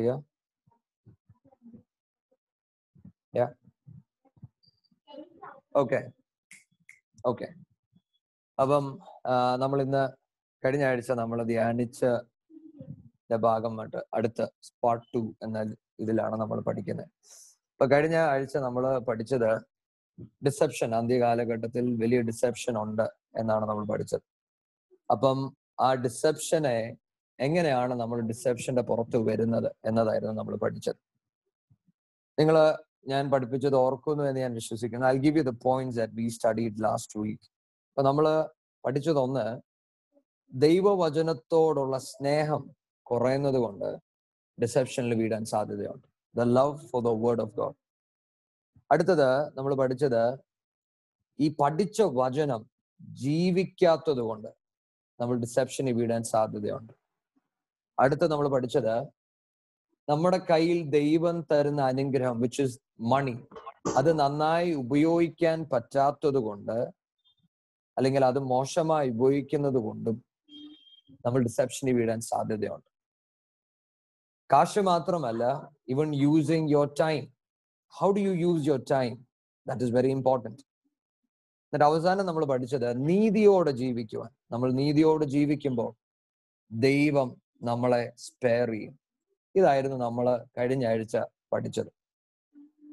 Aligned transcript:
clear 0.00 0.18
yeah 3.38 3.50
okay 5.82 6.02
okay 7.32 7.50
അപ്പം 8.58 8.86
നമ്മൾ 9.62 9.78
ഇന്ന് 9.84 10.00
കഴിഞ്ഞ 10.62 10.84
ആഴ്ച 10.88 11.12
നമ്മൾ 11.20 11.38
ധ്യാനിച്ച 11.50 12.00
ഭാഗമായിട്ട് 13.46 14.00
അടുത്ത 14.16 14.40
സ്പാർട്ട് 14.66 15.06
ടു 15.14 15.22
എന്ന 15.44 15.58
ഇതിലാണ് 16.02 16.36
നമ്മൾ 16.42 16.58
പഠിക്കുന്നത് 16.66 17.08
ഇപ്പൊ 17.72 17.86
കഴിഞ്ഞ 17.92 18.16
ആഴ്ച 18.32 18.56
നമ്മൾ 18.66 18.84
പഠിച്ചത് 19.08 19.48
ഡിസെപ്ഷൻ 20.46 20.90
അന്ത്യകാലഘട്ടത്തിൽ 20.98 21.86
വലിയ 22.02 22.20
ഡിസെപ്ഷൻ 22.30 22.76
ഉണ്ട് 22.84 23.06
എന്നാണ് 23.42 23.64
നമ്മൾ 23.70 23.86
പഠിച്ചത്. 23.92 24.24
അപ്പം 25.10 25.38
ആ 25.86 25.88
ഡിസെപ്ഷനെ 26.04 26.76
എങ്ങനെയാണ് 27.40 27.94
നമ്മൾ 27.94 28.20
ഡിസെപ്ഷന്റെ 28.20 28.82
പുറത്ത് 28.82 29.16
വരുന്നത് 29.16 29.72
എന്നതായിരുന്നു 29.84 30.34
നമ്മൾ 30.34 30.56
പഠിച്ചത്. 30.56 31.00
നിങ്ങൾ 32.38 32.78
ഞാൻ 33.06 33.30
പഠിപ്പിച്ചത് 33.30 33.76
ഓർക്കുന്നു 33.76 34.24
എന്ന് 34.24 34.40
ഞാൻ 34.40 34.54
വിശ്വസിക്കുന്നു. 34.54 35.06
I 35.06 35.16
give 35.16 35.36
you 35.36 35.42
the 35.42 35.54
points 35.62 35.98
that 35.98 36.12
we 36.12 36.28
studied 36.28 36.84
last 36.84 37.20
week 37.20 37.46
അപ്പൊ 37.88 38.02
നമ്മൾ 38.02 38.26
പഠിച്ചതൊന്ന് 38.86 39.60
ദൈവവചനത്തോടുള്ള 40.52 41.98
സ്നേഹം 41.98 42.70
കുറയുന്നത് 43.02 43.54
കൊണ്ട് 43.54 43.98
ഡിസെപ്ഷനിൽ 44.62 45.14
വീടാൻ 45.14 45.44
സാധ്യതയുണ്ട്. 45.44 46.06
The 46.36 46.40
love 46.40 46.76
for 46.90 47.02
the 47.02 47.12
word 47.24 47.42
of 47.42 47.54
God 47.54 47.76
അടുത്തത് 48.92 49.56
നമ്മൾ 49.56 49.74
പഠിച്ചത് 49.74 50.22
ഈ 51.40 51.56
പഠിച്ച 51.60 52.02
വചനം 52.02 52.70
ജീവിക്കാത്തത് 53.00 54.20
കൊണ്ട് 54.20 54.48
നമ്മൾ 55.20 55.36
ഡിസെപ്ഷനിൽ 55.38 55.92
വീടാൻ 55.92 56.22
സാധ്യതയുണ്ട്. 56.22 56.99
അടുത്ത 58.02 58.24
നമ്മൾ 58.32 58.46
പഠിച്ചത് 58.54 58.94
നമ്മുടെ 60.08 60.38
കയ്യിൽ 60.50 60.78
ദൈവം 60.98 61.36
തരുന്ന 61.50 61.80
അനുഗ്രഹം 61.92 62.36
വിച്ച് 62.44 62.62
ഇസ് 62.66 62.78
മണി 63.12 63.34
അത് 63.98 64.10
നന്നായി 64.20 64.70
ഉപയോഗിക്കാൻ 64.82 65.58
പറ്റാത്തത് 65.72 66.38
കൊണ്ട് 66.46 66.78
അല്ലെങ്കിൽ 67.96 68.22
അത് 68.30 68.38
മോശമായി 68.52 69.08
ഉപയോഗിക്കുന്നത് 69.14 69.78
കൊണ്ടും 69.86 70.16
നമ്മൾ 71.24 71.40
ഡിസെപ്ഷനിൽ 71.48 71.94
വീഴാൻ 71.98 72.20
സാധ്യതയുണ്ട്. 72.30 72.88
കാശ് 74.50 74.82
മാത്രമല്ല 74.90 75.44
even 75.94 76.08
using 76.24 76.70
your 76.74 76.88
time 77.02 77.22
how 77.94 78.08
do 78.16 78.22
you 78.28 78.34
use 78.44 78.64
your 78.68 78.82
time 78.92 79.12
that 79.66 79.84
is 79.86 79.94
very 79.98 80.10
important 80.18 80.62
എന്നിട്ട് 81.66 81.86
അവസാനം 81.90 82.24
നമ്മൾ 82.28 82.44
പഠിച്ചത് 82.52 82.88
നീതിയോടെ 83.08 83.72
ജീവിക്കുവാൻ. 83.82 84.30
നമ്മൾ 84.52 84.68
നീതിയോടെ 84.80 85.26
ജീവിക്കുമ്പോൾ 85.36 85.90
ദൈവം 86.70 87.28
നമ്മളെ 87.62 88.12
സ്പെയർ 88.16 88.70
ചെയ്യും. 88.70 89.00
ഇതായിരുന്നു 89.54 89.96
നമ്മൾ 89.96 90.46
കഴിഞ്ഞ 90.58 90.86
ആഴ്ച 90.86 91.16
പഠിച്ചത്. 91.52 91.88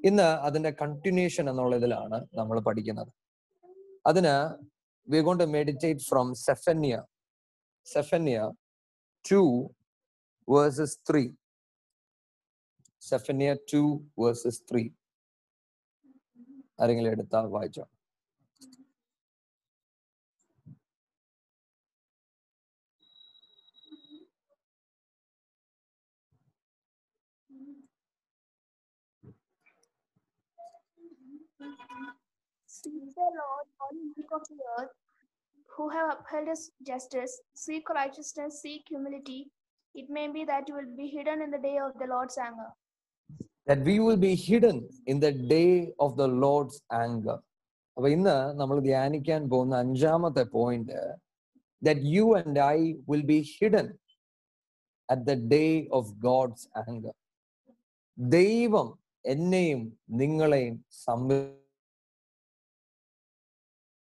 ഇന്ന് 0.06 0.24
അതിന്റെ 0.24 0.72
കണ്ടിന്യൂഷൻ 0.82 1.50
എന്നുള്ള 1.50 1.76
ഇതിലാണ് 1.76 2.26
നമ്മൾ 2.34 2.60
പഠിക്കുന്നത്. 2.60 3.12
അതിന് 4.08 4.34
we 5.10 5.22
gonna 5.22 5.44
meditate 5.44 6.00
from 6.00 6.34
Zephaniah 6.34 7.04
Zephaniah 7.86 8.52
two 9.32 9.42
verses 10.50 11.00
three 11.10 11.34
Zephaniah 13.02 13.56
two 13.74 14.06
verses 14.20 14.64
three 14.72 14.90
ആരെങ്കിലും 16.80 17.12
എടുത്താൽ 17.12 17.46
വായിച്ചോ. 17.46 17.86
Seek 32.80 33.06
the 33.20 33.28
Lord, 33.42 33.68
all 33.82 33.94
meek 34.18 34.32
of 34.38 34.44
the 34.50 34.58
earth, 34.78 34.94
who 35.76 35.86
have 35.90 36.10
upheld 36.16 36.48
his 36.54 36.64
justice. 36.90 37.34
Seek 37.56 37.90
righteousness, 37.90 38.62
seek 38.64 38.84
humility. 38.90 39.40
It 39.96 40.10
may 40.10 40.28
be 40.36 40.44
that 40.46 40.68
you 40.68 40.76
will 40.76 40.92
be 40.98 41.08
hidden 41.08 41.42
in 41.42 41.52
the 41.52 41.62
day 41.70 41.78
of 41.88 41.94
the 42.02 42.08
Lord's 42.16 42.38
anger. 42.50 42.70
that 43.70 43.82
we 43.88 43.96
will 44.00 44.16
be 44.18 44.34
hidden 44.34 44.78
in 45.12 45.18
the 45.20 45.32
day 45.56 45.92
of 46.06 46.12
the 46.20 46.28
Lord's 46.44 46.78
anger. 47.06 47.38
അപ്പൊ 47.98 48.08
ഇന്ന് 48.16 48.36
നമ്മൾ 48.60 48.78
ധ്യാനിക്കാൻ 48.90 49.42
പോകുന്ന 49.52 49.76
അഞ്ചാമത്തെ 49.86 50.44
point 50.58 51.00
that 51.82 52.00
you 52.14 52.26
and 52.40 52.56
I 52.76 52.78
will 53.10 53.26
be 53.34 53.40
hidden 53.56 53.88
at 55.10 55.20
the 55.30 55.36
day 55.56 55.74
of 55.98 56.06
God's 56.28 56.64
anger. 56.86 57.14
ദൈവം 58.18 58.88
എന്നെയും 59.34 59.82
നിങ്ങളെയും 60.22 60.76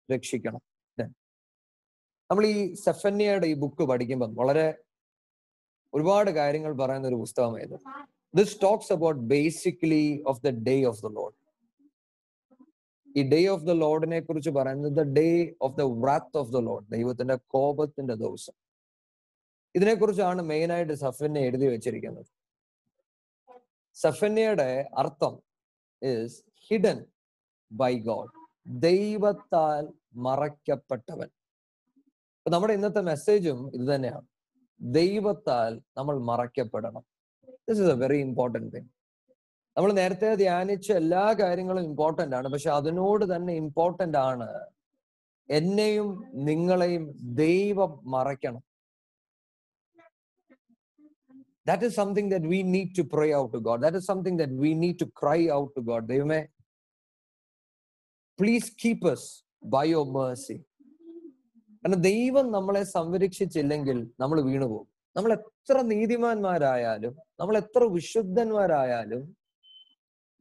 സംരക്ഷിക്കണം 0.09 0.63
നമ്മൾ 2.31 2.45
ഈ 2.53 2.59
സെഫന്യയുടെ 2.85 3.47
ഈ 3.53 3.55
ബുക്ക് 3.63 3.85
പഠിക്കുമ്പോൾ 3.91 4.31
വളരെ 4.41 4.67
ഒരുപാട് 5.93 6.31
കാര്യങ്ങൾ 6.39 6.73
പറയുന്ന 6.81 7.07
ഒരു 7.11 7.19
പുസ്തകമായിരുന്നു 7.23 7.79
this 8.35 8.57
talks 8.65 8.93
about 8.97 9.21
basically 9.33 10.05
of 10.31 10.41
the 10.47 10.51
day 10.69 10.77
of 10.91 11.01
the 11.07 11.11
Lord 11.19 11.37
ഈ 13.09 13.23
ഡേ 13.33 13.41
ഓഫ് 13.55 13.65
ദ 13.69 13.75
ലോഡിനെ 13.83 14.19
കുറിച്ച് 14.27 14.51
പറയുന്നത് 14.59 14.93
the 15.01 15.05
day 15.19 15.29
of 15.67 15.77
the 15.81 15.85
wrath 16.03 16.37
of 16.43 16.53
the 16.57 16.61
Lord 16.69 16.87
ദൈവത്തിന്റെ 16.95 17.37
കോപത്തിന്റെ 17.55 18.17
ദിവസം. 18.25 18.57
ഇതിനെക്കുറിച്ചാണ് 19.75 20.41
മെയിനായിട്ട് 20.51 20.95
സഫന്യ 21.05 21.47
എഴുതി 21.49 21.67
വെച്ചിരിക്കുന്നത്. 21.75 22.29
സഫന്യയുടെ 23.97 24.71
അർത്ഥം 25.03 25.35
ഇസ് 26.03 26.37
ഹിഡൻ 26.71 26.99
ബൈ 27.71 27.93
ഗോഡ് 28.11 28.33
ദൈവത്താൽ 28.69 29.89
മറയ്ക്കപ്പെട്ടവൻ. 30.15 31.29
നമ്മുടെ 32.51 32.75
ഇന്നത്തെ 32.75 33.01
മെസ്സേജും 33.01 33.71
ഇത് 33.75 33.95
തന്നെയാണ്. 33.95 34.27
ദൈവത്താൽ 34.81 35.83
നമ്മൾ 35.97 36.19
മറയ്ക്കപ്പെടണം. 36.19 37.05
This 37.69 37.81
is 37.81 37.91
a 37.91 37.95
very 37.95 38.19
important 38.19 38.77
thing 38.77 38.89
നമ്മൾ 39.77 39.93
നേരത്തെ 39.93 40.35
ധ്യാനിച്ച 40.35 40.93
എല്ലാ 40.93 41.33
കാര്യങ്ങളും 41.33 41.83
ഇമ്പോർട്ടന്റ് 41.83 42.37
ആണ്. 42.37 42.49
പക്ഷെ 42.49 42.71
അതിനോട് 42.71 43.37
തന്നെ 43.37 43.53
ഇമ്പോർട്ടന്റ് 43.55 44.19
ആണ് 44.19 44.61
എന്നെയും 45.51 46.25
നിങ്ങളെയും 46.35 47.13
ദൈവം 47.19 48.01
മറയ്ക്കണം. 48.11 48.63
That 51.67 51.85
is 51.85 51.97
something 51.97 52.31
that 52.31 52.47
we 52.47 52.63
need 52.63 52.99
to 52.99 53.03
pray 53.03 53.35
out 53.35 53.55
to 53.55 53.59
God 53.59 53.83
that 53.83 53.97
is 53.97 54.07
something 54.07 54.39
that 54.39 54.53
we 54.53 54.73
need 54.73 55.01
to 55.01 55.05
cry 55.05 55.51
out 55.51 55.77
to 55.77 55.81
God 55.81 56.09
ദൈവമേ 56.09 56.47
please 58.41 58.73
keep 58.85 59.09
us 59.13 59.45
by 59.65 59.89
your 59.91 60.09
mercy 60.17 60.57
കാരണം 61.81 62.01
ദൈവം 62.03 62.53
നമ്മളെ 62.53 62.83
സംരക്ഷിച്ചില്ലെങ്കിൽ 62.85 63.99
നമ്മൾ 64.21 64.41
വീണുപോകും. 64.41 64.89
നമ്മൾ 65.17 65.33
എത്ര 65.33 65.77
നീതിമാന്മാരായാലും 65.83 67.15
നമ്മൾ 67.41 67.57
എത്ര 67.57 67.83
വിശുദ്ധന്മാരായാലും 67.85 69.23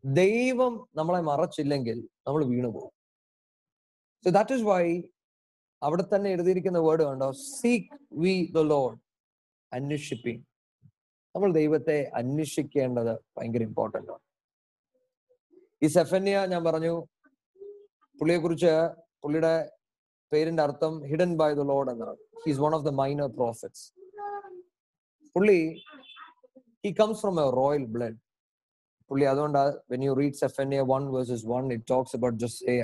ദൈവം 0.03 0.88
നമ്മളെ 0.96 1.22
മറച്ചില്ലെങ്കിൽ 1.22 1.97
നമ്മൾ 2.28 2.46
വീണുപോകും. 2.46 2.94
സോ 4.24 4.29
ദാറ്റ് 4.29 4.53
ഇസ് 4.53 4.64
വൈ 4.64 5.02
അവിടെ 5.84 6.03
തന്നെ 6.03 6.29
എഴുതിയിരിക്കുന്ന 6.29 6.78
വേർഡ് 6.78 7.03
കണ്ടോ? 7.03 7.31
സീക്ക് 7.31 7.88
വി 8.14 8.52
ദ 8.56 8.64
ലോഡ് 8.74 8.97
അന്വേഷിപ്പിങ് 9.74 10.41
നമ്മൾ 11.35 11.53
ദൈവത്തെ 11.53 12.12
അന്വേഷിക്കേണ്ടത് 12.16 13.14
ഭയങ്കര 13.38 13.62
ഇമ്പോർട്ടന്റ് 13.62 14.12
ആണ്. 14.12 14.24
ഈ 15.84 15.88
സെഫന്യ 15.88 16.46
ഞാൻ 16.46 16.62
പറഞ്ഞു 16.64 16.94
പുള്ളിയെ 18.19 18.39
കുറിച്ച് 18.44 18.73
പുള്ളിയുടെ 19.23 19.53
പേരിന്റെ 20.31 20.61
അർത്ഥം 20.67 20.94
ഹിഡൻ 21.09 21.31
ബൈ 21.41 21.50
ദ 21.59 21.63
ലോഡ് 21.72 21.89
എന്നാണ്. 21.94 22.17
He's 22.45 22.61
one 22.63 22.73
of 22.78 22.85
the 22.88 22.94
minor 23.01 23.29
prophets 23.39 23.85
പുള്ളി 25.35 25.59
he 26.85 26.91
comes 27.01 27.19
from 27.23 27.35
a 27.44 27.47
royal 27.61 27.84
blood 27.96 28.17
പുള്ളി 29.11 29.25
അതുകൊണ്ട് 29.31 29.59
when 29.91 30.02
you 30.08 30.14
read 30.22 30.61
in 30.64 30.73
a 30.79 30.81
one 30.93 31.03
verses 31.16 31.46
one 31.53 31.66
it 31.75 31.85
talks 31.93 32.16
about 32.17 32.40
just 32.43 32.75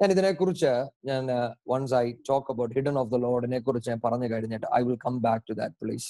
ഞാൻ 0.00 0.10
ഇതിനെക്കുറിച്ച് 0.14 0.72
ഞാൻ 1.08 1.24
once 1.72 1.94
I 1.94 2.06
talk 2.28 2.50
about 2.52 2.74
hidden 2.76 2.96
of 3.02 3.10
the 3.14 3.18
ലോഡിനെ 3.26 3.58
കുറിച്ച് 3.66 3.88
ഞാൻ 3.90 4.00
പറഞ്ഞു 4.04 4.28
കഴിഞ്ഞിട്ട് 4.32 4.66
I 4.78 4.80
will 4.88 4.98
come 5.06 5.16
back 5.26 5.44
to 5.50 5.54
that 5.60 5.76
please 5.82 6.08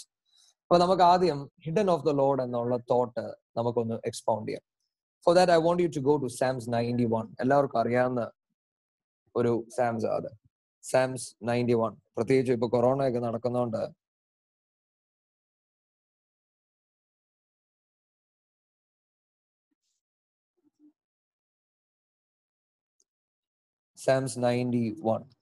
അപ്പൊ 0.62 0.76
നമുക്ക് 0.82 1.02
ആദ്യം 1.02 1.38
ഹിഡൻ 1.64 1.88
ഓഫ് 1.94 2.04
ദ 2.08 2.12
ലോഡ് 2.20 2.42
എന്നുള്ള 2.42 2.76
തോട്ട് 2.92 3.24
നമുക്കൊന്ന് 3.58 3.96
എക്സ്പൗണ്ട് 4.10 4.48
ചെയ്യാം. 4.48 4.64
For 5.26 5.34
that 5.38 5.52
I 5.52 5.60
want 5.66 5.82
you 5.84 5.90
to 5.96 6.02
go 6.10 6.14
to 6.16 6.28
Psalms 6.40 6.68
ninety 6.74 7.06
one 7.14 7.26
എല്ലാവർക്കും 7.40 7.80
അറിയാവുന്ന 7.80 8.22
ഒരു 9.34 9.52
സാംസ് 9.76 10.06
അത്. 10.16 10.30
സാംസ് 10.84 11.28
നയന്റി 11.50 11.76
വൺ 11.82 11.92
പ്രത്യേകിച്ച് 12.16 12.52
ഇപ്പൊ 12.58 12.68
കൊറോണ 12.68 13.02
ഒക്കെ 13.10 13.20
നടക്കുന്നതുകൊണ്ട് 13.28 13.82
നയന്റി 24.44 24.84
91. 25.02 25.41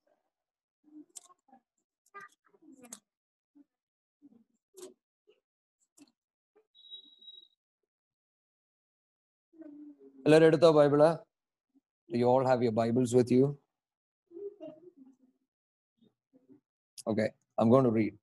എല്ലാവരും 10.25 10.49
എടുത്തോ 10.51 10.71
Bible 10.79 11.01
you 12.09 12.27
all 12.33 12.45
have 12.51 12.65
your 12.67 12.75
Bibles 12.81 13.15
with 13.19 13.37
you 13.41 13.47
okay 17.13 17.27
I'm 17.65 17.71
going 17.77 17.85
to 17.89 17.95
read 18.01 18.17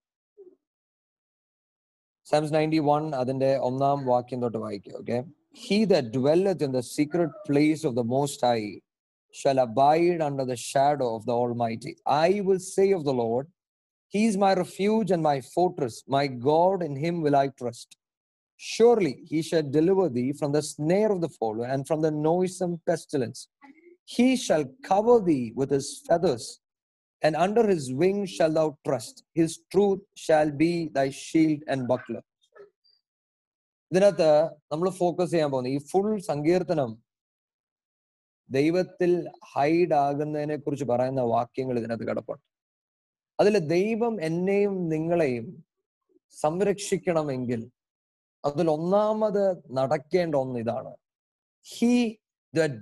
Psalms 2.27 2.49
91 2.53 3.13
അതിന്റെ 3.19 3.49
ഒന്നാം 3.67 3.99
വാക്യം 4.09 4.39
തൊട്ട് 4.43 4.59
വായിക്കുക 4.63 4.95
okay 5.01 5.17
He 5.65 5.77
that 5.91 6.07
dwelleth 6.15 6.61
in 6.65 6.71
the 6.71 6.83
secret 6.95 7.31
place 7.47 7.81
of 7.89 7.93
the 7.99 8.03
Most 8.15 8.41
High 8.47 8.67
shall 9.35 9.59
abide 9.59 10.19
under 10.27 10.45
the 10.45 10.57
shadow 10.71 11.07
of 11.17 11.21
the 11.27 11.35
Almighty. 11.43 11.93
I 12.25 12.41
will 12.47 12.59
say 12.73 12.87
of 12.97 13.03
the 13.07 13.15
Lord, 13.21 13.45
He 14.13 14.21
is 14.29 14.35
my 14.37 14.51
refuge 14.55 15.11
and 15.11 15.23
my 15.23 15.37
fortress, 15.53 15.95
my 16.07 16.25
God, 16.49 16.83
in 16.83 16.95
Him 16.95 17.15
will 17.21 17.35
I 17.35 17.47
trust. 17.61 17.89
Surely 18.60 19.14
He 19.30 19.42
shall 19.42 19.62
deliver 19.62 20.08
thee 20.08 20.32
from 20.32 20.52
the 20.52 20.62
snare 20.62 21.10
of 21.12 21.20
the 21.20 21.28
fowler 21.28 21.66
and 21.66 21.86
from 21.86 22.00
the 22.00 22.10
noisome 22.10 22.74
pestilence. 22.88 23.40
He 24.06 24.28
shall 24.36 24.64
cover 24.82 25.16
thee 25.20 25.52
with 25.54 25.70
His 25.70 25.88
feathers, 26.08 26.44
and 27.22 27.34
under 27.36 27.64
His 27.66 27.92
wing 27.92 28.26
shalt 28.26 28.54
thou 28.54 28.68
trust. 28.86 29.24
His 29.34 29.52
truth 29.72 30.02
shall 30.16 30.50
be 30.62 30.72
thy 30.98 31.08
shield 31.26 31.62
and 31.68 31.88
buckler. 31.92 32.22
ഇതിനകത്ത് 33.90 34.28
നമ്മൾ 34.72 34.88
focus 34.98 35.30
ചെയ്യാൻ 35.32 35.48
പോകുന്നത് 35.52 35.72
ഈ 35.76 35.80
full 35.88 36.06
സങ്കീർത്തനം 36.28 36.92
ദൈവത്തിൽ 38.50 39.10
hide 39.52 39.94
ആകുന്നതിനെ 40.04 40.56
കുറിച്ച് 40.64 40.86
പറയുന്ന 40.92 41.22
വാക്യങ്ങൾ 41.32 41.74
ഇതിനകത്ത് 41.80 42.06
കിടപ്പുണ്ട് 42.08 42.42
അതിൽ 43.38 43.54
ദൈവം 43.76 44.14
എന്നെയും 44.28 44.74
നിങ്ങളെയും 44.94 45.46
സംരക്ഷിക്കണമെങ്കിൽ 46.44 47.60
അതിൽ 48.43 48.67
ഒന്നാമത് 48.77 49.43
നടക്കേണ്ട 49.79 50.35
ഒന്ന് 50.43 50.59
ഇതാണ്. 50.65 50.93
He 51.67 51.93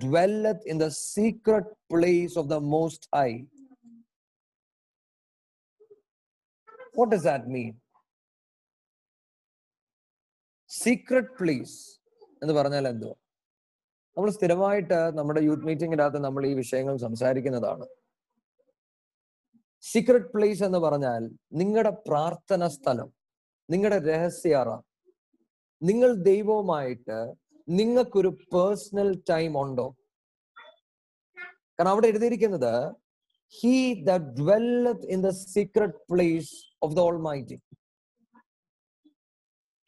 dwelleth 0.03 0.67
in 0.71 0.77
the 0.85 0.87
secret 1.13 1.73
place 1.93 2.35
of 2.41 2.49
the 2.53 2.57
most 2.75 3.09
high 3.17 3.29
what 6.99 7.15
is 7.17 7.25
that 7.29 7.51
mean 7.55 7.71
secret 10.71 11.33
place 11.39 11.77
എന്ന് 12.41 12.53
പറഞ്ഞാൽ 12.59 12.85
എന്തോ 12.93 13.11
നമ്മൾ 14.17 14.29
സ്ഥിരമായിട്ട് 14.37 14.97
നമ്മുടെ 15.17 15.41
യൂത്ത് 15.47 15.67
മീറ്റിംഗിനകത്ത് 15.69 16.19
നമ്മൾ 16.25 16.43
ഈ 16.49 16.53
വിഷയങ്ങൾ 16.59 16.95
സംസാരിക്കുന്നതാണ്. 17.05 17.85
സീക്രട്ട് 19.83 20.29
പ്ലേസ് 20.35 20.63
എന്ന് 20.67 20.79
പറഞ്ഞാൽ 20.85 21.23
നിങ്ങളുടെ 21.61 21.91
പ്രാർത്ഥന 22.07 22.67
സ്ഥലം 22.75 23.09
നിങ്ങളുടെ 23.69 23.99
രഹസ്യറ 24.11 24.69
നിങ്ങൾ 25.85 26.13
ദൈവവുമായിട്ട് 26.29 27.17
നിങ്ങൾക്കൊരു 27.67 28.29
പേഴ്സണൽ 28.53 29.09
ടൈം 29.29 29.53
ഉണ്ടോ? 29.61 29.87
കാരണം 31.79 31.91
അവിടെ 31.91 32.07
എഴുതിയിരിക്കുന്നത് 32.07 32.73
he 33.55 33.75
the 34.09 34.17
dwelleth 34.39 35.07
in 35.07 35.21
the 35.21 35.29
secret 35.29 35.97
place 36.11 36.53
of 36.81 36.95
the 36.95 36.99
almighty 37.21 37.57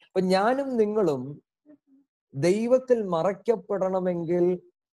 അപ്പൊ 0.08 0.20
ഞാനും 0.34 0.68
നിങ്ങളും 0.76 1.22
ദൈവത്തിൽ 2.34 2.98
മറയ്ക്കപ്പെടണമെങ്കിൽ 3.16 4.44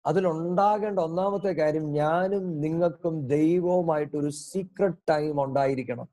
അതിലുണ്ടാകേണ്ട 0.05 0.99
ഒന്നാമത്തെ 0.99 1.53
കാര്യം 1.53 1.93
ഞാനും 1.93 2.45
നിങ്ങൾക്കും 2.61 3.15
ദൈവവുമായിട്ട് 3.27 4.17
ഒരു 4.17 4.31
സീക്രട്ട് 4.47 5.01
ടൈം 5.11 5.37
ഉണ്ടായിരിക്കണം. 5.45 6.09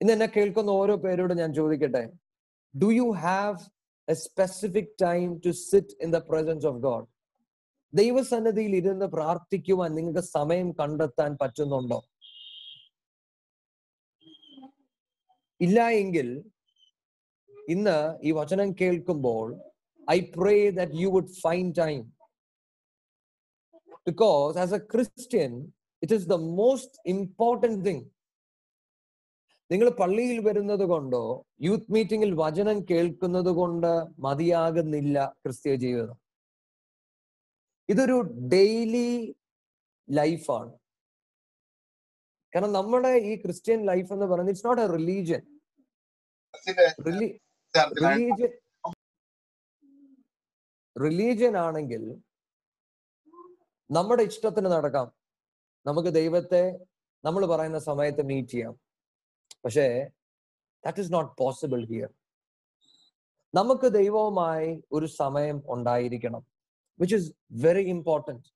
ഇന്ന് 0.00 0.12
എന്നെ 0.12 0.26
കേൾക്കുന്ന 0.26 0.70
ഓരോ 0.80 0.96
പേരോട് 1.04 1.34
ഞാൻ 1.34 1.50
ചോദിക്കട്ടെ? 1.54 2.02
Do 2.74 2.88
you 2.92 3.08
have 3.22 3.56
a 4.08 4.16
specific 4.16 4.86
time 4.98 5.40
to 5.40 5.50
sit 5.62 5.88
in 6.00 6.10
the 6.10 6.20
presence 6.20 6.64
of 6.64 6.76
God? 6.82 7.04
ദൈവസന്നദ്ധിയിൽ 7.92 8.74
ഇരുന്ന് 8.76 9.06
പ്രാർത്ഥിക്കുവാൻ 9.06 9.90
നിങ്ങൾക്ക് 9.94 10.22
സമയം 10.36 10.68
കണ്ടെത്താൻ 10.72 11.30
പറ്റുന്നുണ്ടോ? 11.42 11.98
ഇല്ല 15.60 15.88
എങ്കിൽ 15.94 16.28
ഇന്ന് 17.68 17.96
ഈ 18.22 18.30
വചനം 18.30 18.68
കേൾക്കുമ്പോൾ 18.72 19.44
I 20.08 20.18
pray 20.36 20.56
that 20.70 20.94
you 20.94 21.08
would 21.08 21.34
find 21.42 21.74
time 21.76 22.00
because 24.06 24.58
as 24.58 24.74
a 24.74 24.82
Christian 24.94 25.52
it 26.02 26.14
is 26.14 26.26
the 26.26 26.38
most 26.60 26.98
important 27.06 27.80
thing 27.88 28.02
നിങ്ങൾ 29.72 29.88
പള്ളിയിൽ 30.00 30.38
വരുന്നത് 30.48 30.84
കൊണ്ടോ 30.92 31.22
യൂത്ത് 31.66 31.92
മീറ്റിംഗിൽ 31.94 32.32
വചനം 32.44 32.78
കേൾക്കുന്നത് 32.90 33.50
കൊണ്ട് 33.60 33.92
മതിയാകുന്നില്ല 34.26 35.18
ക്രിസ്തീയ 35.42 35.74
ജീവിതം. 35.84 36.16
ഇതൊരു 37.88 38.16
ഡെയിലി 38.54 39.08
ലൈഫാണ് 40.08 40.72
കാരണം 42.52 42.72
നമ്മുടെ 42.78 43.12
ഈ 43.30 43.32
ക്രിസ്ത്യൻ 43.44 43.80
ലൈഫ് 43.90 44.10
എന്ന് 44.16 44.26
പറയുന്നത് 44.30 44.54
it's 44.54 44.66
not 44.68 44.82
a 44.86 44.88
religion 44.98 45.42
religion 47.08 48.52
religion 50.96 51.54
ആണെങ്കിൽ 51.66 52.02
നമ്മുടെ 53.90 54.22
ഇഷ്ടത്തിന് 54.30 54.68
നടക്കാം. 54.76 55.06
നമുക്ക് 55.86 56.10
ദൈവത്തെ 56.20 56.62
നമ്മൾ 57.24 57.42
പറയുന്ന 57.52 57.78
സമയത്ത് 57.90 58.22
മീറ്റ് 58.30 58.52
ചെയ്യാം. 58.54 58.74
പക്ഷേ 59.64 60.08
that 60.84 61.00
is 61.00 61.12
not 61.12 61.32
possible 61.38 61.84
here 61.84 62.10
നമുക്ക് 63.54 63.86
ദൈവവുമായി 63.86 64.82
ഒരു 64.92 65.06
സമയം 65.06 65.62
ഉണ്ടായിരിക്കണം 65.68 66.46
വിച്ച് 67.00 67.16
ഇസ് 67.16 67.32
വെരി 67.52 67.80
ഇമ്പോർട്ടന്റ് 67.80 68.48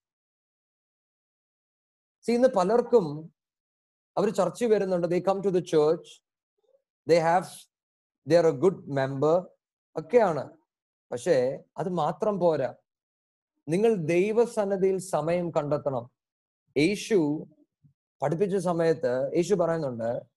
ഇന്ന് 2.29 2.49
പലർക്കും 2.49 3.07
അവർ 4.17 4.29
ചർച്ച 4.31 4.65
വരുന്നുണ്ട്. 4.65 5.07
They 5.07 5.21
come 5.21 5.41
to 5.41 5.49
the 5.49 5.59
church 5.59 6.23
they 7.09 7.19
have 7.19 7.45
they 8.29 8.37
are 8.37 8.47
a 8.47 8.51
good 8.51 8.85
member 8.89 9.37
ഒക്കെയാണ്. 9.97 10.59
പക്ഷേ 11.13 11.59
അത് 11.79 11.89
മാത്രം 11.89 12.41
പോരാ. 12.41 12.75
നിങ്ങൾ 13.69 13.95
ദൈവസന്നതിയിൽ 13.95 14.99
സമയം 14.99 15.51
കണ്ടെത്തണം. 15.51 16.11
യേശു 16.79 17.47
പഠിപ്പിച്ച 18.23 18.57
സമയത്ത് 18.57 19.37
യേശു 19.37 19.55
പറയുന്നുണ്ട് 19.55 20.36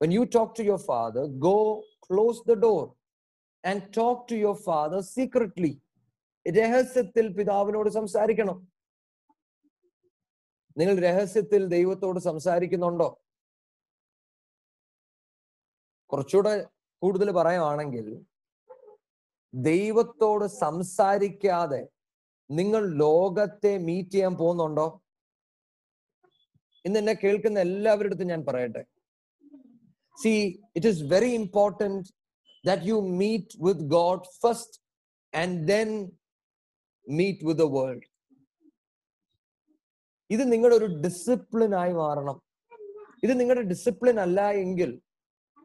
when 0.00 0.10
you 0.16 0.24
talk 0.36 0.50
to 0.58 0.64
your 0.64 0.78
father 0.90 1.22
go 1.48 1.56
close 2.06 2.38
the 2.48 2.56
door 2.66 2.84
and 3.64 3.78
talk 3.98 4.18
to 4.30 4.36
your 4.44 4.56
father 4.68 5.00
secretly. 5.16 5.72
രഹസ്യത്തിൽ 6.48 7.26
പിതാവിനോട് 7.28 7.90
സംസാരിക്കണം. 7.90 8.72
നിങ്ങൾ 10.78 10.98
രഹസ്യത്തിൽ 11.00 11.66
ദൈവത്തോട് 11.66 12.20
സംസാരിക്കുന്നുണ്ടോ? 12.20 13.08
കുറച്ചുകൂടെ 16.12 16.66
കൂടുതൽ 17.02 17.30
പറയുവാണെങ്കിൽ 17.30 18.06
ദൈവത്തോട് 19.54 20.44
സംസാരിക്കാതെ 20.44 21.88
നിങ്ങൾ 22.50 22.82
ലോകത്തെ 22.94 23.78
മീറ്റ് 23.78 24.10
ചെയ്യാൻ 24.10 24.34
പോകുന്നുണ്ടോ? 24.36 25.02
ഇന്ന് 26.84 26.98
എന്നെ 26.98 27.12
കേൾക്കുന്ന 27.12 27.58
എല്ലാവരുടെ 27.58 28.08
അടുത്തും 28.08 28.26
ഞാൻ 28.26 28.44
പറയട്ടെ. 28.48 28.84
See 30.16 30.32
it 30.78 30.84
is 30.90 30.98
very 31.14 31.32
important 31.42 32.02
that 32.66 32.80
you 32.88 32.96
meet 33.22 33.48
with 33.66 33.78
God 33.98 34.20
first 34.42 34.72
and 35.32 35.52
then 35.70 35.88
meet 37.06 37.38
with 37.48 37.58
the 37.62 37.68
world. 37.76 38.02
ഇത് 40.30 40.52
നിങ്ങളുടെ 40.52 40.76
ഒരു 40.76 40.88
ഡിസിപ്ലിൻ 41.04 41.74
ആയി 41.74 41.92
മാറണം. 41.92 42.36
ഇത് 43.24 43.40
നിങ്ങളുടെ 43.40 43.64
ഡിസിപ്ലിൻ 43.68 44.20
അല്ല 44.20 44.40
എങ്കിൽ 44.64 44.90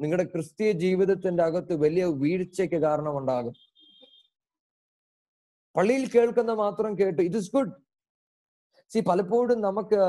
നിങ്ങളുടെ 0.01 0.25
ക്രിസ്തീയ 0.31 0.71
ജീവിതത്തിന്റെ 0.71 1.43
അകത്ത് 1.43 1.73
വലിയ 1.73 2.05
വീഴ്ചയ്ക്ക് 2.05 2.75
കാരണമുണ്ടാകും. 2.75 3.55
പള്ളിയിൽ 5.77 6.09
കേൾക്കുന്ന 6.09 6.51
മാത്രം 6.53 6.97
കേട്ട് 6.99 7.21
ഇറ്റ് 7.21 7.37
ഇസ് 7.37 7.51
ഗുഡ് 7.55 7.73
സി 8.93 8.99
പലപ്പോഴും 8.99 9.61
നമുക്ക് 9.61 10.01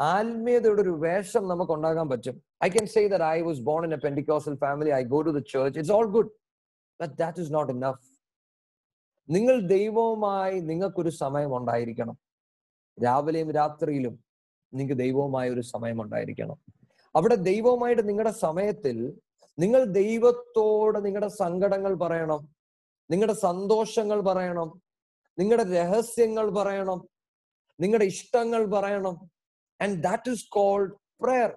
ആത്മീയതയുടെ 0.00 0.82
ഒരു 0.82 0.90
വേഷം 0.90 1.48
നമുക്ക് 1.48 1.72
ഉണ്ടാകാൻ 1.72 2.08
പറ്റും. 2.08 2.42
I 2.64 2.68
can 2.68 2.86
say 2.86 3.08
that 3.08 3.24
I 3.24 3.40
was 3.40 3.60
born 3.60 3.84
in 3.84 3.94
a 3.94 3.96
Pentecostal 3.96 4.54
family 4.56 4.90
I 4.90 5.02
go 5.02 5.22
to 5.22 5.30
the 5.30 5.38
church 5.38 5.78
it's 5.78 5.92
all 5.92 6.06
good 6.06 6.30
but 7.00 7.14
that 7.14 7.40
is 7.40 7.54
not 7.54 7.72
enough 7.72 8.20
നിങ്ങൾ 9.30 9.60
ദൈവവുമായി 9.60 10.60
നിങ്ങൾക്കൊരു 10.60 11.08
സമയം 11.08 11.56
ഉണ്ടായിരിക്കണം. 11.56 12.18
രാവിലെയും 13.04 13.50
രാത്രിയിലും 13.50 14.24
നിങ്ങൾക്ക് 14.74 15.02
ദൈവവുമായ 15.02 15.50
ഒരു 15.50 15.60
സമയം 15.60 16.02
ഉണ്ടായിരിക്കണം. 16.02 16.56
അവിടെ 17.16 17.34
ദൈവവുമായിട്ട് 17.34 18.08
നിങ്ങളുടെ 18.08 18.30
സമയത്തിൽ 18.30 19.12
നിങ്ങൾ 19.58 19.84
ദൈവത്തോട് 19.84 21.04
നിങ്ങളുടെ 21.04 21.28
സങ്കടങ്ങൾ 21.28 21.94
പറയണം. 21.94 22.54
നിങ്ങളുടെ 23.10 23.32
സന്തോഷങ്ങൾ 23.32 24.20
പറയണം. 24.20 24.82
നിങ്ങളുടെ 25.38 25.64
രഹസ്യങ്ങൾ 25.64 26.50
പറയണം. 26.50 27.08
നിങ്ങളുടെ 27.80 28.04
ഇഷ്ടങ്ങൾ 28.04 28.66
പറയണം. 28.66 29.30
And 29.79 29.97
that 30.01 30.31
is 30.35 30.45
called 30.57 30.91
prayer 31.23 31.51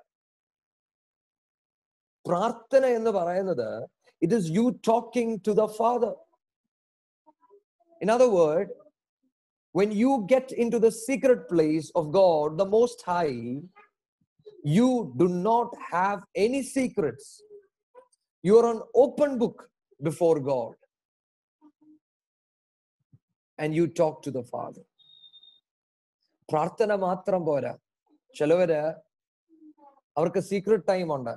പ്രാർത്ഥന 2.27 2.87
എന്ന് 2.99 3.11
പറയുന്നത് 3.19 3.69
it 4.23 4.37
is 4.41 4.49
you 4.59 4.65
talking 4.91 5.37
to 5.49 5.55
the 5.63 5.67
father 5.81 6.15
In 8.01 8.11
other 8.11 8.31
words, 8.31 8.71
when 9.75 9.91
you 9.93 10.25
get 10.27 10.53
into 10.53 10.79
the 10.79 10.91
secret 10.91 11.49
place 11.49 11.91
of 11.95 12.13
God, 12.13 12.57
the 12.57 12.65
Most 12.67 13.03
High, 13.03 13.61
you 14.65 15.13
do 15.17 15.29
not 15.29 15.75
have 15.91 16.23
any 16.37 16.63
secrets. 16.65 17.43
You 18.45 18.59
are 18.59 18.71
an 18.71 18.83
open 18.95 19.39
book 19.39 19.69
before 20.01 20.39
God. 20.41 20.75
And 23.59 23.75
you 23.75 23.89
talk 23.89 24.23
to 24.23 24.31
the 24.31 24.45
Father. 24.45 24.85
പ്രാർത്ഥന 26.49 26.93
മാത്രം 27.03 27.41
പോരാ 27.47 27.73
ചിലവര് 28.36 28.82
അവർക്ക് 30.18 30.42
secret 30.50 30.88
time 30.88 31.08
ഉണ്ട്. 31.16 31.34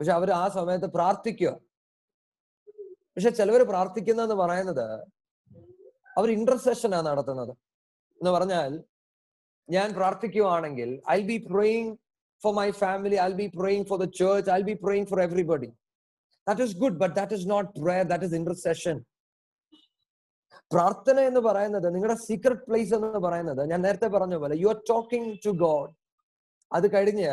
പക്ഷെ 0.00 0.12
അവർ 0.12 0.30
ആ 0.42 0.44
സമയത്ത് 0.58 0.88
പ്രാർത്ഥിക്കുക. 0.96 1.50
പക്ഷെ 3.14 3.30
ചിലവർ 3.30 3.62
പ്രാർത്ഥിക്കുന്നതെന്ന് 3.62 4.34
പറയുന്നത് 4.34 4.86
അവർ 6.18 6.28
ഇന്റർസെഷനാണ് 6.30 7.06
നടത്തുന്നത്. 7.06 7.52
എന്ന് 8.20 8.30
പറഞ്ഞാൽ 8.30 8.72
ഞാൻ 9.68 9.88
പ്രാർത്ഥിക്കുവാണെങ്കിൽ 9.98 10.90
I 11.10 11.20
be 11.30 11.36
praying 11.50 11.92
for 12.42 12.52
my 12.54 12.68
family 12.82 13.16
I 13.28 13.30
be 13.40 13.46
praying 13.58 13.86
for 13.90 13.98
the 14.04 14.08
church 14.20 14.50
I 14.50 14.60
be 14.62 14.74
praying 14.84 15.06
for 15.06 15.20
everybody 15.20 15.70
that 16.46 16.62
is 16.62 16.76
good 16.76 16.98
but 17.02 17.14
that 17.14 17.34
is 17.34 17.46
not 17.50 17.70
prayer 17.80 18.04
that 18.04 18.24
is 18.24 18.34
intercession 18.34 18.98
പ്രാർത്ഥന 20.72 21.20
എന്ന് 21.20 21.40
പറയുന്നത് 21.40 21.94
നിങ്ങളുടെ 21.94 22.18
സീക്രട്ട് 22.26 22.64
പ്ലേസ് 22.68 22.94
എന്ന് 22.94 23.20
പറയുന്നത് 23.26 23.62
ഞാൻ 23.70 23.80
നേരത്തെ 23.82 24.08
പറഞ്ഞ 24.08 24.34
പോലെ 24.34 24.54
you 24.54 24.68
are 24.68 24.78
talking 24.88 25.32
to 25.46 25.50
God 25.50 25.90
അത് 26.72 26.94
കഴിഞ്ഞ് 26.94 27.30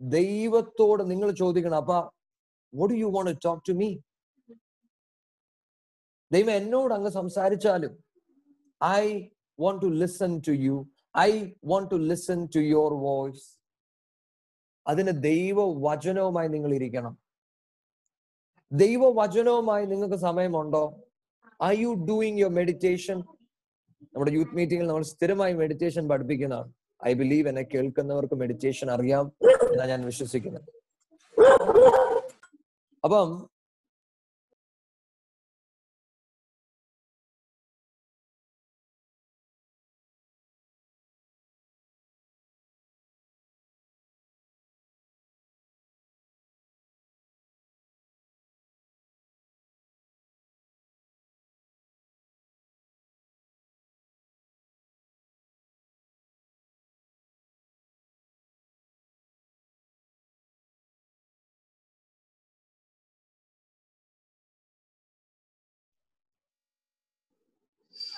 ദൈവത്തോട് 0.00 1.10
നിങ്ങൾ 1.10 1.30
ചോദിക്കണം 1.30 1.76
അപ്പ 1.76 1.92
what 2.74 2.94
you 2.94 3.06
want 3.06 3.40
talk 3.44 3.62
to 3.68 3.72
me 3.72 3.98
ദൈവം 6.32 6.50
എന്നോട് 6.50 6.94
അങ്ങ് 6.94 7.10
സംസാരിച്ചാലും 7.10 8.04
I 8.84 9.28
want 9.60 9.82
to 9.82 9.86
listen 9.86 10.40
to 10.48 10.50
you 10.50 10.88
I 11.18 11.50
want 11.64 11.90
to 11.90 11.94
listen 11.94 12.46
to 12.46 12.58
your 12.58 12.92
voice 12.94 13.58
അതിന് 14.86 15.22
ദൈവ 15.22 15.58
വചനവുമായി 15.90 16.48
നിങ്ങൾ 16.48 16.74
ഇരിക്കണം. 16.74 17.18
ദൈവ 18.72 19.02
വചനവുമായി 19.22 19.86
നിങ്ങൾക്ക് 19.86 20.14
സമയമുണ്ടോ? 20.14 20.82
I 21.62 21.76
you 21.82 21.90
doing 22.08 22.38
your 22.38 22.52
meditation 22.52 23.18
നമ്മുടെ 24.02 24.30
യൂത്ത് 24.30 24.54
മീറ്റിംഗിൽ 24.54 24.86
നമ്മൾ 24.86 25.02
സ്ഥിരമായി 25.02 25.54
മെഡിറ്റേഷൻ 25.54 26.08
പഠിപ്പിക്കുന്നതാണ്. 26.08 26.77
ഐ 27.02 27.12
ബിലീവ് 27.12 27.48
എന്നെ 27.48 27.62
കേൾക്കുന്നവർക്ക് 27.62 28.34
മെഡിറ്റേഷൻ 28.34 28.88
അറിയാം 28.90 29.24
എന്നാണ് 29.66 29.90
ഞാൻ 29.90 30.02
വിശ്വസിക്കുന്നത് 30.04 30.68
അപ്പം 33.04 33.28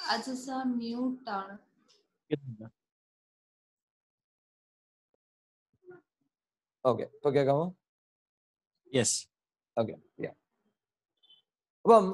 അജസ 0.09 0.47
മ്യൂട്ട് 0.73 1.29
ആണ് 1.29 1.55
ഓക്കെ 6.85 7.03
ഇപ്പൊ 7.13 7.29
കേൾക്കാമോ 7.31 7.65
യെസ് 8.93 9.17
ഓക്കെ 9.77 9.93
അപ്പം 11.85 12.05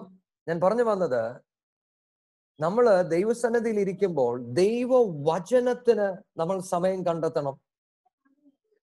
ഞാൻ 0.47 0.57
പറഞ്ഞു 0.61 0.83
വന്നത് 0.83 1.21
നമ്മള് 2.59 2.93
ദൈവസന്നിധിയിൽ 3.09 3.77
ഇരിക്കുമ്പോൾ 3.79 4.33
ദൈവ 4.53 4.89
വചനത്തിന് 5.29 6.07
നമ്മൾ 6.37 6.57
സമയം 6.67 6.99
കണ്ടെത്തണം 7.03 7.55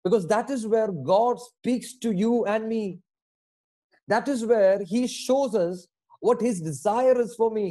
because 0.05 0.27
that 0.27 0.53
is 0.53 0.67
where 0.67 0.91
God 1.11 1.41
speaks 1.41 1.95
to 2.05 2.11
you 2.17 2.33
and 2.49 2.67
me 2.67 2.83
that 4.09 4.31
is 4.31 4.45
where 4.45 4.83
he 4.93 5.03
shows 5.19 5.67
what 6.23 6.41
his 6.45 6.63
desire 6.63 7.21
is 7.21 7.37
for 7.37 7.51
me 7.53 7.69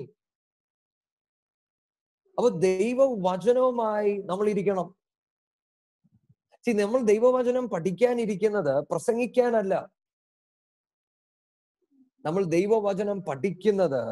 അപ്പൊ 2.38 2.48
ദൈവ 2.48 2.98
വചനവുമായി 3.28 4.12
നമ്മൾ 4.30 4.48
ഇരിക്കണം 4.48 4.88
നമ്മൾ 6.66 7.00
ദൈവവചനം 7.02 7.64
പഠിക്കാനിരിക്കുന്നത് 7.68 8.74
പ്രസംഗിക്കാനല്ല. 8.90 9.74
നമ്മൾ 12.26 12.44
ദൈവവചനം 12.44 13.18
പഠിക്കുന്നത് 13.28 14.02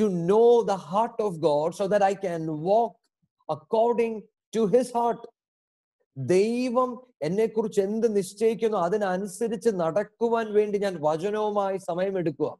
to 0.00 0.04
know 0.32 0.62
the 0.70 0.74
heart 0.90 1.22
of 1.22 1.36
God 1.38 1.74
so 1.74 1.86
that 1.86 2.04
I 2.04 2.14
can 2.14 2.46
walk 2.68 2.94
according 3.48 4.18
to 4.56 4.62
his 4.74 4.92
heart 4.96 5.22
ദൈവം 6.16 6.90
എന്നെ 7.22 7.46
കുറിച്ച് 7.46 7.80
എന്ത് 7.80 8.16
നിശ്ചയിക്കുന്നു 8.16 8.78
അതിനനുസരിച്ച് 8.78 9.70
നടക്കുവാൻ 9.82 10.52
വേണ്ടി 10.52 10.78
ഞാൻ 10.78 10.94
വചനവുമായി 11.00 11.78
സമയമെടുക്കുക. 11.78 12.50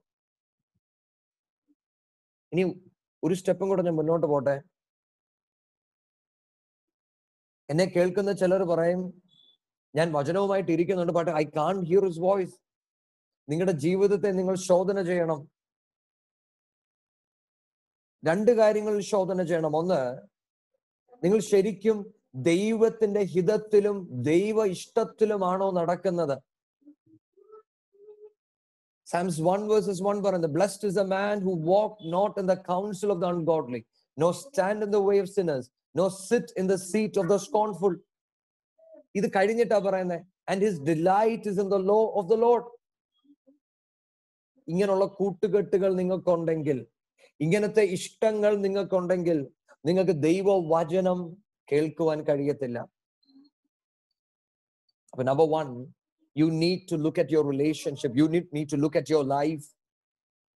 ഇനി 2.52 2.64
ഒരു 3.22 3.34
സ്റ്റെപ്പും 3.34 3.68
കൂടെ 3.68 3.82
ഞാൻ 3.82 3.94
മുന്നോട്ട് 3.94 4.26
പോട്ടെ. 4.26 4.56
എന്നെ 7.70 7.84
കേൾക്കുന്ന 7.84 8.32
ചിലർ 8.32 8.62
പറയും 8.72 9.00
ഞാൻ 9.94 10.08
വചനവുമായിട്ട് 10.12 10.70
ഇരിക്കുന്നുണ്ട് 10.72 11.12
but 11.18 11.30
I 11.42 11.44
can't 11.56 11.76
hear 11.90 12.04
his 12.08 12.20
voice 12.20 12.56
നിങ്ങളുടെ 13.48 13.74
ജീവിതത്തെ 13.84 14.30
നിങ്ങൾ 14.38 14.54
ശോധന 14.70 15.02
ചെയ്യണം. 15.02 15.40
രണ്ട് 18.22 18.50
കാര്യങ്ങളിൽ 18.60 19.02
ശോധന 19.12 19.42
ചെയ്യണം. 19.42 19.76
ഒന്ന് 19.76 20.00
നിങ്ങൾ 21.24 21.38
ശരിക്കും 21.52 21.98
ദൈവത്തിന്റെ 22.50 23.22
ഹിതത്തിലും 23.34 23.96
ദൈവ 24.30 24.66
ഇഷ്ടത്തിലുമാണോ 24.74 25.68
നടക്കുന്നത്? 25.78 26.36
സാംസ് 29.06 29.42
വൺ 29.48 29.60
വേഴ്സസ് 29.68 30.02
വൺ 30.02 30.16
പറയുന്നത് 30.24 30.52
blessed 30.56 30.88
is 30.90 30.98
a 30.98 31.06
man 31.14 31.36
who 31.46 31.52
walk 31.72 32.12
not 32.16 32.34
in 32.40 32.46
the 32.52 32.56
counsel 32.72 33.10
of 33.14 33.20
the 33.22 33.26
ungodly 33.34 33.80
no 34.16 34.28
stand 34.42 34.84
in 34.86 34.90
the 34.96 35.00
way 35.08 35.14
of 35.20 35.32
sinners 35.38 35.68
no 36.00 36.06
sit 36.20 36.52
in 36.60 36.66
the 36.72 36.76
seat 36.90 37.18
of 37.20 37.28
the 37.32 37.36
scornful 37.46 37.94
ഇത് 39.14 39.26
കഴിഞ്ഞിട്ടാ 39.36 39.78
പറയുന്നത് 39.86 40.20
and 40.50 40.62
his 40.66 40.80
delight 40.90 41.48
is 41.52 41.60
in 41.64 41.68
the 41.74 41.78
law 41.92 42.00
of 42.20 42.28
the 42.32 42.36
Lord 42.44 42.66
ഇങ്ങനെയുള്ള 44.68 45.06
കൂട്ടുകെട്ടുകൾ 45.18 45.90
നിങ്ങൾക്കുണ്ടെങ്കിൽ 46.00 46.78
ഇങ്ങനത്തെ 47.40 47.82
ഇഷ്ടങ്ങൾ 47.96 48.52
നിങ്ങൾക്കുണ്ടെങ്കിൽ 48.64 49.38
നിങ്ങൾക്ക് 49.84 50.14
ദൈവ 50.26 50.46
വചനം 50.72 51.18
കേൾക്കുവാൻ 51.68 52.18
കഴിയത്തില്ല. 52.28 52.78
അപ്പൊ 55.12 55.22
number 55.22 55.46
one 55.56 55.68
you 56.36 56.46
need 56.62 56.82
to 56.90 56.96
look 57.04 57.20
at 57.22 57.34
your 57.36 57.46
relationship 57.54 58.18
you 58.20 58.26
need 58.34 58.48
need 58.56 58.70
to 58.74 58.78
look 58.84 58.98
at 59.00 59.12
your 59.14 59.26
life 59.36 59.64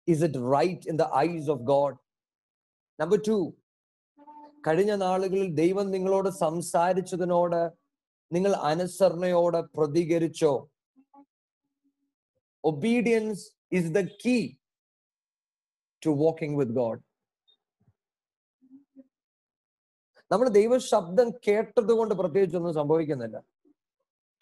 is 0.08 0.22
it 0.28 0.40
right 0.56 0.88
in 0.92 0.96
the 1.02 1.06
eyes 1.22 1.48
of 1.50 1.62
God 1.72 1.96
number 2.98 3.20
two 3.28 3.36
കഴിഞ്ഞ 4.66 4.94
നാളുകളിൽ 4.94 5.54
ദൈവം 5.54 5.90
നിങ്ങളോട് 5.90 6.28
സംസാരിച്ചതിനോട് 6.28 7.70
നിങ്ങൾ 8.32 8.52
അനുസരണയോടെ 8.52 9.60
പ്രതികരിച്ചോ? 9.60 10.70
Obedience 12.64 13.50
is 13.72 13.92
the 13.92 14.00
key 14.00 14.54
to 16.06 16.10
walking 16.10 16.58
with 16.58 16.72
God 16.72 17.00
നമ്മൾ 20.30 20.48
ദൈവ 20.48 20.78
ശബ്ദം 20.78 21.30
കേട്ടത് 21.48 21.92
കൊണ്ട് 21.92 22.14
പ്രത്യേകിച്ചൊന്നും 22.14 22.74
സംഭവിക്കുന്നില്ല. 22.74 23.42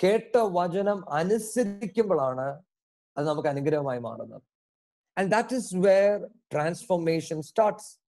കേട്ട 0.02 0.36
വചനം 0.36 1.12
അനുസരിക്കുമ്പോഴാണ് 1.12 2.62
അത് 3.16 3.24
നമുക്ക് 3.28 3.48
അനുഗ്രഹമായി 3.48 3.98
മാറുന്നത്. 3.98 4.42
And 5.18 5.30
that 5.30 5.56
is 5.56 5.76
where 5.76 6.30
transformation 6.52 7.42
starts 7.42 7.99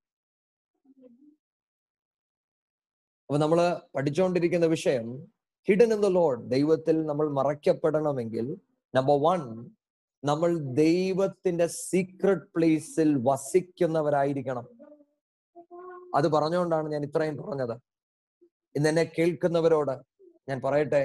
അപ്പൊ 3.33 3.41
നമ്മൾ 3.43 3.61
പഠിച്ചുകൊണ്ടിരിക്കുന്ന 3.97 4.67
വിഷയം 4.67 5.07
ഹിഡൻ 5.69 5.91
ഇൻ 5.95 6.01
ദ 6.05 6.09
ലോഡ് 6.17 6.41
ദൈവത്തിൽ 6.51 6.97
നമ്മൾ 7.11 7.27
മറയ്ക്കപ്പെടണമെങ്കിൽ 7.37 8.47
നമ്പർ 8.97 9.17
വൺ 9.23 9.43
നമ്മൾ 10.25 10.51
ദൈവത്തിന്റെ 10.59 11.67
സീക്രട്ട് 11.67 12.45
പ്ലേസിൽ 12.55 13.11
വസിക്കുന്നവരായിരിക്കണം. 13.29 14.67
അത് 16.15 16.27
പറഞ്ഞുകൊണ്ടാണ് 16.35 16.93
ഞാൻ 16.95 17.05
ഇത്രയും 17.09 17.37
പറഞ്ഞത്. 17.37 17.75
ഇന്ന് 18.77 18.91
എന്നെ 18.93 19.05
കേൾക്കുന്നവരോട് 19.19 19.95
ഞാൻ 20.49 20.61
പറയട്ടെ 20.65 21.03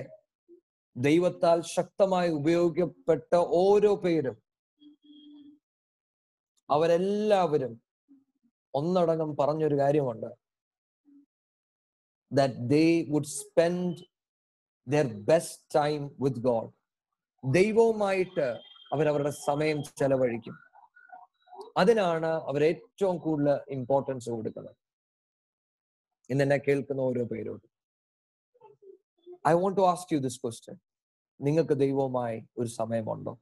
ദൈവത്താൽ 0.95 1.61
ശക്തമായി 1.75 2.29
ഉപയോഗിക്കപ്പെട്ട 2.29 3.35
ഓരോ 3.61 3.95
പേരും 3.95 4.37
അവരെല്ലാവരും 6.69 7.81
ഒന്നടങ്കം 8.73 9.31
പറഞ്ഞൊരു 9.43 9.77
കാര്യമുണ്ട്. 9.83 10.29
That 12.31 12.53
they 12.53 12.89
would 13.11 13.27
spend 13.41 13.99
their 14.87 15.07
best 15.29 15.55
time 15.77 16.03
with 16.25 16.37
God. 16.43 16.67
ദൈവവുമായിട്ട് 17.45 18.47
അവരവരുടെ 18.93 19.29
സമയം 19.29 19.83
ചെലവഴിക്കും. 19.83 20.55
അതിനാണ് 21.77 22.25
അവർ 22.25 22.63
ഏറ്റവും 22.63 23.17
കൂടുതൽ 23.17 23.59
ഇമ്പോർട്ടൻസ് 23.69 24.29
കൊടുക്കുന്നത്. 24.29 24.75
ഇന്ന് 26.29 26.43
എന്നെ 26.43 26.57
കേൾക്കുന്ന 26.57 27.01
ഓരോ 27.01 27.23
പേരോടും. 27.23 27.69
I 29.47 29.53
want 29.53 29.77
to 29.77 29.85
ask 29.85 30.13
you 30.13 30.19
this 30.19 30.39
question 30.39 30.77
നിങ്ങൾക്ക് 31.41 31.73
ദൈവവുമായി 31.73 32.47
ഒരു 32.57 32.67
സമയമുണ്ടോ? 32.67 33.39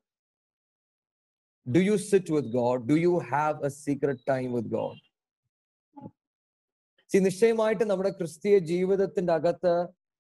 Do 1.76 1.80
you 1.80 1.96
sit 1.96 2.32
with 2.32 2.50
God 2.50 2.90
do 2.90 2.94
you 2.94 3.18
have 3.18 3.66
a 3.66 3.68
secret 3.68 4.24
time 4.30 4.54
with 4.54 4.70
God 4.70 5.05
see 7.12 7.18
നിശ്ചയമായിട്ട് 7.26 7.86
നമ്മുടെ 7.92 8.12
ക്രിസ്തീയ 8.20 8.56
ജീവിതത്തിന്റെ 8.72 9.34
അകത്ത് 9.34 9.74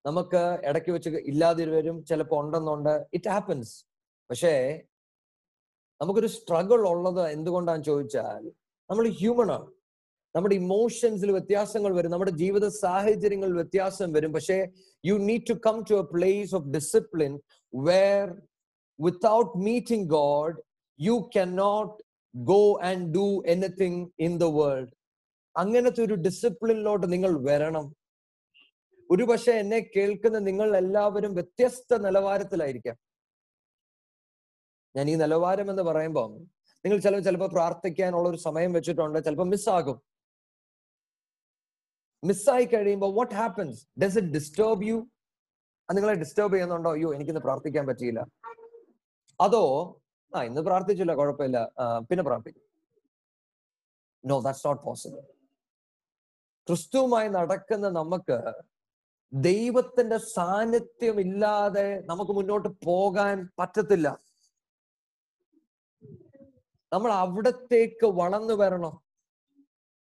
നമുക്ക് 0.05 0.41
ഇടയ്ക്ക് 0.69 0.91
വെച്ച് 0.95 1.21
ഇല്ലാതെ 1.31 1.63
ചിലപ്പോൾ 2.09 2.39
ഉണ്ടെന്നുണ്ട്. 2.45 2.93
ഇറ്റ് 3.13 3.29
ഹാപ്പൻസ് 3.35 3.73
പക്ഷേ 4.29 4.53
നമുക്കൊരു 6.01 6.29
സ്ട്രഗിൾ 6.35 6.81
ഉള്ളത് 6.93 7.23
എന്തുകൊണ്ടാന്ന് 7.35 7.85
ചോദിച്ചാൽ 7.85 8.43
നമ്മൾ 8.89 9.05
ഹ്യൂമൺ 9.19 9.49
ആണ്. 9.57 9.67
നമ്മുടെ 10.35 10.55
ഇമോഷൻസിൽ 10.55 11.29
വ്യത്യാസങ്ങൾ 11.31 11.91
വരും. 11.97 12.11
നമ്മുടെ 12.11 12.33
ജീവിത 12.41 12.65
സാഹചര്യങ്ങളിൽ 12.67 13.55
വ്യത്യാസം 13.61 14.09
വരും. 14.15 14.31
പക്ഷേ 14.33 14.57
you 15.03 15.15
need 15.29 15.45
to 15.49 15.55
come 15.67 15.77
to 15.89 15.95
a 16.03 16.05
place 16.15 16.51
of 16.57 16.67
discipline 16.75 17.33
where 17.73 18.25
without 18.99 19.53
meeting 19.67 20.07
God 20.17 20.57
you 20.99 21.15
can 21.37 21.49
not 21.55 21.95
go 22.35 22.61
and 22.89 23.05
do 23.17 23.27
anything 23.55 24.01
in 24.27 24.33
the 24.43 24.47
world 24.59 24.91
അങ്ങനത്തെ 25.57 26.01
ഒരു 26.03 26.15
ഡിസിപ്ലിനിലോട്ട് 26.25 27.05
നിങ്ങൾ 27.13 27.31
വരണം. 27.47 27.85
ഒരു 29.11 29.23
പക്ഷെ 29.23 29.51
എന്നെ 29.61 29.79
കേൾക്കുന്ന 29.95 30.37
നിങ്ങൾ 30.49 30.77
എല്ലാവരും 30.77 31.31
വ്യത്യസ്ത 31.35 31.97
നിലവാരത്തിലായിരിക്കാം. 32.05 32.97
ഞാൻ 34.95 35.09
ഈ 35.09 35.15
നിലവാരം 35.15 35.67
എന്ന് 35.71 35.83
പറയുമ്പോൾ 35.83 36.29
നിങ്ങൾ 36.85 36.97
ചിലപ്പോൾ 37.05 37.23
ചിലപ്പോൾ 37.27 37.49
പ്രാർത്ഥിക്കാനുള്ള 37.55 38.27
ഒരു 38.29 38.39
സമയം 38.47 38.73
വെച്ചിട്ടുണ്ട് 38.73 39.17
ചിലപ്പോൾ 39.25 39.47
മിസ്സാകും 39.53 39.97
മിസ്സായി 42.23 42.65
കഴിയുമ്പോൾ 42.65 43.11
what 43.17 43.35
happens 43.35 43.81
does 44.01 44.17
it 44.21 44.33
disturb 44.37 44.85
you 44.89 44.97
അത് 45.89 45.95
നിങ്ങളെ 45.97 46.15
ഡിസ്റ്റർബ് 46.21 46.53
ചെയ്യുന്നുണ്ടോ? 46.53 46.91
അയ്യോ 46.97 47.09
എനിക്കിന്ന് 47.15 47.41
പ്രാർത്ഥിക്കാൻ 47.41 47.83
പറ്റിയില്ല. 47.87 48.21
അതോ 49.45 49.63
ആ 50.35 50.43
ഇന്ന് 50.49 50.61
പ്രാർത്ഥിച്ചില്ല 50.61 51.13
കുഴപ്പമില്ല. 51.15 51.59
പിന്നെ 52.09 52.23
പ്രാർത്ഥിക്കും. 52.29 52.63
നോ 54.31 54.37
ദാറ്റ്സ് 54.45 54.67
നോട്ട് 54.67 54.83
പോസിബിൾ 54.87 55.34
ക്രിസ്തുവുമായി 56.69 57.27
നടക്കുന്ന 57.27 57.89
നമുക്ക് 57.89 58.37
ദൈവത്തിന്റെ 59.33 60.17
സാന്നിധ്യം 60.17 61.19
ഇല്ലാതെ 61.19 62.01
നമുക്ക് 62.05 62.31
മുന്നോട്ട് 62.31 62.69
പോകാൻ 62.85 63.49
പറ്റത്തില്ല. 63.59 64.07
നമ്മൾ 66.93 67.11
അവിടത്തേക്ക് 67.11 68.05
വളർന്നു 68.05 68.53
വരണം. 68.53 69.01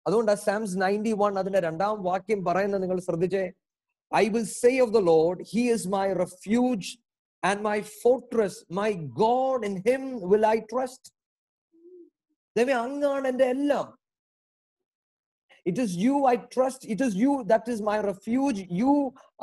അതുകൊണ്ട് 0.07 0.35
സാംസ് 0.35 0.81
നയന്റി 0.81 1.13
വൺ 1.13 1.39
അതിന്റെ 1.39 1.61
രണ്ടാം 1.61 2.03
വാക്യം 2.03 2.45
പറയുന്നത് 2.45 2.83
നിങ്ങൾ 2.83 3.01
ശ്രദ്ധിച്ചേ? 3.01 3.53
I 4.15 4.29
will 4.29 4.45
say 4.45 4.79
of 4.79 4.91
the 4.91 4.97
Lord 4.97 5.45
he 5.55 5.61
is 5.73 5.89
my 5.89 6.13
refuge 6.13 6.99
and 7.45 7.61
my 7.61 7.81
fortress 7.81 8.65
my 8.73 8.93
God 8.93 9.67
in 9.67 9.77
him 9.89 10.31
will 10.31 10.47
I 10.47 10.59
trust 10.61 11.13
ദൈവം 12.57 12.81
അങ്ങാണ് 12.81 13.29
എന്റെ 13.29 13.45
എല്ലാം. 13.45 13.87
It 15.67 15.81
is 15.81 15.97
you 15.99 16.15
I 16.29 16.35
trust 16.55 16.87
it 16.93 17.07
is 17.09 17.17
you 17.17 17.33
that 17.45 17.71
is 17.71 17.83
my 17.83 17.97
refuge 18.03 18.63
you 18.81 18.93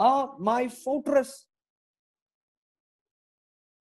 are 0.07 0.19
my 0.49 0.62
fortress 0.83 1.36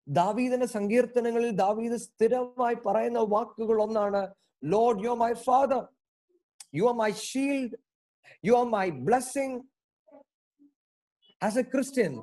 ദാവീദിന്റെ 0.07 0.68
സങ്കീർത്തനങ്ങളിൽ 0.68 1.50
ദാവീദ് 1.57 1.98
സ്ഥിരമായി 1.98 2.76
പറയുന്ന 2.87 3.20
വാക്കുകൾ 3.31 3.76
ഒന്നാണ് 3.83 4.22
Lord 4.62 5.03
you 5.05 5.11
are 5.11 5.18
my 5.18 5.33
father 5.44 5.83
you 6.74 6.85
are 6.85 6.94
my 6.94 7.11
shield 7.22 7.76
you 8.44 8.55
are 8.57 8.66
my 8.70 8.87
blessing 9.09 9.59
as 11.42 11.59
a 11.59 11.64
Christian 11.64 12.14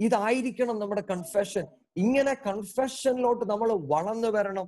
ഇതായിരിക്കണം 0.00 0.76
നമ്മുടെ 0.78 1.02
confession 1.10 1.64
ഇങ്ങനെ 1.96 2.32
കൺഫെഷനിലോട്ട് 2.46 3.44
നമ്മൾ 3.44 3.68
വളർന്നു 3.86 4.28
വരണം. 4.28 4.66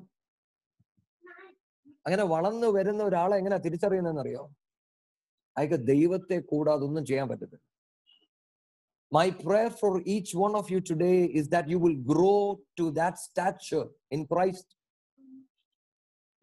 അങ്ങനെ 2.09 2.25
വളർന്നു 2.25 2.67
വരുന്ന 2.67 3.03
ഒരാളെ 3.05 3.37
എങ്ങനെ 3.37 3.57
തിരിച്ചറിയുന്നറിയോ 3.57 4.45
അയക്ക് 5.57 5.79
ദൈവത്തെ 5.87 6.39
കൂടാതെ 6.41 6.85
ഒന്നും 6.85 7.05
ചെയ്യാൻ 7.07 7.29
പറ്റത്തില്ല. 7.29 7.65
My 9.13 9.31
prayer 9.31 9.69
for 9.69 10.05
each 10.07 10.37
one 10.37 10.53
of 10.57 10.73
you 10.73 10.79
today 10.91 11.13
is 11.41 11.49
that 11.49 11.69
you 11.69 11.77
will 11.77 11.97
grow 12.13 12.35
to 12.79 12.85
that 12.91 13.17
stature 13.17 13.85
in 14.13 14.25
Christ 14.25 14.73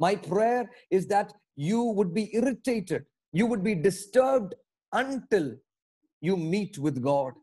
my 0.01 0.15
prayer 0.15 0.63
is 0.91 1.08
that 1.08 1.30
you 1.60 1.82
would 1.97 2.13
be 2.13 2.32
irritated 2.34 3.06
you 3.36 3.45
would 3.45 3.67
be 3.69 3.73
disturbed 3.73 4.56
until 4.93 5.47
you 6.23 6.34
meet 6.34 6.82
with 6.82 6.99
God 6.99 7.36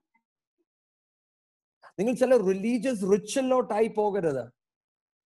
നിങ്ങൾ 1.98 2.14
ചില 2.14 2.36
religious 2.36 3.02
റിച്വലിലോട്ടായി 3.12 3.88
പോകരുത്. 3.96 4.44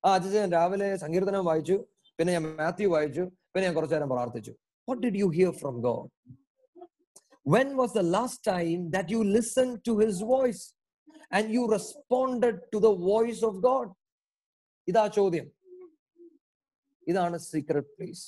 ആ 0.04 0.14
അജിജൻ 0.14 0.52
രാവിലെ 0.52 0.96
സങ്കീർത്തനം 0.96 1.44
വായിച്ചു. 1.44 1.76
പിന്നെ 2.18 2.32
ഞാൻ 2.36 2.44
മാത്യു 2.60 2.88
വായിച്ചു 2.94 3.24
പിന്നെ 3.52 3.64
ഞാൻ 3.66 3.74
കുറച്ചു 3.78 3.94
നേരം 3.94 4.10
പ്രാർത്ഥിച്ചു. 4.14 4.52
What 4.88 5.02
did 5.06 5.20
you 5.22 5.28
hear 5.38 5.52
from 5.62 5.76
God 5.88 6.10
when 7.54 7.68
was 7.80 7.90
the 7.96 8.06
last 8.14 8.38
time 8.54 8.80
that 8.94 9.06
you 9.12 9.18
listened 9.34 9.74
to 9.88 9.92
his 10.04 10.16
voice 10.30 10.62
and 11.36 11.44
you 11.54 11.62
responded 11.74 12.56
to 12.72 12.78
the 12.86 12.92
voice 13.12 13.40
of 13.48 13.54
god? 13.66 13.88
ഇതാ 14.90 15.04
ചോദ്യം. 15.18 15.46
ഇതാണ് 17.10 17.36
സീക്രട്ട് 17.50 17.92
പ്ലേസ് 17.96 18.24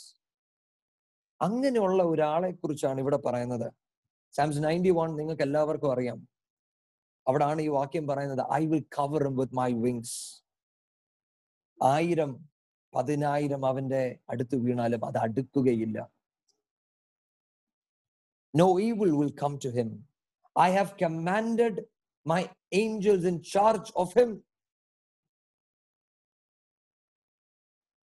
അങ്ങനെയുള്ള 1.47 2.01
ഒരാളെ 2.13 2.51
കുറിച്ചാണ് 2.61 2.99
ഇവിടെ 3.05 3.19
പറയുന്നത്. 3.27 3.67
സാംസ് 4.37 4.63
നയന്റി 4.67 4.93
വൺ 4.99 5.11
നിങ്ങൾക്ക് 5.21 5.45
എല്ലാവർക്കും 5.49 5.93
അറിയാം. 5.95 6.21
അവിടാണ് 7.29 7.61
ഈ 7.67 7.69
വാക്യം 7.79 8.07
പറയുന്നത്. 8.11 8.43
I 8.61 8.63
will 8.73 8.85
cover 8.99 9.25
with 9.41 9.57
my 9.61 9.71
wings 9.85 10.17
ആയിരം 11.81 12.33
പതിനായിരം 12.95 13.67
അവന്റെ 13.67 14.19
അടുത്ത് 14.31 14.57
വീണാലും 14.57 15.05
അത് 15.07 15.19
അടുക്കുകയില്ല. 15.19 15.99
No 18.55 18.69
evil 18.81 19.11
will 19.21 19.35
come 19.43 19.59
to 19.65 19.69
him 19.69 20.07
I 20.61 20.75
have 20.77 20.89
commanded 21.03 21.85
my 22.27 22.45
angels 22.75 23.27
in 23.27 23.43
charge 23.43 23.93
of 23.97 24.19
him 24.19 24.31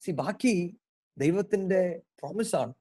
see 0.01 0.11
ബാക്കി 0.11 0.79
ദൈവത്തിന്റെ 1.17 2.01
പ്രോമിസ് 2.19 2.55
ആണ്. 2.55 2.73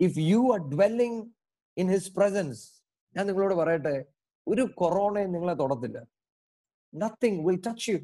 If 0.00 0.18
you 0.18 0.40
are 0.52 0.58
dwelling 0.58 1.32
in 1.76 1.90
his 1.90 2.14
presence 2.16 2.82
ഞാൻ 3.16 3.26
നിങ്ങളോട് 3.26 3.54
പറയട്ടെ 3.54 4.04
ഒരു 4.48 4.62
കൊറോണയും 4.62 5.32
നിങ്ങളെ 5.32 5.54
തൊടത്തില്ല. 5.54 5.98
നത്തിങ് 6.94 7.46
വിൽ 7.46 7.60
ടച്ച് 7.66 7.90
യു 7.90 7.98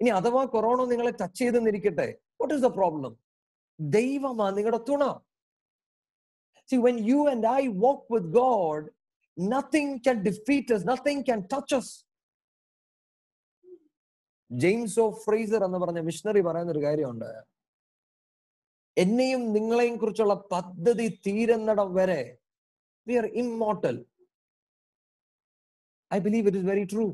ഇനി 0.00 0.10
അഥവാ 0.10 0.44
കൊറോണ 0.44 0.84
നിങ്ങളെ 0.84 1.10
ടച്ച് 1.10 1.38
ചെയ്തെന്നിരിക്കട്ടെ 1.38 2.23
വാട്ട് 2.40 2.54
ഇസ് 2.54 2.64
ദ 2.68 2.70
പ്രോബ്ലം 2.80 3.14
ദൈവമാ 3.78 4.48
നിങ്ങളുടെ 4.58 4.82
തുണ. 4.90 5.04
See, 6.68 6.78
when 6.84 6.98
you 7.08 7.20
and 7.30 7.42
I 7.58 7.62
walk 7.82 8.02
with 8.12 8.26
God, 8.42 8.82
nothing 9.36 9.88
can 10.04 10.18
defeat 10.28 10.66
us, 10.74 10.82
nothing 10.92 11.18
can 11.28 11.40
touch 11.54 11.72
us. 11.78 11.88
James 14.50 14.96
of 15.00 15.18
Fraser 15.24 15.60
എന്ന് 15.66 15.78
പറഞ്ഞ 15.82 16.00
മിഷണറി 16.08 16.42
പറയുന്ന 16.46 16.72
ഒരു 16.72 16.82
കാര്യമുണ്ട്. 16.84 17.30
എന്നെയും 18.96 19.42
നിങ്ങളെയും 19.56 19.94
കുറിച്ചുള്ള 19.98 20.34
പദ്ധതി 20.54 21.06
തീരുന്നിടം 21.26 21.88
വരെ 21.94 22.20
we 23.06 23.14
are 23.20 23.26
immortal 23.42 23.96
I 26.10 26.18
believe 26.26 26.46
it 26.48 26.60
is 26.62 26.68
very 26.72 26.84
true 26.92 27.06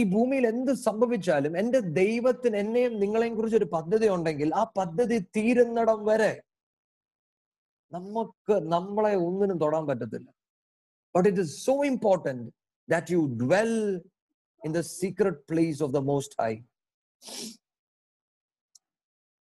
ഈ 0.00 0.04
ഭൂമിയിൽ 0.14 0.44
എന്ത് 0.52 0.72
സംഭവിച്ചാലും 0.88 1.52
എന്റെ 1.62 1.80
ദൈവത്തിന് 2.00 2.56
എന്നെയും 2.62 2.94
നിങ്ങളെയും 3.02 3.34
കുറിച്ച് 3.36 3.58
ഒരു 3.60 3.68
പദ്ധതി 3.76 4.08
ഉണ്ടെങ്കിൽ 4.16 4.48
ആ 4.60 4.62
പദ്ധതി 4.78 5.18
തീരുന്നിടം 5.36 6.00
വരെ 6.10 6.32
നമുക്ക് 7.92 8.54
നമ്മളെ 8.74 9.12
ഒന്നിനും 9.26 9.58
തൊടാൻ 9.64 9.84
പറ്റത്തില്ല. 9.86 10.28
But 11.14 11.28
it 11.28 11.42
is 11.46 11.54
so 11.66 11.74
important 11.92 12.44
that 12.88 13.12
you 13.16 13.20
dwell 13.42 13.72
in 14.62 14.72
the 14.78 14.82
secret 14.98 15.40
place 15.50 15.82
of 15.86 15.92
the 15.92 16.02
most 16.10 16.36
high 16.42 16.52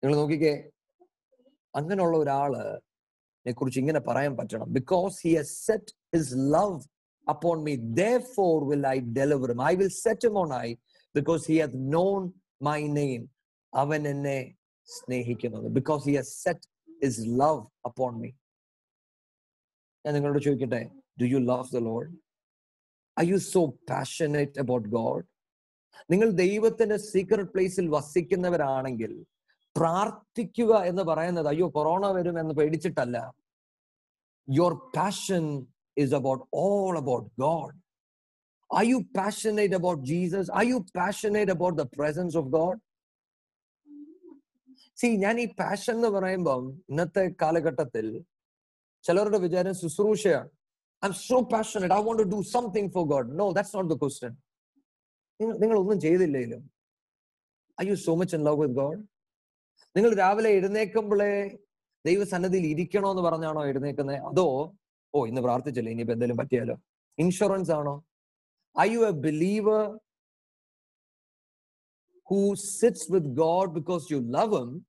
നിങ്ങൾ 0.04 0.16
നോക്കിക്കേ 0.22 0.56
അങ്ങനെയുള്ള 1.74 2.18
ഒരാൾ 2.24 2.54
കുറിച്ച് 3.60 3.80
ഇങ്ങനെ 3.80 4.02
പറയാൻ 4.08 4.34
പറ്റണം. 4.38 4.68
Because 4.80 5.16
he 5.28 5.32
has 5.40 5.56
set 5.68 5.94
his 6.16 6.36
love 6.56 6.78
upon 7.28 7.64
me. 7.64 7.74
Therefore 7.94 8.66
will 8.66 8.86
I 8.86 9.02
deliver 9.12 9.52
him. 9.52 9.62
I 9.62 9.76
will 9.76 9.90
set 9.92 10.24
him 10.24 10.38
on 10.38 10.52
high 10.52 10.78
because 11.16 11.46
he 11.46 11.58
hath 11.58 11.78
known 11.94 12.22
my 12.62 12.82
name. 13.02 13.24
അവൻ 13.74 14.02
എന്നെ 14.08 14.40
സ്നേഹിക്കുന്നത് 14.90 15.68
because 15.78 16.04
he 16.08 16.14
has 16.18 16.34
set 16.44 16.68
his 17.02 17.22
love 17.42 17.62
upon 17.90 18.14
me 18.22 18.30
ഞാൻ 20.06 20.14
നിങ്ങളോട് 20.14 20.42
ചോദിക്കട്ടെ 20.48 20.82
do 21.22 21.28
you 21.34 21.40
love 21.52 21.72
the 21.76 21.82
Lord 21.88 22.10
I 23.18 23.26
you 23.32 23.40
so 23.48 23.62
passionate 23.92 24.60
about 24.64 24.88
God 24.98 25.26
നിങ്ങൾ 26.10 26.30
ദൈവത്തിന്റെ 26.44 26.98
secret 27.12 27.50
പ്ലേസിൽ 27.54 27.86
വസിക്കുന്നവരാണെങ്കിൽ 27.96 29.12
പ്രാർത്ഥിക്കുക 29.76 30.72
എന്ന് 30.90 31.04
പറയുന്നത് 31.04 31.48
അയ്യോ 31.52 31.68
കൊറോണ 31.78 32.08
വരും 32.18 32.36
എന്ന് 32.42 32.54
പേടിച്ചിട്ടല്ല 32.60 33.18
your 34.48 34.74
passion 34.96 35.46
is 35.98 36.14
about 36.14 36.40
all 36.54 36.94
about 36.98 37.26
God. 37.38 37.72
Are 38.70 38.84
you 38.84 39.00
passionate 39.14 39.74
about 39.74 39.98
Jesus? 40.04 40.46
Are 40.50 40.64
you 40.64 40.80
passionate 40.94 41.50
about 41.50 41.76
the 41.76 41.88
presence 41.98 42.36
of 42.36 42.48
God? 42.52 42.76
See 45.00 45.08
ഞാൻ 45.22 45.36
ഈ 45.42 45.46
പാഷൻ 45.60 45.94
എന്ന് 45.96 46.10
പറയുമ്പം 46.16 46.64
ഇന്നത്തെ 46.92 47.24
കാലഘട്ടത്തിൽ 47.42 48.06
ചിലരുടെ 49.04 49.40
വിചാരം 49.46 49.74
ശുശ്രൂഷയാണ് 49.80 50.50
I 51.04 51.08
am 51.08 51.16
so 51.22 51.38
passionate 51.54 51.96
I 51.96 52.00
want 52.06 52.22
to 52.22 52.28
do 52.34 52.40
something 52.52 52.90
for 52.96 53.06
God 53.12 53.30
no 53.40 53.46
that's 53.58 53.74
not 53.78 53.90
the 53.94 53.98
question 54.04 54.34
നിങ്ങൾ 55.40 55.56
നിങ്ങൾ 55.64 55.78
ഒന്നും 55.82 55.98
ചെയ്തില്ലേലും 56.06 56.62
I 57.78 57.86
you 57.90 57.96
so 58.06 58.14
much 58.22 58.36
in 58.38 58.44
love 58.50 58.60
with 58.62 58.78
God 58.82 59.02
നിങ്ങൾ 59.96 60.14
രാവിലെ 60.22 60.52
എഴുന്നേക്കുമ്പോഴേ 60.60 61.32
ദൈവസന്നദ്ധിയിൽ 62.06 62.68
ഇരിക്കണോ 62.74 63.10
എന്ന് 63.14 63.26
പറഞ്ഞാണോ 63.28 63.64
എഴുന്നേക്കുന്നത് 63.72 64.22
അതോ 64.30 64.48
ഓ 65.15 65.21
ഇന്ന് 65.31 65.43
പ്രാർത്ഥിച്ചില്ലേ 65.47 65.93
ഇനിയിപ്പോ 65.95 66.15
എന്തെങ്കിലും 66.17 66.41
പറ്റിയാലോ 66.43 66.77
ഇൻഷുറൻസ് 67.25 67.75
ആണോ 67.81 67.97
Are 68.77 68.87
you 68.87 69.05
a 69.05 69.13
believer 69.13 69.99
who 72.27 72.55
sits 72.55 73.09
with 73.11 73.35
God 73.35 73.75
because 73.75 74.09
you 74.11 74.21
love 74.21 74.53
Him? 74.53 74.85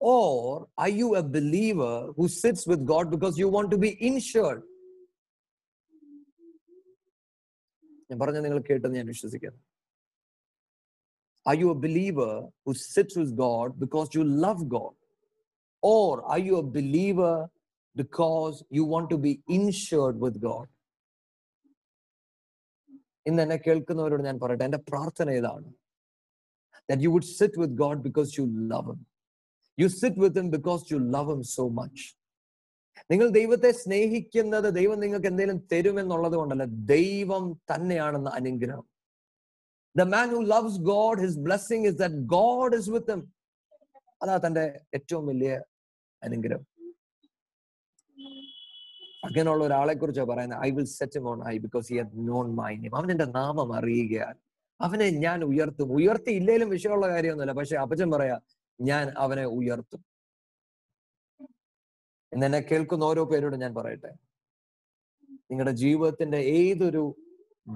Or 0.00 0.66
are 0.78 0.88
you 1.00 1.08
a 1.16 1.22
believer 1.22 2.12
who 2.16 2.26
sits 2.28 2.66
with 2.66 2.86
God 2.86 3.10
because 3.10 3.36
you 3.38 3.48
want 3.48 3.70
to 3.70 3.78
be 3.78 3.90
insured? 4.08 4.62
ഞാൻ 8.10 8.18
പറഞ്ഞ 8.22 8.40
നിങ്ങൾ 8.46 8.60
കേട്ടെന്ന് 8.70 8.98
ഞാൻ 9.00 9.10
വിശ്വസിക്കുന്നു 9.14 9.60
Are 11.46 11.56
you 11.60 11.68
a 11.70 11.78
believer 11.84 12.32
who 12.64 12.72
sits 12.94 13.14
with 13.20 13.30
God 13.36 13.68
because 13.84 14.08
you 14.16 14.24
love 14.44 14.60
God? 14.74 14.92
Or 15.82 16.10
are 16.32 16.42
you 16.48 16.56
a 16.64 16.66
believer 16.76 17.34
because 18.01 18.55
you 18.77 18.83
want 18.93 19.07
to 19.13 19.17
be 19.27 19.33
insured 19.57 20.17
with 20.25 20.37
God? 20.49 20.67
ഇന്ന് 23.29 23.41
എന്നെ 23.45 23.57
കേൾക്കുന്നവരോട് 23.65 24.23
ഞാൻ 24.29 24.37
പറയട്ടെ 24.43 24.65
എന്റെ 24.69 24.81
പ്രാർത്ഥന 24.91 25.29
ഇതാണ് 25.41 25.69
that 26.89 27.01
you 27.03 27.09
would 27.13 27.27
sit 27.39 27.53
with 27.61 27.71
God 27.81 27.97
because 28.07 28.29
you 28.37 28.43
love 28.73 28.85
him. 28.91 28.99
You 29.77 29.87
sit 30.01 30.15
with 30.23 30.35
him 30.39 30.47
because 30.53 30.83
you 30.91 30.99
love 31.15 31.29
him 31.33 31.41
so 31.55 31.65
much. 31.79 31.97
നിങ്ങൾ 33.11 33.27
ദൈവത്തെ 33.39 33.69
സ്നേഹിക്കുന്നത് 33.81 34.67
ദൈവം 34.77 34.97
നിങ്ങൾക്ക് 35.03 35.27
എന്തെങ്കിലും 35.31 35.59
തരുമെന്നുള്ളത് 35.71 36.35
കൊണ്ടല്ല 36.39 36.65
ദൈവം 36.93 37.43
തന്നെയാണെന്ന് 37.71 38.31
അനുഗ്രഹം. 38.39 38.85
The 39.95 40.05
man 40.15 40.29
who 40.35 40.39
loves 40.53 40.79
God 40.93 41.19
his 41.25 41.37
blessing 41.47 41.85
is 41.91 41.99
that 42.03 42.21
God 42.37 42.75
is 42.79 42.89
with 42.95 43.11
him 43.15 43.23
അതാ 44.23 44.37
തന്റെ 44.45 44.65
ഏറ്റവും 44.97 45.25
വലിയ 45.31 45.51
അനുഗ്രഹം. 46.23 46.65
അങ്ങനെയുള്ള 49.23 49.63
ഒരാളെ 49.63 49.93
കുറിച്ചാണ് 49.93 50.27
പറയുന്നത് 50.27 50.59
I 50.59 50.71
will 50.71 50.85
set 50.85 51.19
on 51.19 51.47
high 51.47 51.57
because 51.57 51.93
he 51.93 51.97
had 51.97 52.11
known 52.15 52.55
my 52.55 52.75
name 52.75 52.95
അവൻ 52.95 53.11
എന്റെ 53.11 53.25
നാമം 53.25 53.73
അറിയുകയാൽ 53.73 54.35
അവനെ 54.81 55.09
ഞാൻ 55.09 55.43
ഉയർത്തും. 55.43 55.91
ഉയർത്തി 55.91 56.31
ഇല്ലേലും 56.31 56.69
വിഷയമുള്ള 56.69 57.07
കാര്യമൊന്നുമില്ല. 57.07 57.53
പക്ഷെ 57.53 57.75
അപ്പച്ചൻ 57.75 58.11
പറയാ 58.11 58.39
ഞാൻ 58.81 59.13
അവനെ 59.17 59.45
ഉയർത്തും. 59.45 60.05
എന്ന് 62.33 62.63
കേൾക്കുന്ന 62.71 63.03
ഓരോ 63.03 63.25
പേരോട് 63.25 63.55
ഞാൻ 63.55 63.75
പറയട്ടെ. 63.75 64.11
നിങ്ങളുടെ 65.51 65.71
ജീവിതത്തിന്റെ 65.71 66.37
ഏതൊരു 66.37 67.15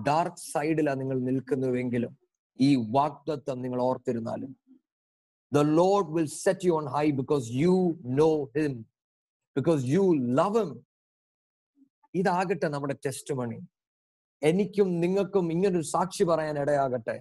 ഡാർക്ക് 0.08 0.38
സൈഡിലാണ് 0.38 1.02
നിങ്ങൾ 1.02 1.20
നിൽക്കുന്നുവെങ്കിലും 1.20 2.18
ഈ 2.60 2.76
വാക്തത്വം 2.76 3.62
നിങ്ങൾ 3.62 3.82
ഓർത്തിരുന്നാലും 3.82 4.56
the 5.54 5.58
Lord 5.58 6.12
will 6.12 6.26
set 6.26 6.66
you 6.66 6.72
on 6.72 6.86
high 6.86 7.12
because 7.12 7.50
you 7.50 8.00
know 8.06 8.44
him 8.44 8.86
because 9.56 9.82
you 9.86 10.04
love 10.40 10.64
him 10.64 10.72
ഇതാകട്ടെ 12.16 12.68
നമ്മുടെ 12.68 12.96
ടെസ്റ്റ് 13.06 13.34
മണി 13.34 13.60
എനിക്കും 14.44 15.00
നിങ്ങൾക്കും 15.00 15.52
ഇങ്ങനൊരു 15.52 15.84
സാക്ഷി 15.84 16.24
പറയാൻ 16.24 16.60
ഇടയാകട്ടെ. 16.60 17.18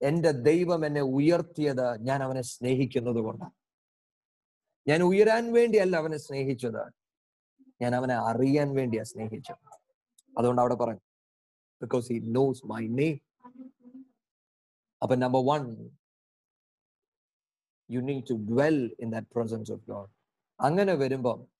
എന്റെ 0.00 0.30
ദൈവം 0.30 0.86
എന്നെ 0.86 1.02
ഉയർത്തിയത് 1.02 1.86
ഞാൻ 2.08 2.22
അവനെ 2.22 2.42
സ്നേഹിക്കുന്നത് 2.42 3.16
കൊണ്ടാണ്. 3.16 3.54
ഞാൻ 4.88 5.02
ഉയരാൻ 5.02 5.52
വേണ്ടിയല്ല 5.52 5.96
അവനെ 5.96 6.18
സ്നേഹിച്ചത്. 6.18 6.82
ഞാൻ 7.82 7.94
അവനെ 7.94 8.14
അറിയാൻ 8.14 8.68
വേണ്ടിയാ 8.74 9.02
സ്നേഹിച്ചത്. 9.02 9.62
അതുകൊണ്ട് 10.38 10.60
അവിടെ 10.62 10.74
പറഞ്ഞു 10.74 11.04
because 11.82 12.12
he 12.12 12.18
knows 12.18 12.66
my 12.66 12.82
name 13.00 13.16
അപ്പൊ 15.02 15.16
number 15.16 15.40
one 15.52 15.64
you 17.90 18.00
need 18.00 18.24
to 18.30 18.36
dwell 18.52 18.78
in 19.00 19.10
that 19.10 19.26
presence 19.34 19.72
of 19.72 19.84
God 19.90 20.10
അങ്ങനെ 20.60 20.94
വരുമ്പം 20.94 21.55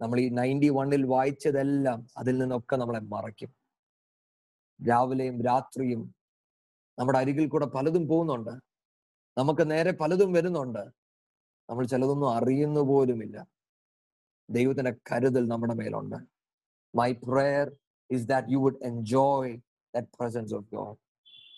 നമ്മൾ 0.00 0.20
ഈ 0.20 0.28
നയന്റി 0.28 0.68
വണ്ണിൽ 0.68 1.06
വായിച്ചതെല്ലാം 1.06 2.08
അതിൽ 2.16 2.38
നിന്നൊക്കെ 2.38 2.76
നമ്മളെ 2.76 3.00
മറയ്ക്കും. 3.00 3.50
രാവിലെയും 4.80 5.42
രാത്രിയും 5.42 6.14
നമ്മുടെ 6.98 7.18
അരികിൽ 7.18 7.48
കൂടെ 7.48 7.66
പലതും 7.66 8.08
പോകുന്നുണ്ട്. 8.08 8.54
നമുക്ക് 9.38 9.70
നേരെ 9.70 9.92
പലതും 9.92 10.32
വരുന്നുണ്ട്. 10.32 10.84
നമ്മൾ 11.68 11.86
ചിലതൊന്നും 11.86 12.30
അറിയുന്നു 12.36 12.80
പോലുമില്ല. 12.80 13.46
ദൈവത്തിന്റെ 14.50 14.92
കരുതൽ 15.12 15.44
നമ്മുടെ 15.48 15.74
മേലുണ്ട്. 15.74 16.16
My 16.94 17.12
prayer 17.12 17.66
is 18.10 18.26
that 18.26 18.48
you 18.48 18.58
would 18.58 18.82
enjoy 18.82 19.52
that 19.94 20.08
presence 20.20 20.54
of 20.54 20.68
God 20.74 20.98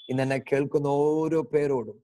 ഇന്ന് 0.09 0.23
എന്നെ 0.23 0.39
കേൾക്കുന്ന 0.53 0.87
ഓരോ 0.87 1.43
പേരോടും 1.43 1.99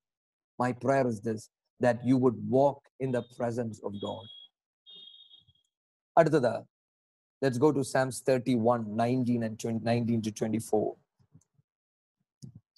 my 0.60 0.72
prayer 0.72 1.06
is 1.08 1.22
this 1.22 1.50
that 1.82 2.00
you 2.04 2.16
would 2.16 2.42
walk 2.48 2.86
in 3.00 3.12
the 3.12 3.22
presence 3.38 3.80
of 3.84 3.94
God 3.94 4.30
അടുത്തത് 6.17 6.53
let's 7.41 7.61
go 7.63 7.69
to 7.77 7.83
Psalms 7.93 8.19
thirty 8.29 8.55
one 8.69 8.81
nineteen 9.03 9.43
and 9.47 9.77
nineteen 9.89 10.21
to 10.27 10.33
twenty 10.39 10.61
four 10.69 10.87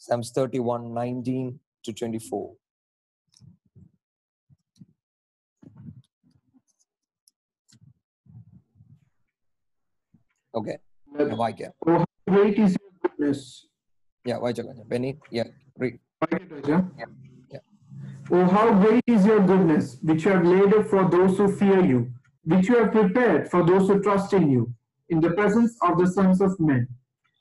Psalms 0.08 0.32
thirty 0.38 0.62
one 0.71 0.82
nineteen 0.99 1.47
to 1.88 1.93
twenty 2.01 2.23
four 2.29 2.45
okay 10.53 10.75
വായിക്കാം 11.43 11.71
Great 12.27 12.58
is 12.65 12.73
your 12.79 12.91
goodness. 13.03 13.39
Yeah, 14.25 14.38
വായിച്ചോളാം 14.43 14.88
Benny 14.93 15.12
yeah 15.38 15.49
read 15.82 15.95
Right, 16.25 16.43
Raja? 16.51 16.77
Yeah. 17.51 17.63
Oh, 18.34 18.43
how 18.47 18.67
great 18.84 19.08
is 19.08 19.23
your 19.29 19.39
goodness, 19.49 19.86
which 20.01 20.21
you 20.25 20.32
have 20.34 20.45
laid 20.45 20.71
up 20.73 20.86
for 20.88 21.01
those 21.08 21.34
who 21.39 21.47
fear 21.53 21.79
you, 21.84 21.99
which 22.48 22.66
you 22.68 22.76
have 22.78 22.92
prepared 22.92 23.50
for 23.50 23.62
those 23.62 23.88
who 23.88 24.02
trust 24.02 24.32
in 24.32 24.50
you, 24.50 24.72
in 25.11 25.20
the 25.20 25.32
presence 25.32 25.76
of 25.82 25.98
the 25.98 26.06
sons 26.06 26.40
of 26.40 26.58
men. 26.58 26.88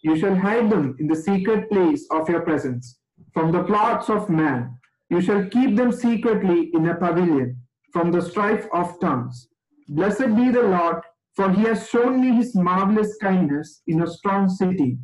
You 0.02 0.18
shall 0.18 0.36
hide 0.36 0.70
them 0.70 0.98
in 1.00 1.08
the 1.08 1.16
secret 1.16 1.70
place 1.70 2.06
of 2.12 2.28
your 2.28 2.42
presence. 2.42 3.00
From 3.34 3.54
the 3.54 3.64
plots 3.64 4.10
of 4.10 4.30
man, 4.30 4.78
you 5.10 5.22
shall 5.22 5.46
keep 5.46 5.78
them 5.78 5.94
secretly 5.94 6.72
in 6.74 6.90
a 6.90 6.96
pavilion, 6.96 7.56
from 7.94 8.12
the 8.12 8.22
strife 8.22 8.68
of 8.74 9.00
tongues. 9.00 9.48
Blessed 9.88 10.36
be 10.36 10.50
the 10.50 10.64
Lord, 10.64 11.02
for 11.38 11.52
he 11.52 11.62
has 11.64 11.88
shown 11.88 12.20
me 12.20 12.36
his 12.36 12.54
marvelous 12.54 13.16
kindness 13.22 13.84
in 13.88 14.02
a 14.02 14.08
strong 14.08 14.50
city. 14.50 14.98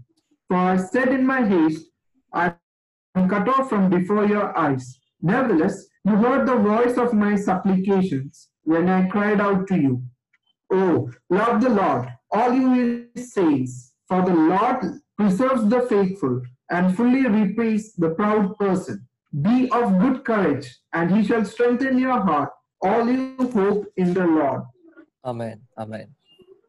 For 0.50 0.58
I 0.58 0.76
said 0.76 1.14
in 1.14 1.26
my 1.26 1.48
haste, 1.48 1.86
I 2.34 2.56
am 3.16 3.30
cut 3.30 3.48
off 3.48 3.70
from 3.70 3.90
before 3.90 4.28
your 4.28 4.58
eyes. 4.58 5.00
Nevertheless, 5.22 5.86
you 6.04 6.18
heard 6.18 6.46
the 6.46 6.58
voice 6.58 6.98
of 6.98 7.14
my 7.14 7.38
supplications 7.38 8.50
when 8.67 8.89
I 8.89 9.09
cried 9.09 9.41
out 9.41 9.67
to 9.69 9.77
you. 9.77 9.95
Oh, 10.71 10.95
love 11.31 11.57
the 11.63 11.73
Lord, 11.73 12.03
all 12.31 12.53
you 12.55 12.71
his 12.77 13.33
saints, 13.33 13.73
for 14.11 14.21
the 14.23 14.37
Lord 14.47 14.81
preserves 15.19 15.65
the 15.69 15.81
faithful 15.93 16.35
and 16.71 16.97
fully 16.97 17.25
repays 17.37 17.85
the 17.97 18.11
proud 18.13 18.57
person. 18.59 18.97
Be 19.47 19.57
of 19.71 19.99
good 20.01 20.19
courage, 20.25 20.67
and 20.93 21.11
he 21.11 21.21
shall 21.25 21.45
strengthen 21.47 21.99
your 21.99 22.19
heart, 22.21 22.51
all 22.83 23.07
you 23.09 23.25
hope 23.55 23.83
in 23.97 24.11
the 24.15 24.27
Lord. 24.39 24.63
അമേൻ 25.31 25.57
അമേൻ 25.83 26.07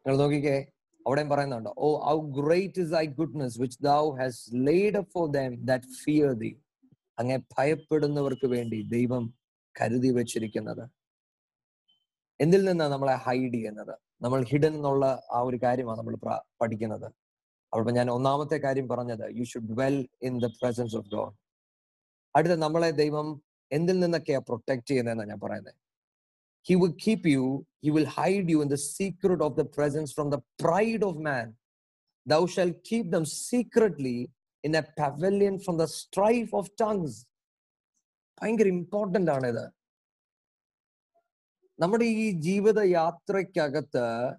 നിങ്ങൾ 0.02 0.16
നോക്കിക്കേ 0.22 0.56
അവിടെയും 1.06 1.28
പറയുന്നുണ്ട് 1.32 1.70
oh 1.84 1.88
how 2.06 2.16
great 2.38 2.80
is 2.84 2.94
I 3.02 3.04
goodness 3.20 3.56
which 3.62 3.78
thou 3.88 4.00
hast 4.20 4.40
laid 4.68 5.00
for 5.12 5.24
them 5.36 5.54
that 5.70 5.88
fear 6.02 6.32
thee 6.42 6.50
അങ്ങേ 7.18 7.38
ഭയപ്പെടുന്നവർക്ക് 7.54 8.48
വേണ്ടി 8.56 8.80
ദൈവം 8.96 9.24
കരുതി 9.76 10.10
വെച്ചിരിക്കുന്നത് 10.18 10.84
എന്തിൽ 12.39 12.61
നിന്നാണ് 12.69 12.93
നമ്മളെ 12.93 13.15
ഹൈഡ് 13.25 13.53
ചെയ്യുന്നത്? 13.55 13.93
നമ്മൾ 14.23 14.39
ഹിഡൻ 14.51 14.73
എന്നുള്ള 14.79 15.05
ആ 15.35 15.39
ഒരു 15.47 15.57
കാര്യമാണ് 15.63 15.99
നമ്മൾ 16.01 16.15
പഠിക്കുന്നത്. 16.61 17.07
അപ്പോൾ 17.73 17.93
ഞാൻ 17.97 18.07
ഒന്നാമത്തെ 18.17 18.57
കാര്യം 18.65 18.87
പറഞ്ഞത് 18.91 19.25
you 19.37 19.45
should 19.51 19.73
dwell 19.79 19.97
in 20.27 20.33
the 20.45 20.47
presence 20.59 20.95
of 20.99 21.09
God 21.15 21.33
അടുത്ത 22.35 22.55
നമ്മളെ 22.65 22.89
ദൈവം 23.01 23.27
എന്തിൽ 23.71 23.97
നിന്നൊക്കെയാ 24.03 24.39
പ്രൊട്ടക്ട് 24.49 24.85
ചെയ്യുന്നതെന്നാണ് 24.89 25.31
ഞാൻ 25.31 25.39
പറയുന്നത് 25.45 25.77
he 26.65 26.75
will 26.83 26.95
keep 27.05 27.27
you 27.35 27.45
he 27.85 27.91
will 27.97 28.09
hide 28.17 28.47
you 28.53 28.59
in 28.65 28.71
the 28.75 28.79
secret 28.89 29.43
of 29.47 29.55
the 29.61 29.65
presence 29.77 30.13
from 30.15 30.29
the 30.35 30.39
pride 30.63 31.03
of 31.09 31.21
man 31.29 31.45
thou 32.25 32.41
shalt 32.55 32.71
keep 32.89 33.09
them 33.15 33.25
secretly 33.41 34.17
in 34.63 34.75
a 34.81 34.83
pavilion 35.01 35.57
from 35.65 35.77
the 35.83 35.87
strife 35.99 36.51
of 36.61 36.71
tongues 36.83 37.17
ഭയങ്കര 38.41 38.69
important 38.77 39.31
ആണ് 39.31 39.47
ഇത് 39.47 39.65
നമ്മുടെ 41.79 42.05
ഈ 42.05 42.31
ജീവിത 42.31 42.79
യാത്രയ്ക്കകത്ത് 42.79 44.29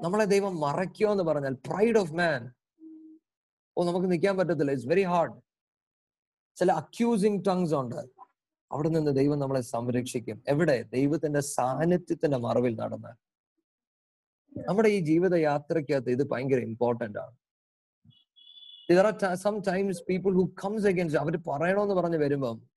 നമ്മളെ 0.00 0.24
ദൈവം 0.24 0.60
മറയ്ക്കോ 0.60 1.12
എന്ന് 1.12 1.24
പറഞ്ഞാൽ 1.24 1.54
പ്രൈഡ് 1.54 1.98
ഓഫ് 1.98 2.12
മാൻ 2.12 2.52
ഓ 3.78 3.84
നമുക്ക് 3.84 4.10
നിൽക്കാൻ 4.10 4.36
പറ്റത്തില്ല. 4.36 4.70
ഇറ്റ്സ് 4.70 4.88
വെരി 4.88 5.02
ഹാർഡ് 5.02 5.40
ചില 6.56 6.72
അക്യൂസിങ് 6.72 7.44
ടങ്സ് 7.46 7.74
ഉണ്ട്. 7.74 8.08
അവിടെ 8.72 8.88
നിന്ന് 8.88 9.16
ദൈവം 9.16 9.38
നമ്മളെ 9.38 9.60
സംരക്ഷിക്കും. 9.60 10.42
എവിടെ? 10.48 10.82
ദൈവത്തിന്റെ 10.82 11.40
സാന്നിധ്യത്തിന്റെ 11.40 12.38
മറവിൽ 12.38 12.76
നടന്ന്. 12.76 13.24
നമ്മുടെ 14.68 14.88
ഈ 14.88 15.00
ജീവിത 15.00 15.34
യാത്രയ്ക്കകത്ത് 15.34 16.10
ഇത് 16.10 16.30
ഭയങ്കര 16.30 16.58
ഇമ്പോർട്ടന്റ് 16.58 17.18
ആണ്. 17.18 17.36
There 18.92 19.06
are 19.06 19.16
who 20.34 20.54
comes 20.66 20.84
against 20.84 21.16
അവർ 21.16 21.42
പറയണമെന്ന് 21.48 21.94
പറഞ്ഞ് 21.94 22.16
വരുമ്പം 22.16 22.70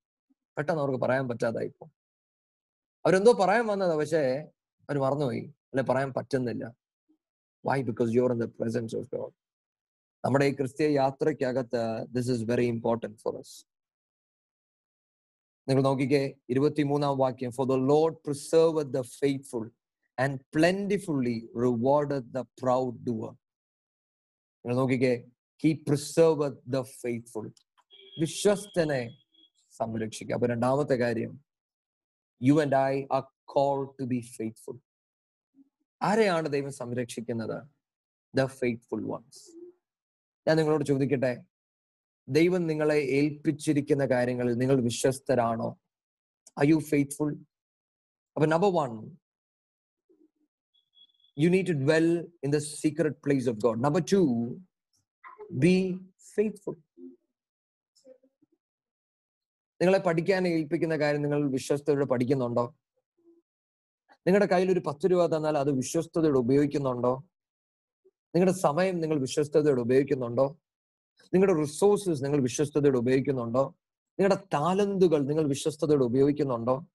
പെട്ടെന്ന് 0.58 0.82
അവർക്ക് 0.82 1.00
പറയാൻ 1.00 1.28
പറ്റാതായി 1.28 1.68
പോകും 1.68 1.97
അവരെന്തോ 3.08 3.32
പറയാൻ 3.32 3.66
വന്നതാ 3.66 3.96
പക്ഷേ 3.96 4.22
അവർ 4.88 4.98
മറന്നുപോയി. 4.98 5.44
അല്ലെ 5.70 5.82
പറയാൻ 5.82 6.12
പറ്റുന്നില്ല. 6.16 6.64
Why 7.66 7.82
because 7.82 8.10
you 8.16 8.22
are 8.22 8.32
in 8.32 8.40
the 8.40 8.44
presence 8.44 8.96
of 8.96 9.08
God 9.16 9.34
നമ്മുടെ 10.24 10.44
ഈ 10.44 10.52
ക്രിസ്തീയ 10.54 10.88
യാത്രയ്ക്കകത്ത് 10.88 11.82
this 12.08 12.30
is 12.30 12.42
very 12.50 12.66
important 12.66 13.18
for 13.18 13.40
us. 13.40 13.64
നിങ്ങൾ 15.68 15.82
നോക്കിക്കേ 15.82 16.22
ഇരുപത്തിമൂന്നാം 16.50 17.18
വാക്യം. 17.18 17.50
For 17.50 17.66
the 17.66 17.72
Lord 17.72 18.16
preserve 18.26 18.84
the 18.84 19.00
faithful 19.00 19.70
and 20.18 20.38
plentifully 20.54 21.36
reward 21.64 22.20
the 22.36 22.38
proud 22.38 22.98
doer 23.08 23.32
നിങ്ങൾ 24.64 24.76
നോക്കിക്കേ 24.76 25.14
ഹി 25.64 25.72
പ്രിസർവ് 25.88 26.56
ദ 26.66 26.80
ഫെയ്ത്ത്ഫുൾ 26.80 27.52
വിശ്വസ്തനെ 28.20 29.02
സംരക്ഷിക്കുക. 29.70 30.34
അപ്പൊ 30.34 30.46
രണ്ടാമത്തെ 30.46 30.94
കാര്യം 30.94 31.47
you 32.40 32.54
and 32.62 32.76
I 32.90 32.92
are 33.12 33.22
call 33.44 33.78
to 34.00 34.04
be 34.04 34.20
faithful 34.36 34.78
ആരെയാണ് 36.00 36.48
ദൈവം 36.48 36.72
സംരക്ഷിക്കുന്നത്? 36.72 37.58
ദ 38.34 38.44
ഫെയ്ത്ത്ഫുൾ 38.60 39.02
വൺസ് 39.12 39.42
ഞാൻ 40.46 40.56
നിങ്ങളോട് 40.56 40.84
ചോദിക്കട്ടെ? 40.84 41.32
ദൈവം 42.28 42.66
നിങ്ങളെ 42.66 42.98
ഏൽപ്പിച്ചിരിക്കുന്ന 43.18 44.04
കാര്യങ്ങളിൽ 44.06 44.54
നിങ്ങൾ 44.54 44.76
വിശ്വസ്തരാണോ? 44.80 45.68
ഐ 46.62 46.66
യു 46.66 46.78
ഫെയ്ത്ത്ഫുൾ 46.90 47.30
അപ്പൊ 48.36 48.46
number 48.54 48.70
one 48.80 48.92
you 51.42 51.48
need 51.54 51.66
to 51.72 51.76
dwell 51.92 52.08
in 52.44 52.52
the 52.56 52.58
secret 52.58 53.18
place 53.24 53.48
of 53.48 53.58
God 53.66 53.80
number 53.84 54.02
two 54.12 54.20
be 55.64 55.74
faithful 56.34 56.76
നിങ്ങളെ 59.80 59.98
പഠിക്കാൻ 59.98 60.48
ഏൽപ്പിക്കുന്ന 60.48 60.96
കാര്യം 60.96 61.22
നിങ്ങൾ 61.22 61.50
വിശ്വസ്തയോടെ 61.50 62.04
പഠിക്കുന്നുണ്ടോ? 62.04 62.76
നിങ്ങളുടെ 64.26 64.46
കയ്യിൽ 64.46 64.72
ഒരു 64.72 64.82
പത്ത് 64.86 65.10
രൂപ 65.10 65.26
തന്നാൽ 65.26 65.58
അത് 65.58 65.70
വിശ്വസ്തയോടെ 65.72 66.38
ഉപയോഗിക്കുന്നുണ്ടോ? 66.38 67.22
നിങ്ങളുടെ 68.34 68.56
സമയം 68.58 69.00
നിങ്ങൾ 69.00 69.18
വിശ്വസ്തയോടെ 69.18 69.80
ഉപയോഗിക്കുന്നുണ്ടോ? 69.80 70.58
നിങ്ങളുടെ 71.34 71.60
റിസോഴ്സസ് 71.60 72.24
നിങ്ങൾ 72.24 72.40
വിശ്വസ്തയോടെ 72.40 72.98
ഉപയോഗിക്കുന്നുണ്ടോ? 72.98 73.74
നിങ്ങളുടെ 74.18 74.42
താലന്തുകൾ 74.54 75.20
നിങ്ങൾ 75.22 75.46
വിശ്വസ്തയോടെ 75.48 76.04
ഉപയോഗിക്കുന്നുണ്ടോ? 76.04 76.86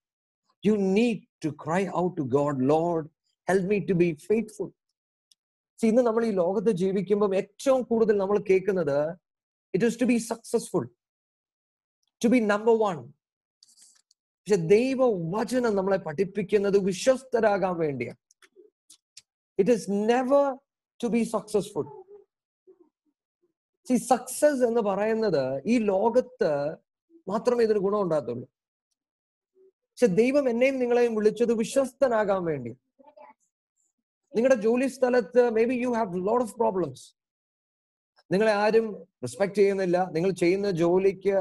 You 0.66 0.72
need 0.72 1.20
to 1.44 1.48
cry 1.48 1.88
out 1.96 2.16
to 2.18 2.22
God 2.22 2.68
Lord 2.70 3.06
help 3.48 3.68
me 3.68 3.78
to 3.78 3.92
be 3.92 4.12
faithful 4.12 4.70
ഇന്ന് 5.84 6.02
നമ്മൾ 6.02 6.24
ഈ 6.24 6.30
ലോകത്ത് 6.30 6.70
ജീവിക്കുമ്പോൾ 6.70 7.36
ഏറ്റവും 7.36 7.82
കൂടുതൽ 7.82 8.16
നമ്മൾ 8.16 8.38
കേൾക്കുന്നത് 8.50 9.10
it 9.74 9.84
is 9.84 10.00
to 10.00 10.04
be 10.04 10.16
successful 10.16 10.88
to 12.22 12.28
be 12.34 12.40
number 12.52 12.74
one 12.84 12.98
പക്ഷെ 14.38 14.58
ദൈവ 14.74 15.00
വചനം 15.34 15.72
നമ്മളെ 15.76 15.98
പഠിപ്പിക്കുന്നത് 16.06 16.78
വിശ്വസ്തരാകാൻ 16.88 17.74
വേണ്ടിയാണ്. 17.84 18.20
It 19.58 19.74
is 19.76 19.86
never 20.10 20.46
to 21.02 21.08
be 21.14 21.22
successful 21.34 21.86
see 23.88 23.96
success 24.10 24.62
എന്ന് 24.68 24.82
പറയുന്നത് 24.90 25.44
ഈ 25.72 25.74
ലോകത്ത് 25.92 26.52
മാത്രമേ 27.28 27.64
ഇതിന് 27.66 27.80
ഗുണം 27.86 28.02
ഉണ്ടാകത്തുള്ളൂ. 28.04 28.46
പക്ഷെ 29.90 30.06
ദൈവം 30.20 30.44
എന്നെയും 30.52 30.76
നിങ്ങളെയും 30.82 31.12
വിളിച്ചത് 31.14 31.52
വിശ്വസ്തനാകാൻ 31.62 32.40
വേണ്ടി. 32.50 32.72
നിങ്ങളുടെ 34.36 34.58
ജോലി 34.66 34.86
സ്ഥലത്ത് 34.86 35.42
may 35.56 35.64
be 35.70 35.76
you 35.82 35.90
have 35.98 36.20
lot 36.28 36.44
of 36.44 36.54
problems 36.60 37.04
നിങ്ങളെ 38.32 38.52
ആരും 38.62 38.86
റെസ്പെക്ട് 39.24 39.56
ചെയ്യുന്നില്ല. 39.60 39.98
നിങ്ങൾ 40.14 40.30
ചെയ്യുന്ന 40.42 40.70
ജോലിക്ക് 40.82 41.36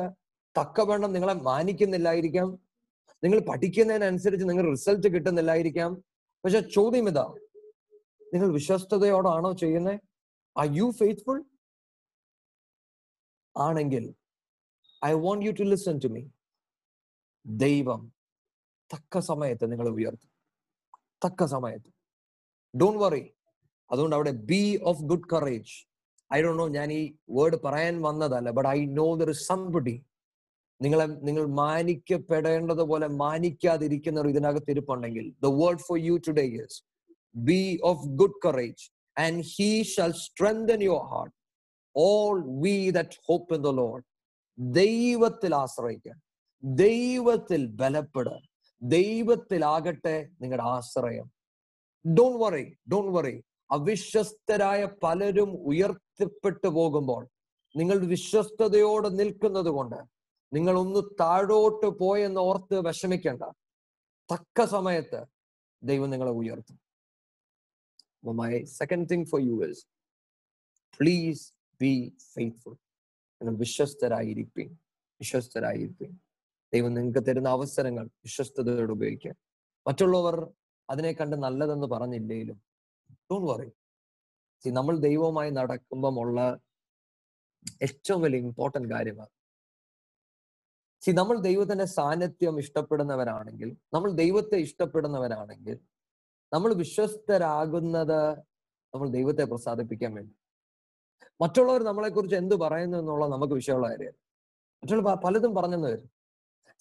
തക്കവണ്ണം 0.58 1.14
നിങ്ങളെ 1.14 1.34
മാനിക്കുന്നില്ലായിരിക്കാം. 1.34 2.60
നിങ്ങൾ 3.24 3.40
പഠിക്കുന്നതിനനുസരിച്ച് 3.40 4.50
നിങ്ങൾ 4.50 4.70
റിസൾട്ട് 4.70 5.08
കിട്ടുന്നില്ലായിരിക്കാം. 5.08 6.04
പക്ഷെ 6.46 6.60
ചോദ്യം 6.60 7.08
ഇതാ. 7.10 7.36
നിങ്ങൾ 8.34 8.54
വിശ്വസ്തയോടാണോ 8.54 9.52
ചെയ്യുന്നത് 9.54 10.00
ആർ 10.58 10.68
യു 10.72 10.92
ഫെയ്ത്ത്ഫുൾ 10.92 11.44
ആണെങ്കിൽ 13.58 14.16
I 15.06 15.14
want 15.14 15.46
you 15.46 15.52
to 15.52 15.64
listen 15.64 16.00
to 16.04 16.08
me 16.08 16.28
ദൈവം 17.46 18.14
തക്ക 18.94 19.20
സമയത്ത് 19.20 19.72
നിങ്ങൾ 19.72 19.90
ഉയർത്തും. 19.90 20.30
തക്ക 21.26 21.46
സമയത്ത്. 21.46 21.90
ഡോണ്ട് 22.78 23.04
വറി 23.04 23.34
അതുകൊണ്ട് 23.92 24.16
അവിടെ 24.16 24.32
be 24.32 24.80
of 24.84 25.02
good 25.02 25.30
courage 25.34 25.88
I 26.34 26.42
do 26.42 26.54
know 26.54 26.68
ഞാൻ 26.68 26.94
ഈ 26.94 27.16
വേർഡ് 27.30 27.56
പറയാൻ 27.66 28.02
വന്നതല്ല 28.02 28.52
but 28.52 28.70
I 28.70 28.86
know 28.86 29.16
there 29.16 29.30
is 29.30 29.48
somebody 29.48 30.06
നിങ്ങളെ 30.82 31.06
നിങ്ങൾ 31.22 31.46
മാനിക്കപ്പെടേണ്ടതുപോലെ 31.56 33.08
മാനിക്കാതിരിക്കുന്നവർ 33.08 34.28
ഇതിനകത്ത് 34.28 34.72
ഇരിപ്പുണ്ടെങ്കിൽ 34.72 35.26
the 35.42 35.52
word 35.62 35.80
for 35.80 36.00
you 36.00 36.16
today 36.28 36.46
is 36.56 36.80
be 37.36 37.62
of 37.84 38.08
good 38.16 38.40
courage 38.46 38.86
and 39.18 39.44
he 39.54 39.70
shall 39.84 40.14
strengthen 40.24 40.82
your 40.84 41.06
heart 41.12 41.36
all 41.96 42.38
ye 42.62 42.90
that 42.90 43.20
hope 43.26 43.54
in 43.54 43.62
the 43.62 43.72
Lord 43.74 44.04
ദൈവത്തിൽ 44.78 45.56
ആശ്രയിക്കുക 45.56 46.16
ദൈവത്തിൽ 46.64 47.66
ബലപ്പെടുക 47.76 48.40
ദൈവത്തിലാകട്ടെ 48.82 50.16
നിങ്ങളുടെ 50.42 50.64
ആശ്രയം. 50.70 51.28
ഡോൺ 52.06 52.34
വറി 52.40 52.66
ഡോൺ 52.92 53.14
വറി 53.14 53.36
അവിശ്വസ്തരായ 53.72 54.90
പലരും 55.04 55.52
ഉയർത്തപ്പെട്ടു 55.66 56.68
പോകുമ്പോൾ 56.68 57.22
നിങ്ങൾ 57.76 57.98
വിശ്വസ്തയോടെ 58.06 59.10
നിൽക്കുന്നത് 59.10 59.70
കൊണ്ട് 59.70 60.00
നിങ്ങൾ 60.54 60.76
ഒന്ന് 60.78 61.02
താഴോട്ട് 61.20 61.88
പോയെന്ന് 62.00 62.42
ഓർത്ത് 62.50 62.78
വിഷമിക്കേണ്ട. 62.88 63.44
തക്ക 64.30 64.66
സമയത്ത് 64.66 65.20
ദൈവം 65.84 66.10
നിങ്ങളെ 66.10 66.32
ഉയർത്തും. 66.32 66.78
My 68.42 68.54
second 68.80 69.08
thing 69.10 69.26
for 69.26 69.42
you 69.42 69.56
is 69.66 69.84
please 71.00 71.44
be 71.82 71.94
faithful 72.34 72.76
നിങ്ങൾ 73.42 73.56
വിശ്വസ്തരായിരിക്കും 73.56 74.70
വിശ്വസ്തരായിരിക്കും 75.22 76.12
ദൈവം 76.74 76.94
നിങ്ങൾക്ക് 76.94 77.22
തരുന്ന 77.28 77.50
അവസരങ്ങൾ 77.50 78.06
വിശ്വസ്തയോടെ 78.22 78.92
ഉപയോഗിക്കുക 78.92 79.34
മറ്റുള്ളവർ 79.86 80.36
അതിനെ 80.90 81.12
കണ്ട് 81.12 81.36
നല്ലതെന്ന് 81.36 81.88
പറഞ്ഞില്ലേലും 81.88 82.58
ഡോണ്ട് 83.32 83.48
വറി 83.52 83.70
നമ്മൾ 84.66 84.96
ദൈവവുമായി 84.98 85.50
നടക്കുമ്പോൾ 85.50 86.20
ഉള്ള 86.20 86.40
ഏറ്റവും 87.82 88.20
വലിയ 88.22 88.40
ഇമ്പോർട്ടന്റ് 88.40 88.90
കാര്യമാണ് 88.90 89.34
സി 91.04 91.12
നമ്മൾ 91.20 91.38
ദൈവത്തിന്റെ 91.48 91.86
സാന്നിധ്യം 91.98 92.56
ഇഷ്ടപ്പെടുന്നവരാണെങ്കിൽ 92.64 93.70
നമ്മൾ 93.96 94.10
ദൈവത്തെ 94.22 94.58
ഇഷ്ടപ്പെടുന്നവരാണെങ്കിൽ 94.66 95.78
നമ്മൾ 96.52 96.72
വിശ്വസ്തരാകുന്നത് 96.82 98.20
നമ്മൾ 98.94 99.08
ദൈവത്തെ 99.18 99.44
പ്രസാദിപ്പിക്കാൻ 99.52 100.12
വേണ്ടി. 100.18 100.34
മറ്റുള്ളവർ 101.44 101.82
നമ്മളെക്കുറിച്ച് 101.90 102.38
എന്ത് 102.42 102.56
പറയുന്നു 102.64 102.98
എന്നുള്ള 103.02 103.26
നമുക്ക് 103.36 103.56
വിഷയമുള്ള 103.60 103.88
കാര്യമാണ് 103.94 104.20
മറ്റുള്ള 104.84 105.14
പലതും 105.26 105.52
പറഞ്ഞെന്ന് 105.58 105.90
വരും. 105.94 106.10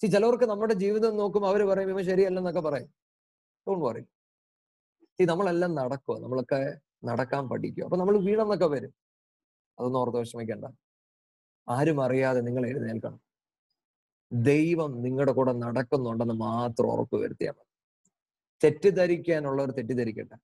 സി 0.01 0.07
ചിലവർക്ക് 0.15 0.47
നമ്മുടെ 0.53 0.75
ജീവിതം 0.83 1.13
നോക്കും 1.21 1.43
അവർ 1.51 1.61
പറയും 1.71 1.89
ഇവ 1.93 2.01
ശരിയല്ലെന്നൊക്കെ 2.11 2.63
പറയും. 2.67 2.89
ഡോണ്ട് 3.67 3.85
വറി 3.87 4.03
സി 5.19 5.23
നമ്മളെല്ലാം 5.31 5.71
നടക്കുക 5.79 6.15
നമ്മളൊക്കെ 6.25 6.59
നടക്കാൻ 7.09 7.43
പഠിക്കുക 7.51 7.83
അപ്പൊ 7.87 7.97
നമ്മൾ 8.01 8.15
വീണെന്നൊക്കെ 8.27 8.67
വരും. 8.75 8.93
അതൊന്നും 9.77 9.99
ഓർത്ത് 10.01 10.19
വിഷമിക്കേണ്ട. 10.23 10.65
ആരും 11.67 11.99
അറിയാതെ 12.05 12.41
നിങ്ങൾ 12.47 12.63
എഴുന്നേൽക്കണം. 12.71 13.19
ദൈവം 14.33 15.01
നിങ്ങളുടെ 15.01 15.31
കൂടെ 15.31 15.53
നടക്കുന്നുണ്ടെന്ന് 15.53 16.33
മാത്രം 16.33 16.87
ഉറപ്പ് 16.87 17.15
വരുത്തിയാൽ 17.15 17.51
മതി. 17.51 17.73
തെറ്റിദ്ധരിക്കാനുള്ളവർ 18.63 19.71
തെറ്റിദ്ധരിക്കട്ടെ. 19.71 20.35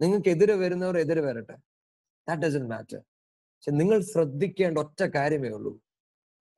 നിങ്ങൾക്ക് 0.00 0.28
എതിരെ 0.28 0.54
വരുന്നവർ 0.54 0.98
എതിരെ 0.98 1.20
വരട്ടെ. 1.20 1.56
ദാറ്റ് 2.28 2.42
ഡസൻ 2.42 2.68
മാറ്റർ 2.68 2.98
പക്ഷെ 2.98 3.70
നിങ്ങൾ 3.70 4.00
ശ്രദ്ധിക്കേണ്ട 4.00 4.78
ഒറ്റ 4.78 5.02
കാര്യമേ 5.02 5.48
ഉള്ളൂ. 5.48 5.80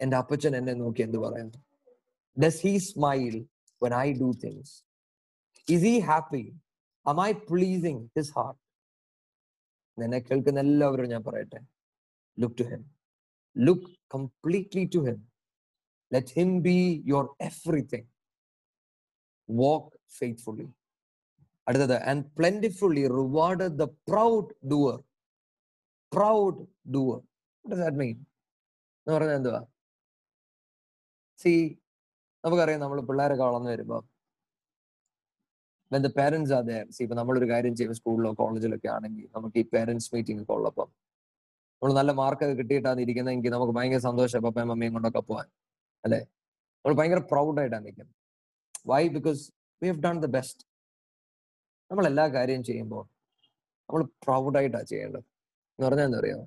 എന്റെ 0.01 0.17
അപ്പച്ചൻ 0.17 0.57
എന്നെ 0.57 0.73
നോക്കി 0.73 1.03
എന്ത് 1.03 1.19
പറയുന്നു? 1.19 1.59
Does 2.41 2.67
he 2.67 2.77
smile 2.77 3.47
when 3.85 3.95
I 3.95 4.13
do 4.19 4.27
things? 4.27 4.85
Is 5.73 5.83
he 5.83 6.01
happy? 6.01 6.49
Am 7.11 7.21
I 7.21 7.33
pleasing 7.33 7.99
his 7.99 8.27
heart? 8.27 8.59
എന്നെ 10.03 10.19
കേൾക്കുന്ന 10.19 10.61
എല്ലാവരും 10.61 11.09
ഞാൻ 11.09 11.25
പറയട്ടെ. 11.25 11.61
Look 12.41 12.59
to 12.59 12.63
him 12.63 12.91
look 13.59 13.97
completely 14.15 14.91
to 14.95 14.99
him 14.99 15.32
let 16.13 16.33
Him 16.39 16.51
be 16.67 16.79
your 17.13 17.25
everything. 17.49 18.05
Walk 19.49 19.87
faithfully. 20.19 20.69
അടുത്തത് 21.67 21.97
and 22.11 22.25
plentifully 22.39 23.03
reward 23.19 23.67
the 23.81 23.85
proud 24.11 24.53
doer 24.73 24.97
proud 26.13 26.63
doer 26.95 27.19
that 27.65 27.99
mean 28.03 28.17
എന്ന് 29.03 29.15
പറഞ്ഞാൽ 29.17 29.37
എന്തുവാ? 29.41 29.61
See 31.39 31.53
നമുക്കറിയാം 32.45 32.81
നമ്മൾ 32.85 33.01
പിള്ളേരൊക്കെ 33.11 33.45
വളർന്നു 33.49 33.71
വരുമ്പോൾ 33.75 34.03
when 35.91 36.03
the 36.07 36.13
parents 36.19 36.51
are 36.57 36.65
there 36.69 36.85
see 36.97 37.01
ഇപ്പൊ 37.05 37.17
നമ്മളൊരു 37.19 37.47
കാര്യം 37.53 37.75
ചെയ്യും 37.79 37.97
സ്കൂളിലോ 37.99 38.31
കോളേജിലൊക്കെ 38.39 38.89
ആണെങ്കിൽ 38.97 39.27
നമുക്ക് 39.37 39.57
ഈ 39.63 39.65
പേരൻസ് 39.75 40.09
മീറ്റിംഗ് 40.15 40.43
ഒക്കെ 40.45 40.55
ഉള്ളപ്പം 40.59 40.89
നമ്മൾ 41.83 41.93
നല്ല 42.01 42.11
മാർക്കൊക്കെ 42.21 42.55
കിട്ടിയിട്ടാണ് 42.61 43.01
ഇരിക്കുന്നതെങ്കിൽ 43.05 43.53
നമുക്ക് 43.57 43.75
ഭയങ്കര 43.79 44.03
സന്തോഷം 44.09 44.43
പപ്പയും 44.47 44.69
മമ്മിയും 44.73 44.95
കൊണ്ടൊക്കെ 44.97 45.23
പോവാൻ. 45.31 45.47
അല്ലെ? 46.05 46.21
നമ്മൾ 46.85 46.95
ഭയങ്കര 46.99 47.21
പ്രൗഡായിട്ടാണ് 47.33 47.85
നിൽക്കുന്നത് 47.87 48.17
why 48.91 49.03
because 49.17 49.43
we 49.83 49.89
have 49.93 50.03
done 50.07 50.17
the 50.25 50.29
best 50.37 50.63
നമ്മൾ 51.91 52.05
എല്ലാ 52.11 52.25
കാര്യം 52.37 52.63
ചെയ്യുമ്പോൾ 52.69 53.05
നമ്മൾ 53.89 54.03
പ്രൗഡായിട്ടാണ് 54.25 54.89
ചെയ്യേണ്ടത്. 54.93 55.27
എന്ന് 55.79 55.87
പറഞ്ഞാൽ 55.89 56.07
എന്താ 56.09 56.21
പറയുക 56.21 56.43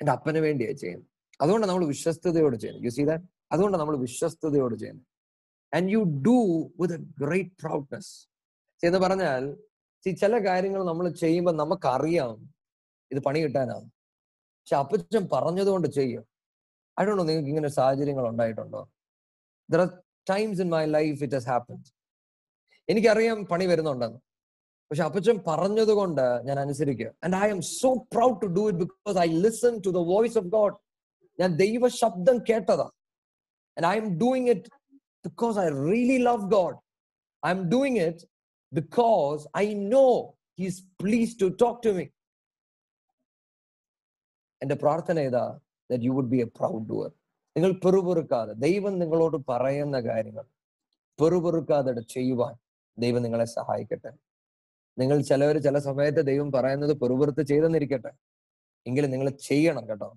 എന്റെ 0.00 0.12
അപ്പന് 0.16 0.40
വേണ്ടിയാണ് 0.46 0.78
ചെയ്യുന്നത് 0.82 1.08
അതുകൊണ്ട് 1.40 1.66
നമ്മൾ 1.70 1.84
വിശ്വസ്തയോട് 1.92 2.56
ചെയ്യുന്നത് 2.62 2.84
യു 2.86 2.92
സീ 2.96 3.04
ദാറ്റ് 3.10 3.26
അതുകൊണ്ട് 3.54 3.76
നമ്മൾ 3.80 3.94
വിശ്വസ്തയോട് 4.06 4.74
ചെയ്യുന്നത് 4.82 5.08
and 5.72 5.90
you 5.94 6.00
do 6.26 6.36
with 6.80 6.96
a 6.98 7.02
great 7.22 7.54
proudness 7.62 8.12
എന്ന് 8.82 8.98
പറഞ്ഞാൽ 9.04 9.42
ചില 10.22 10.34
കാര്യങ്ങൾ 10.46 10.80
നമ്മൾ 10.90 11.06
ചെയ്യുമ്പോൾ 11.22 11.54
നമുക്കറിയാം. 11.62 12.32
ഇത് 13.10 13.20
പണി 13.26 13.38
കിട്ടാനാണ് 13.44 13.86
പക്ഷെ 14.58 14.76
അപ്പച്ചൻ 14.82 15.24
പറഞ്ഞതുകൊണ്ട് 15.34 15.88
ചെയ്യും. 15.98 16.24
ഐ 17.00 17.04
ഡോ 17.08 17.12
നിങ്ങൾക്ക് 17.28 17.50
ഇങ്ങനെ 17.52 17.70
സാഹചര്യങ്ങൾ 17.78 18.24
ഉണ്ടായിട്ടുണ്ടോ? 18.32 18.80
There 19.68 19.80
are 19.84 19.90
times 20.30 20.60
in 20.64 20.68
my 20.76 20.84
life 20.96 21.18
it 21.26 21.36
has 21.38 21.48
happened 21.52 21.88
എനിക്കറിയാം 22.88 23.38
പണി 23.52 23.66
വരുന്നുണ്ടെന്ന്. 23.72 24.18
പക്ഷെ 24.90 25.02
അപ്പച്ചൻ 25.08 25.36
പറഞ്ഞത് 25.46 25.92
കൊണ്ട് 25.98 26.24
ഞാൻ 26.48 26.56
അനുസരിക്കുക. 26.64 27.10
And 27.24 27.36
I 27.44 27.46
am 27.54 27.60
so 27.80 27.90
proud 28.14 28.38
to 28.42 28.48
do 28.58 28.64
it 28.70 28.80
because 28.84 29.16
I 29.18 29.26
listen 29.44 29.74
to 29.86 29.90
the 29.98 30.00
voice 30.14 30.38
of 30.40 30.50
God 30.56 30.76
ഞാൻ 31.38 31.50
ദൈവ 31.62 31.88
ശബ്ദം 32.02 32.38
കേട്ടതാ 32.50 32.88
and 33.76 33.86
I 33.86 33.94
am 34.02 34.08
doing 34.22 34.48
it 34.54 34.68
because 35.24 35.56
I 35.58 35.68
really 35.90 36.18
love 36.28 36.44
God 36.56 36.76
I 37.42 37.50
am 37.56 37.62
doing 37.74 38.00
it 38.08 38.24
because 38.72 39.42
I 39.62 39.64
know 39.96 40.06
he's 40.60 40.80
please 41.02 41.34
to 41.42 41.48
talk 41.62 41.80
to 41.86 41.92
me 41.98 42.04
എന്റെ 44.62 44.74
പ്രാർത്ഥന 44.74 45.18
ഏതാ? 45.28 45.44
You 46.00 46.10
would 46.10 46.28
be 46.28 46.36
a 46.36 46.44
proud 46.44 46.88
doer 46.88 47.10
നിങ്ങൾ 47.56 47.72
പെറുപെറുക്കാതെ 47.72 48.52
ദൈവം 48.52 48.98
നിങ്ങളോട് 48.98 49.36
പറയുന്ന 49.48 50.00
കാര്യങ്ങൾ 50.00 50.46
പെറുപെറുക്കാതെ 51.20 52.00
ചെയ്യുവാൻ 52.00 52.54
ദൈവം 52.98 53.22
നിങ്ങളെ 53.22 53.44
സഹായിക്കട്ടെ. 53.44 54.10
നിങ്ങൾ 54.98 55.20
ചിലവർ 55.22 55.58
ചില 55.58 55.78
സമയത്ത് 55.78 56.20
ദൈവം 56.20 56.52
പറയുന്നത് 56.52 56.92
പെറുപെറുത്ത് 56.92 57.42
ചെയ്തെന്നിരിക്കട്ടെ. 57.42 58.12
എങ്കിലും 58.86 59.10
നിങ്ങൾ 59.10 59.30
ചെയ്യണം 59.30 59.88
കേട്ടോ. 59.88 60.12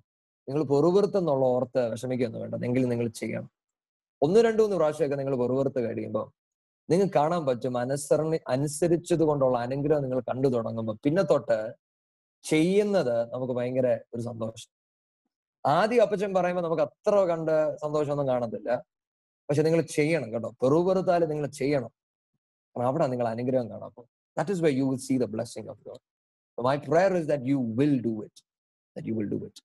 നിങ്ങൾ 0.49 0.63
പെറുപെറുത്തെന്നുള്ള 0.63 1.45
ഓർത്ത് 1.45 1.91
വിഷമിക്കൊന്നും 1.91 2.41
വേണ്ട. 2.41 2.55
എങ്കിലും 2.65 2.89
നിങ്ങൾ 2.89 3.07
ചെയ്യണം. 3.07 3.49
ഒന്ന് 4.21 4.39
രണ്ടു 4.41 4.61
മൂന്ന് 4.61 4.75
പ്രാവശ്യമൊക്കെ 4.75 5.15
നിങ്ങൾ 5.15 5.35
പെറുപെറുത്ത് 5.35 5.79
കഴിയുമ്പോൾ 5.79 6.27
നിങ്ങൾക്ക് 6.89 7.13
കാണാൻ 7.13 7.45
പറ്റും 7.45 7.77
അനുസരണി 7.77 8.39
അനുസരിച്ചത് 8.47 9.23
കൊണ്ടുള്ള 9.23 9.57
അനുഗ്രഹം 9.59 10.03
നിങ്ങൾ 10.03 10.19
കണ്ടു 10.19 10.47
തുടങ്ങുമ്പോൾ 10.47 10.97
പിന്നെ 11.05 11.23
തൊട്ട് 11.23 11.59
ചെയ്യുന്നത് 12.43 13.31
നമുക്ക് 13.33 13.53
ഭയങ്കര 13.53 13.99
ഒരു 14.15 14.21
സന്തോഷം. 14.21 14.74
ആദ്യം 15.65 16.01
അപ്പച്ചൻ 16.01 16.33
പറയുമ്പോൾ 16.33 16.61
നമുക്ക് 16.61 16.83
അത്ര 16.83 17.15
കണ്ട് 17.15 17.77
സന്തോഷമൊന്നും 17.77 18.27
കാണത്തില്ല. 18.27 18.83
പക്ഷെ 19.49 19.61
നിങ്ങൾ 19.61 19.81
ചെയ്യണം 19.81 20.33
കേട്ടോ. 20.33 20.55
പെറുപെറുത്താൽ 20.63 21.25
നിങ്ങൾ 21.25 21.47
ചെയ്യണം. 21.47 21.91
കാരണം 22.75 22.87
അവിടെ 22.87 23.07
നിങ്ങൾ 23.07 23.27
അനുഗ്രഹം 23.27 23.69
കാണാം 23.69 23.85
അപ്പോൾ 23.85 24.05
that 24.37 24.51
is 24.51 24.61
why 24.61 24.71
you 24.71 24.83
will 24.83 24.97
see 24.97 25.17
the 25.17 25.23
blessing 25.23 25.67
of 25.67 25.79
God 25.87 26.65
my 26.65 26.77
prayer 26.77 27.17
is 27.17 27.27
that 27.27 27.43
you 27.43 27.57
will 27.57 28.01
do 28.01 28.25
it 28.25 28.41
that 28.95 29.07
you 29.07 29.13
will 29.13 29.29
do 29.29 29.35
it 29.35 29.61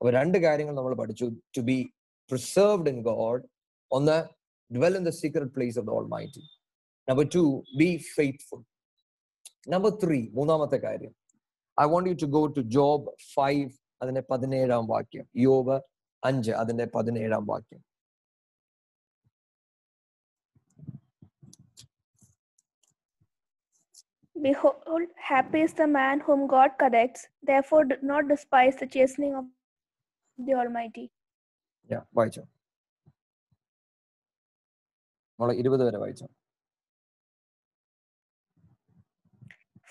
അപ്പൊ 0.00 0.10
രണ്ട് 0.10 0.38
കാര്യങ്ങൾ 0.38 0.74
നമ്മൾ 0.74 0.94
പഠിച്ചു. 0.94 1.24
To 1.56 1.60
be 1.60 1.92
preserved 2.30 2.88
in 2.88 3.02
God 3.02 3.42
ഒന്ന് 3.90 4.42
dwell 4.74 4.96
in 4.96 5.04
the 5.04 5.12
secret 5.12 5.54
place 5.54 5.76
of 5.76 5.86
the 5.86 5.92
Almighty. 5.92 6.42
Number 7.08 7.24
two, 7.24 7.62
be 7.78 7.98
faithful. 7.98 8.60
Number 9.68 9.90
three, 9.90 10.30
മൂന്നാമത്തെ 10.34 10.76
കാര്യം. 10.76 11.14
I 11.80 11.84
want 11.84 12.10
you 12.10 12.14
to 12.14 12.26
go 12.26 12.46
to 12.46 12.60
Job 12.60 13.12
five 13.34 13.70
അതിന്റെ 14.02 14.22
പതിനേഴാം 14.30 14.84
വാക്യം 14.86 15.26
യോബ് 15.44 15.76
അഞ്ച് 16.22 16.52
അതിന്റെ 16.62 16.86
പതിനേഴാം 16.94 17.44
വാക്യം 17.46 17.82
Behold, 24.36 25.02
happy 25.22 25.60
is 25.60 25.72
the 25.74 25.86
man 25.88 26.18
whom 26.18 26.46
God 26.48 26.70
corrects. 26.76 27.28
Therefore, 27.42 27.84
do 27.84 27.96
not 28.02 28.28
despise 28.28 28.76
the 28.76 28.86
chastening 28.86 29.34
of 29.34 29.44
the 30.38 30.54
Almighty. 30.54 31.04
Yeah, 31.90 32.02
വായിച്ചോ 32.18 32.42
നമ്മളെ 35.38 35.54
ഇരുപത് 35.60 35.82
വരെ 35.86 35.98
വായിച്ചോ 36.02 36.26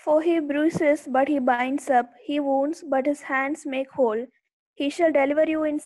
For 0.01 0.21
he 0.21 0.39
bruises, 0.41 1.07
but 1.07 1.27
he 1.27 1.39
binds 1.41 1.89
up. 1.89 2.09
He 2.21 2.39
wounds, 2.41 2.83
but 2.87 3.05
his 3.05 3.21
hands 3.23 3.65
make 3.65 3.91
whole. 3.91 4.25
He 4.79 4.89
shall 4.89 5.11
deliver 5.11 5.45
you 5.45 5.63
in 5.63 5.79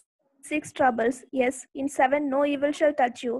six 0.44 0.72
troubles. 0.72 1.24
Yes, 1.32 1.66
in 1.76 1.88
seven 1.90 2.30
no 2.30 2.46
evil 2.46 2.72
shall 2.72 2.94
touch 2.94 3.24
you. 3.24 3.36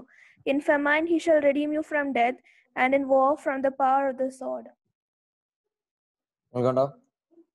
In 0.46 0.60
famine 0.60 1.06
he 1.06 1.18
shall 1.18 1.40
redeem 1.40 1.72
you 1.72 1.82
from 1.82 2.12
death, 2.12 2.38
and 2.76 2.94
in 2.94 3.06
war 3.08 3.36
from 3.36 3.62
the 3.62 3.72
power 3.82 4.04
of 4.10 4.16
the 4.18 4.30
sword. 4.40 4.66
കണ്ടോ 6.54 6.86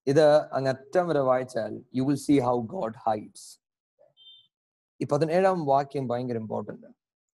ഇത് 0.08 0.26
അങ്ങ് 0.58 0.70
അറ്റം 0.74 1.06
വരെ 1.10 1.22
വായിച്ചാൽ 1.30 1.74
you 1.98 2.04
will 2.10 2.20
see 2.28 2.36
how 2.48 2.56
God 2.74 2.98
hides 3.06 3.48
ഈ 5.00 5.06
പതിനേഴാം 5.12 5.60
വാക്യം 5.74 6.06
ഭയങ്കര 6.12 6.38
important 6.44 6.90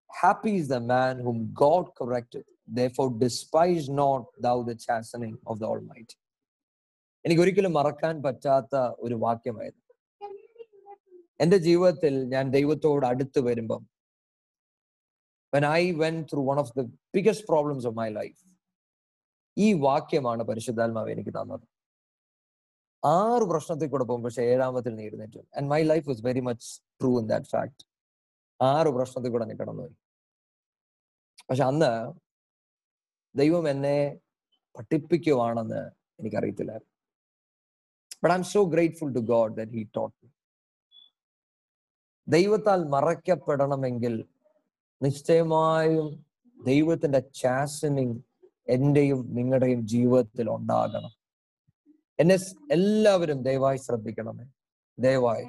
happy 0.10 0.54
is 0.62 0.70
the 0.74 0.80
man 0.94 1.22
whom 1.28 1.38
God 1.62 1.92
correcteth 2.00 2.48
therefore 2.77 3.11
despise 3.25 3.87
not 4.01 4.25
thou 4.45 4.57
the 4.69 4.77
chastening 4.87 5.37
of 5.47 5.59
the 5.61 5.67
almighty. 5.73 6.17
എനിക്ക് 7.25 7.43
ഒരിക്കലും 7.43 7.73
മറക്കാൻ 7.73 8.23
പറ്റാത്ത 8.23 8.77
ഒരു 9.05 9.15
വാക്യമായിരുന്നു. 9.27 9.85
എന്റെ 11.41 11.57
ജീവിതത്തിൽ 11.57 12.15
ഞാൻ 12.35 12.45
ദൈവത്തോട് 12.51 13.07
അടുത്ത് 13.07 13.41
വരുമ്പം 13.51 13.85
when 15.53 15.65
i 15.65 15.83
went 16.03 16.23
through 16.31 16.47
one 16.53 16.59
of 16.63 16.69
the 16.79 16.85
biggest 17.17 17.43
problems 17.51 17.85
of 17.89 17.93
my 18.01 18.09
life 18.19 18.41
ഈ 19.57 19.73
വാക്യമാണ് 19.73 20.43
പരിശുദ്ധാത്മാവ് 20.43 21.11
എനിക്ക് 21.11 21.31
തന്നത്. 21.31 21.65
ആറ് 23.05 23.43
പ്രശ്നത്തിൽ 23.43 23.89
കൂടെ 23.89 24.05
പോകും 24.05 24.23
പക്ഷെ 24.23 24.43
ഏഴാമത്തിൽ 24.43 24.95
നീ 24.95 25.05
എഴുന്നേറ്റു. 25.05 25.39
And 25.57 25.69
my 25.73 25.83
life 25.83 26.09
was 26.09 26.23
very 26.27 26.41
much 26.41 26.69
true 27.01 27.11
in 27.21 27.27
that 27.27 27.47
fact 27.47 27.83
ആറ് 28.61 28.87
പ്രശ്നത്തിൽ 28.87 29.31
കൂടെ 29.31 29.45
നീ 29.45 29.55
കടന്നുപോയി. 29.55 29.97
പക്ഷെ 31.49 31.65
അന്ന് 31.65 31.91
ദൈവം 33.39 33.69
എന്നെ 33.69 34.19
പഠിപ്പിക്കുവാണെന്ന് 34.79 35.91
എനിക്കറിയത്തില്ലായിരുന്നു 36.21 36.93
but 38.23 38.35
I 38.35 38.37
am 38.37 38.43
so 38.43 38.65
grateful 38.65 39.13
to 39.13 39.19
God 39.19 39.57
that 39.57 39.89
taught 39.97 40.29
ദൈവത്താൽ 42.29 42.85
മറയ്ക്കപ്പെടണമെങ്കിൽ 42.85 44.25
നിശ്ചയമായും 45.03 46.27
ദൈവത്തിന്റെ 46.65 47.19
ചാസനിങ് 47.19 48.21
എന്റെയും 48.69 49.35
നിങ്ങളുടെയും 49.35 49.87
ജീവിതത്തിൽ 49.87 50.51
ഉണ്ടാകണം. 50.51 51.11
എന്നെ 52.21 52.35
എല്ലാവരും 52.73 53.43
ദയവായി 53.43 53.77
ശ്രദ്ധിക്കണമേ. 53.77 54.45
ദയവായി. 54.99 55.47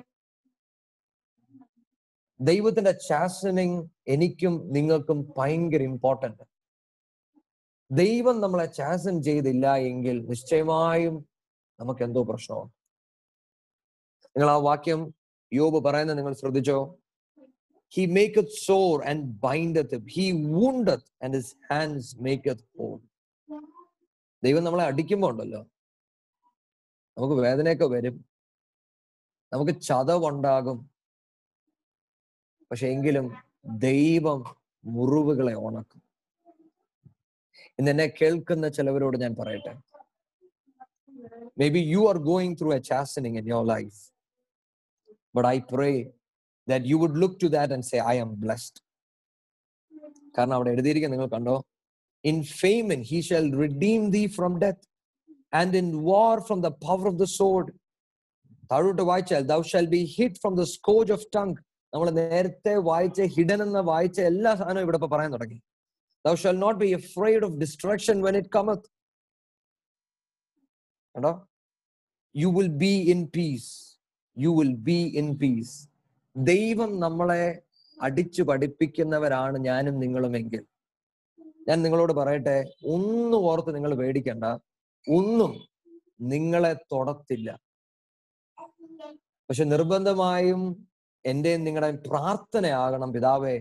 ദൈവത്തിന്റെ 2.42 2.92
ചാസനിങ് 2.92 3.88
എനിക്കും 4.08 4.74
നിങ്ങൾക്കും 4.74 5.34
ഭയങ്കര 5.38 5.82
ഇമ്പോർട്ടന്റ് 5.82 6.59
ദൈവം 7.92 8.42
നമ്മളെ 8.42 8.66
ചാസൻ 8.66 9.24
ചെയ്തില്ല 9.24 9.76
എങ്കിൽ 9.76 10.26
നിശ്ചയമായും 10.26 11.26
നമുക്ക് 11.80 12.04
എന്തോ 12.04 12.24
പ്രശ്നമാണ്. 12.24 12.70
നിങ്ങൾ 14.28 14.50
ആ 14.50 14.56
വാക്യം 14.56 15.14
യോബ് 15.54 15.84
പറയുന്നത് 15.84 16.18
നിങ്ങൾ 16.18 16.34
ശ്രദ്ധിച്ചോ? 16.34 17.00
He 17.90 18.06
maketh 18.06 18.66
sore 18.66 19.06
and 19.06 19.26
bindeth 19.26 20.08
he 20.08 20.32
woundeth 20.32 21.24
and 21.24 21.36
his 21.36 21.56
hands 21.72 22.16
maketh 22.22 22.80
whole 22.80 23.00
ദൈവം 24.44 24.64
നമ്മളെ 24.64 24.84
അടിക്കുമ്പോ 24.84 25.30
ഉണ്ടല്ലോ. 25.30 25.62
നമുക്ക് 27.18 27.34
വേദനയൊക്കെ 27.34 27.86
വരും. 27.86 28.26
നമുക്ക് 29.54 29.82
ചതവുണ്ടാകും. 29.82 30.92
പക്ഷെ 32.72 32.88
എങ്കിലും 32.88 33.34
ദൈവം 33.66 34.56
മുറിവുകളെ 34.86 35.54
ഉണക്കും. 35.56 36.09
ഇന്ന് 37.80 37.92
എന്നെ 37.94 38.08
കേൾക്കുന്ന 38.20 38.66
ചിലവരോട് 38.78 39.18
ഞാൻ 39.24 39.34
പറയട്ടെ? 39.40 39.74
May 41.60 41.68
be 41.76 41.82
you 41.94 42.02
are 42.12 42.18
going 42.30 42.56
through 42.60 42.70
a 42.78 42.80
chastening 42.90 43.38
in 43.42 43.48
your 43.52 43.66
life 43.74 43.98
but 45.36 45.48
I 45.54 45.58
pray 45.74 45.92
that 46.68 46.86
you 46.92 46.98
would 47.04 47.20
look 47.24 47.38
to 47.44 47.50
that 47.58 47.74
and 47.78 47.88
say 47.92 48.00
I 48.14 48.16
am 48.26 48.32
blessed 48.44 48.80
കാരണം 50.38 50.56
അവിടെ 50.58 50.72
എഴുതിയിരിക്കുന്നത് 50.76 51.18
നിങ്ങൾ 51.18 51.32
കണ്ടോ? 51.38 51.56
In 52.24 52.38
famine 52.62 53.02
he 53.12 53.20
shall 53.30 53.48
redeem 53.64 54.02
thee 54.18 54.24
from 54.38 54.54
death 54.64 54.84
and 55.54 55.78
in 55.82 55.90
war 56.10 56.36
from 56.50 56.60
the 56.68 56.72
power 56.86 57.08
of 57.12 57.20
the 57.24 57.28
sword 57.40 57.72
താഴോട്ട് 58.72 59.04
വായിച്ചാൽ 59.12 59.44
thou 59.54 59.62
shalt 59.72 59.88
be 59.96 60.02
hid 60.18 60.40
from 60.44 60.56
the 60.62 60.66
scourge 60.76 61.12
of 61.18 61.28
tongue 61.38 61.56
നമ്മൾ 61.94 62.08
നേരത്തെ 62.22 62.74
വായിച്ച 62.90 63.22
ഹിഡൻ 63.36 63.60
എന്ന് 63.66 63.82
വായിച്ച 63.92 64.20
എല്ലാ 64.32 64.52
സാധനവും 64.60 64.84
ഇവിടെ 64.86 64.98
ഇപ്പൊ 65.00 65.10
പറയാൻ 65.14 65.32
തുടങ്ങി. 65.36 65.58
Thou 66.26 66.34
shalt 66.42 66.60
not 66.66 66.78
be 66.84 66.90
afraid 66.94 67.44
of 67.44 67.56
destruction 67.64 68.18
when 68.26 68.36
it 68.42 68.48
cometh. 68.58 68.86
കണ്ടോ 71.16 71.32
you 72.36 72.48
will 72.48 72.68
be 72.68 72.94
in 73.12 73.22
peace 73.36 74.00
you 74.38 74.50
will 74.60 74.76
be 74.90 75.00
in 75.22 75.38
peace 75.38 75.76
ദൈവം 76.36 77.00
നമ്മളെ 77.00 77.62
അടിച്ചു 78.02 78.44
പഠിപ്പിക്കുന്നവരാണ് 78.44 79.58
ഞാനും 79.58 80.00
നിങ്ങളുമെങ്കിൽ 80.00 80.64
ഞാൻ 81.68 81.82
നിങ്ങളോട് 81.82 82.14
പറയട്ടെ 82.14 82.58
ഒന്നും 82.86 83.40
ഓർത്ത് 83.46 83.76
നിങ്ങൾ 83.76 83.96
പേടിക്കണ്ട. 83.96 84.46
ഒന്നും 85.08 85.52
നിങ്ങളെ 86.22 86.74
തൊടത്തില്ല. 86.74 87.50
പക്ഷെ 89.50 89.64
നിർബന്ധമായും 89.64 90.88
എന്റെയും 91.26 91.64
നിങ്ങളുടെ 91.64 91.92
പ്രാർത്ഥനയാകണം 92.10 93.14
പിതാവേ. 93.14 93.56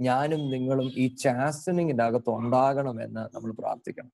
ഞാനും 0.00 0.50
നിങ്ങളും 0.50 0.92
ഈ 0.96 1.14
ചാസനിങ്ങിന്റെ 1.14 2.04
അകത്ത് 2.04 2.30
ഉണ്ടാകണമെന്ന് 2.30 3.36
നമ്മൾ 3.36 3.52
പ്രാർത്ഥിക്കണം. 3.52 4.12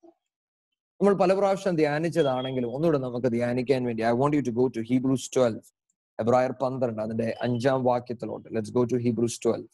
നമ്മൾ 1.01 1.15
പല 1.15 1.35
പ്രാവശ്യം 1.35 1.77
ധ്യാനിച്ചതാണെങ്കിലും 1.77 2.75
ഒന്നുകൂടെ 2.75 2.99
നമുക്ക് 2.99 3.27
ധ്യാനിക്കാൻ 3.27 3.85
വേണ്ടി 3.85 4.03
I 4.03 4.11
want 4.11 4.37
you 4.37 4.43
to 4.43 4.51
go 4.51 4.67
to 4.67 4.81
Hebrews 4.81 5.31
twelve 5.37 5.61
എബ്രായർ 6.21 6.53
പന്ത്രണ്ട് 6.53 7.03
അതിന്റെ 7.03 7.39
അഞ്ചാം 7.43 7.85
വാക്യത്തിലോട്ട്. 7.85 8.49
Let's 8.53 8.73
go 8.73 8.85
to 8.85 8.97
Hebrews 8.97 9.41
twelve 9.45 9.69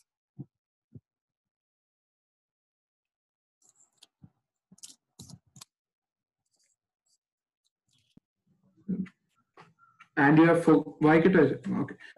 And 10.17 10.39
you 10.39 10.47
have 10.51 10.63
for- 10.63 10.85
വായിക്കട്ടെ? 11.03 11.43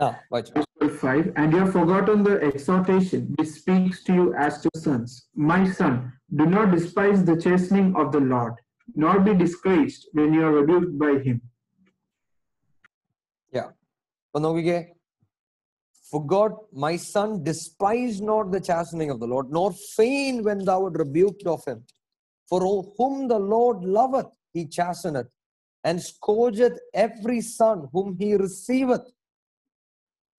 ആ 0.05 0.07
വായിച്ചു. 0.33 0.70
5 1.06 1.34
And 1.36 1.54
you 1.54 1.60
have 1.60 1.72
forgotten 1.72 2.24
the 2.24 2.42
exhortation 2.42 3.34
which 3.38 3.50
speaks 3.50 4.04
to 4.06 4.14
you 4.14 4.34
as 4.36 4.62
to 4.62 4.70
sons. 4.76 5.28
My 5.36 5.70
son, 5.70 6.14
do 6.36 6.46
not 6.46 6.72
despise 6.72 7.24
the 7.24 7.40
chastening 7.40 7.96
of 7.96 8.12
the 8.12 8.20
Lord, 8.20 8.54
nor 8.96 9.20
be 9.20 9.34
discouraged 9.34 10.06
when 10.14 10.34
you 10.34 10.44
are 10.46 10.52
rebuked 10.52 10.98
by 11.06 11.14
him. 11.28 11.42
അപ്പൊ 14.36 14.44
നോക്കിക്കേ 14.46 14.80
For 16.10 16.20
God, 16.34 16.52
my 16.86 16.96
son, 17.12 17.30
despise 17.48 18.16
not 18.30 18.46
the 18.56 18.60
chastening 18.68 19.10
of 19.14 19.20
the 19.22 19.30
Lord, 19.32 19.48
nor 19.58 19.68
faint 19.96 20.38
when 20.48 20.60
thou 20.68 20.76
art 20.86 20.98
rebuked 21.02 21.48
of 21.54 21.62
him. 21.70 21.80
For 22.50 22.60
whom 22.98 23.16
the 23.32 23.40
Lord 23.54 23.78
loveth, 23.98 24.32
he 24.56 24.62
chasteneth, 24.76 25.30
and 25.88 26.04
scourgeth 26.10 26.78
every 27.06 27.42
son 27.58 27.78
whom 27.94 28.10
he 28.22 28.30
receiveth. 28.44 29.08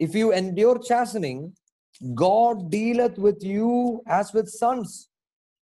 If 0.00 0.14
you 0.14 0.32
endure 0.32 0.78
chastening, 0.78 1.54
God 2.14 2.70
dealeth 2.70 3.18
with 3.18 3.42
you 3.42 4.02
as 4.06 4.32
with 4.32 4.48
sons. 4.48 5.08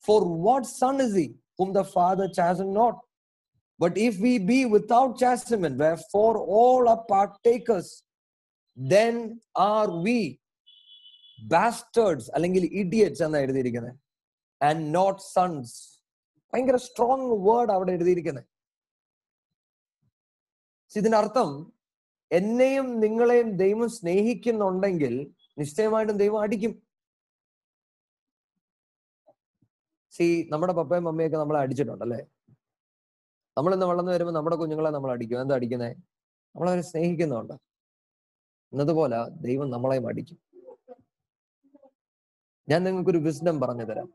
For 0.04 0.20
what 0.26 0.66
son 0.66 1.02
is 1.02 1.16
he 1.16 1.36
whom 1.58 1.74
the 1.74 1.84
father 1.84 2.28
chasten 2.34 2.74
not? 2.74 3.00
But 3.80 3.98
if 3.98 4.20
we 4.20 4.40
be 4.40 4.66
without 4.66 5.20
chastisement, 5.20 5.78
wherefore 5.78 6.38
all 6.40 6.90
are 6.90 7.04
partakers, 7.06 8.04
then 8.78 9.40
are 9.56 9.90
we 10.06 10.18
bastards 11.50 12.26
അല്ലെങ്കിൽ 12.36 12.64
idiots 12.82 13.24
എന്നാണ് 13.26 13.44
എഴുതിയിരിക്കുന്നത് 13.46 13.98
and 14.62 14.82
not 14.96 15.20
sons 15.36 15.74
ഭയങ്കര 16.54 16.78
strong 16.86 17.28
word 17.48 17.72
അവിടെ 17.76 17.92
എഴുതിയിരിക്കുന്നത് 17.98 18.48
ഇതിന്റെ 20.92 21.18
അർത്ഥം 21.22 21.50
എന്നെയും 22.33 23.01
നിങ്ങളെയും 23.01 23.57
ദൈവം 23.57 23.89
സ്നേഹിക്കുന്നുണ്ടെങ്കിൽ 23.89 25.35
നിശ്ചയമായിട്ടും 25.59 26.17
ദൈവം 26.17 26.41
അടിക്കും. 26.41 26.83
സി 30.11 30.49
നമ്മുടെ 30.53 30.73
പപ്പയും 30.73 31.05
മമ്മിയൊക്കെ 31.05 31.37
നമ്മളെ 31.37 31.61
അടിച്ചിട്ടുണ്ടല്ലേ? 31.61 32.21
നമ്മൾ 33.59 33.75
ഇന്ന് 33.75 33.87
വളർന്നു 33.87 34.13
വരുമ്പോൾ 34.13 34.33
നമ്മുടെ 34.33 34.57
കുഞ്ഞുങ്ങളെ 34.57 34.91
നമ്മൾ 34.91 35.11
അടിക്കും. 35.13 35.41
എന്താ 35.41 35.55
അടിക്കുന്നേ? 35.55 35.91
നമ്മളവരെ 36.57 36.81
സ്നേഹിക്കുന്നുണ്ട്. 36.81 37.53
എന്നതുപോലെ 38.73 39.17
ദൈവം 39.29 39.71
നമ്മളെയും 39.71 40.09
അടിക്കും. 40.09 40.39
ഞാൻ 42.69 42.85
നിങ്ങൾക്കൊരു 42.85 43.19
വിസ്ഡം 43.19 43.61
പറഞ്ഞു 43.61 43.85
തരാം 43.85 44.13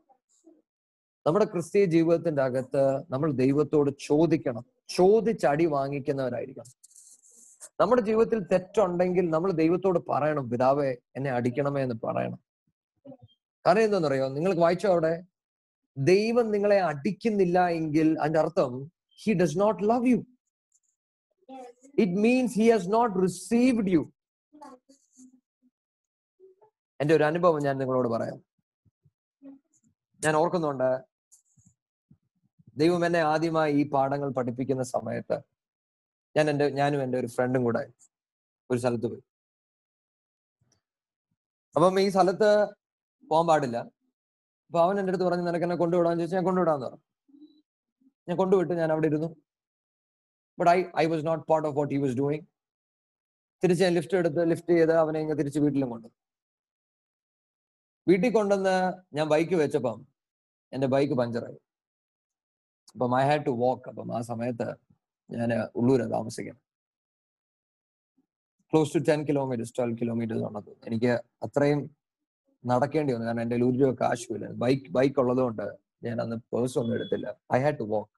നമ്മുടെ 1.26 1.44
ക്രിസ്തീയ 1.44 1.84
ജീവിതത്തിന്റെ 1.84 2.42
അകത്ത് 2.42 2.84
നമ്മൾ 3.10 3.32
ദൈവത്തോട് 3.32 3.90
ചോദിക്കണം. 4.00 4.64
ചോദിച്ചടി 4.88 5.66
വാങ്ങിക്കുന്നവരായിരിക്കണം. 5.66 6.87
നമ്മുടെ 7.80 8.02
ജീവിതത്തിൽ 8.02 8.38
തെറ്റുണ്ടെങ്കിൽ 8.52 9.30
നമ്മൾ 9.34 9.50
ദൈവത്തോട് 9.62 9.98
പറയണം 10.10 10.44
പിതാവേ 10.50 10.90
എന്നെ 11.16 11.30
അടിക്കണമേ 11.30 11.80
എന്ന് 11.82 11.96
പറയണം. 12.06 12.40
കാരണം 13.64 13.84
എന്താണെന്നറിയോ? 13.86 14.26
നിങ്ങൾക്ക് 14.36 14.60
വായിച്ചോ 14.60 14.88
അവിടെ? 14.94 15.12
ദൈവം 15.96 16.46
നിങ്ങളെ 16.54 16.78
അടിക്കുന്നില്ല 16.90 17.58
എങ്കിൽ 17.78 18.08
അതിന്റെ 18.22 18.40
അർത്ഥം 18.44 18.72
he 19.20 19.32
does 19.40 19.58
not 19.60 19.80
love 19.90 20.08
you 20.12 20.18
it 22.02 22.16
means 22.26 22.54
he 22.60 22.66
has 22.70 22.90
not 22.96 23.14
received 23.26 23.92
you 23.96 24.02
എന്റെ 27.00 27.14
ഒരു 27.14 27.24
അനുഭവം 27.24 27.60
ഞാൻ 27.66 27.76
നിങ്ങളോട് 27.78 28.08
പറയാം. 28.08 28.38
ഞാൻ 30.22 30.34
ഓർക്കുന്നുണ്ട് 30.36 30.90
ദൈവം 32.82 33.02
എന്നെ 33.06 33.20
ആദ്യമായി 33.32 33.72
ഈ 33.80 33.84
പാഠങ്ങൾ 33.94 34.28
പഠിപ്പിക്കുന്ന 34.38 34.84
സമയത്ത് 34.94 35.36
ഞാൻ 36.38 36.50
എന്റെ 36.50 36.68
ഞാനും 36.70 37.02
എന്റെ 37.02 37.18
ഒരു 37.18 37.26
ഫ്രണ്ടും 37.26 37.64
കൂടെ 37.64 37.82
ഒരു 38.70 38.78
സ്ഥലത്ത് 38.78 39.06
പോയി. 39.06 39.22
അപ്പം 41.76 42.00
ഈ 42.00 42.08
സ്ഥലത്ത് 42.08 42.48
പോകാൻ 43.30 43.46
പാടില്ല. 43.46 43.78
അപ്പൊ 44.66 44.78
അവൻ 44.84 44.98
എന്റെ 45.00 45.10
അടുത്ത് 45.10 45.24
പറഞ്ഞു 45.24 45.44
നിനക്ക് 45.44 45.64
എന്നെ 45.64 45.76
കൊണ്ടുവിടാന്ന് 45.76 46.20
ചോദിച്ചു. 46.20 46.36
ഞാൻ 46.36 46.44
കൊണ്ടുവിടാന്ന് 46.44 46.86
പറഞ്ഞു. 46.86 47.04
ഞാൻ 48.28 48.36
കൊണ്ടുവിട്ട് 48.36 48.72
ഞാൻ 48.72 48.92
അവിടെ 48.92 49.06
ഇരുന്നു. 49.06 49.28
But 50.58 50.70
I 50.70 50.84
I 50.98 51.06
was 51.06 51.26
not 51.26 51.44
part 51.50 51.68
of 51.68 51.76
what 51.76 51.94
he 51.94 52.00
was 52.00 52.16
doing 52.16 52.46
തിരിച്ച് 53.64 53.84
ഞാൻ 53.84 53.92
ലിഫ്റ്റ് 53.94 54.16
എടുത്ത് 54.16 54.50
ലിഫ്റ്റ് 54.50 54.72
ചെയ്ത് 54.72 54.92
അവനെ 54.92 55.20
ഇങ്ങനെ 55.20 55.38
തിരിച്ച് 55.38 55.60
വീട്ടിലും 55.60 55.90
കൊണ്ടു. 55.90 56.08
വീട്ടിൽ 58.08 58.32
കൊണ്ടുവന്ന് 58.32 58.76
ഞാൻ 59.16 59.28
ബൈക്ക് 59.28 59.54
വെച്ചപ്പം 59.54 60.06
എന്റെ 60.72 60.86
ബൈക്ക് 60.86 61.14
പഞ്ചറായി. 61.14 61.58
അപ്പം 62.92 63.20
ഐ 63.20 63.24
ഹാഡ് 63.28 63.46
ടു 63.46 63.50
വാക്ക് 63.50 63.88
അപ്പം 63.88 64.16
ആ 64.16 64.20
സമയത്ത് 64.20 64.87
ഞാൻ 65.30 65.50
ഉള്ളൂരാണ് 65.78 66.12
താമസിക്കുന്നത് 66.16 66.64
close 68.72 68.92
to 68.94 69.00
ten 69.08 69.20
kilometres 69.28 69.74
twelve 69.76 69.96
kilometres 70.02 70.44
ഉള്ളത് 70.48 70.70
എനിക്ക് 70.88 71.12
അത്രയും 71.46 71.80
നടക്കേണ്ടി 72.64 73.12
വന്നു. 73.14 73.26
കാരണം 73.28 73.42
എന്റെ 73.44 73.56
ഒരു 73.58 73.66
രൂപ 73.82 73.92
കാശുമില്ല 74.02 74.46
ബൈക്ക് 74.62 74.88
ബൈക്ക് 74.96 75.18
ഉള്ളതുകൊണ്ട് 75.22 75.66
ഞാൻ 76.06 76.16
അന്ന് 76.24 76.36
പേഴ്സ് 76.52 76.76
ഒന്നും 76.80 76.94
എടുത്തില്ല. 76.98 77.26
ഐ 77.56 77.58
ഹാഡ് 77.64 77.78
ടു 77.82 77.86
വാക്ക് 77.92 78.12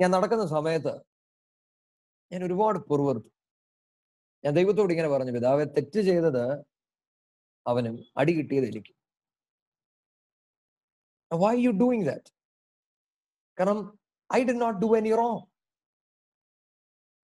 ഞാൻ 0.00 0.10
നടക്കുന്ന 0.16 0.46
സമയത്ത് 0.56 0.94
ഞാൻ 2.32 2.40
ഒരുപാട് 2.48 2.78
പുറവർത്തു 2.90 3.30
ഞാൻ 4.44 4.52
ദൈവത്തോട് 4.58 4.90
ഇങ്ങനെ 4.94 5.10
പറഞ്ഞു 5.14 5.32
പിതാവെ 5.36 5.64
തെറ്റ് 5.76 6.00
ചെയ്തത് 6.08 6.44
അവനും 7.66 7.94
അടി 8.20 8.32
കിട്ടിയത് 8.38 8.66
എനിക്ക്. 8.72 8.92
വൈ 11.30 11.54
യു 11.66 11.72
ഡൂയിങ് 11.82 12.06
ദാറ്റ് 12.10 12.30
കാരണം 13.58 13.80
I 14.30 14.40
did 14.48 14.54
not 14.64 14.78
do 14.84 14.90
any 14.98 15.12
wrong 15.22 15.40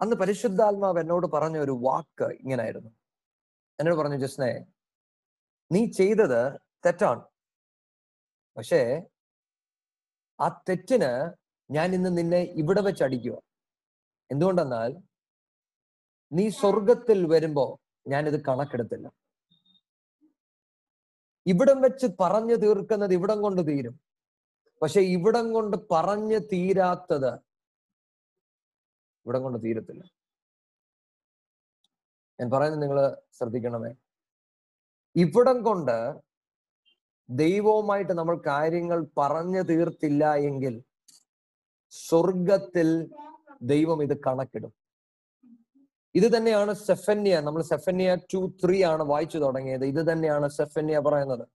അന്ന് 0.02 0.16
പരിശുദ്ധാത്മാവ് 0.16 0.98
എന്നോട് 0.98 1.26
പറഞ്ഞ 1.26 1.58
ഒരു 1.58 1.78
വാക്ക് 1.82 2.24
ഇങ്ങനായിരുന്നു. 2.24 2.90
എന്നോട് 3.80 3.96
പറഞ്ഞു 3.96 4.16
ജസ്നെ 4.16 4.66
നീ 5.72 5.90
ചെയ്തത് 5.90 6.58
തെറ്റാണ്. 6.86 7.24
പക്ഷേ 8.56 9.02
ആ 10.40 10.64
തെറ്റിന് 10.68 11.30
ഞാൻ 11.70 11.94
ഇന്ന് 11.94 12.18
നിന്നെ 12.18 12.38
ഇവിടെ 12.38 12.80
വെച്ച് 12.80 13.04
അടിക്കുക. 13.04 13.42
എന്തുകൊണ്ടെന്നാൽ 14.30 14.96
നീ 16.32 16.48
സ്വർഗത്തിൽ 16.48 17.26
വരുമ്പോ 17.26 17.80
ഞാനിത് 18.08 18.44
കണക്കെടുത്തില്ല. 18.44 19.12
ഇവിടം 21.46 21.80
വെച്ച് 21.80 22.06
പറഞ്ഞു 22.20 22.54
തീർക്കുന്നത് 22.54 23.12
ഇവിടം 23.12 23.42
കൊണ്ട് 23.42 23.66
തീരും. 23.66 24.00
പക്ഷെ 24.82 25.00
ഇവിടം 25.00 25.52
കൊണ്ട് 25.52 25.76
പറഞ്ഞു 25.90 26.38
തീരാത്തത് 26.38 27.51
ഇവിടം 29.26 29.42
കൊണ്ട് 29.42 29.62
തീരത്തില്ല. 29.62 30.04
ഞാൻ 32.40 32.50
പറയുന്നത് 32.50 32.82
നിങ്ങൾ 32.82 33.16
ശ്രദ്ധിക്കണമേ. 33.32 33.94
ഇവിടം 35.16 35.62
കൊണ്ട് 35.62 36.20
ദൈവവുമായിട്ട് 37.30 38.12
നമ്മൾ 38.12 38.42
കാര്യങ്ങൾ 38.46 39.06
പറഞ്ഞു 39.18 39.62
തീർത്തില്ല 39.62 40.34
എങ്കിൽ 40.34 40.82
സ്വർഗത്തിൽ 41.90 43.14
ദൈവം 43.62 44.02
ഇത് 44.02 44.20
കണക്കിടും. 44.20 44.74
ഇത് 46.14 46.36
തന്നെയാണ് 46.36 46.72
സെഫന്യ. 46.72 47.40
നമ്മൾ 47.40 47.62
സെഫന്യ 47.62 48.16
ടു 48.34 48.52
ത്രീ 48.64 48.84
ആണ് 48.84 49.02
വായിച്ചു 49.02 49.38
തുടങ്ങിയത്. 49.38 49.84
ഇത് 49.84 50.12
തന്നെയാണ് 50.12 50.48
സെഫന്യ 50.48 50.98
പറയുന്നത്. 50.98 51.48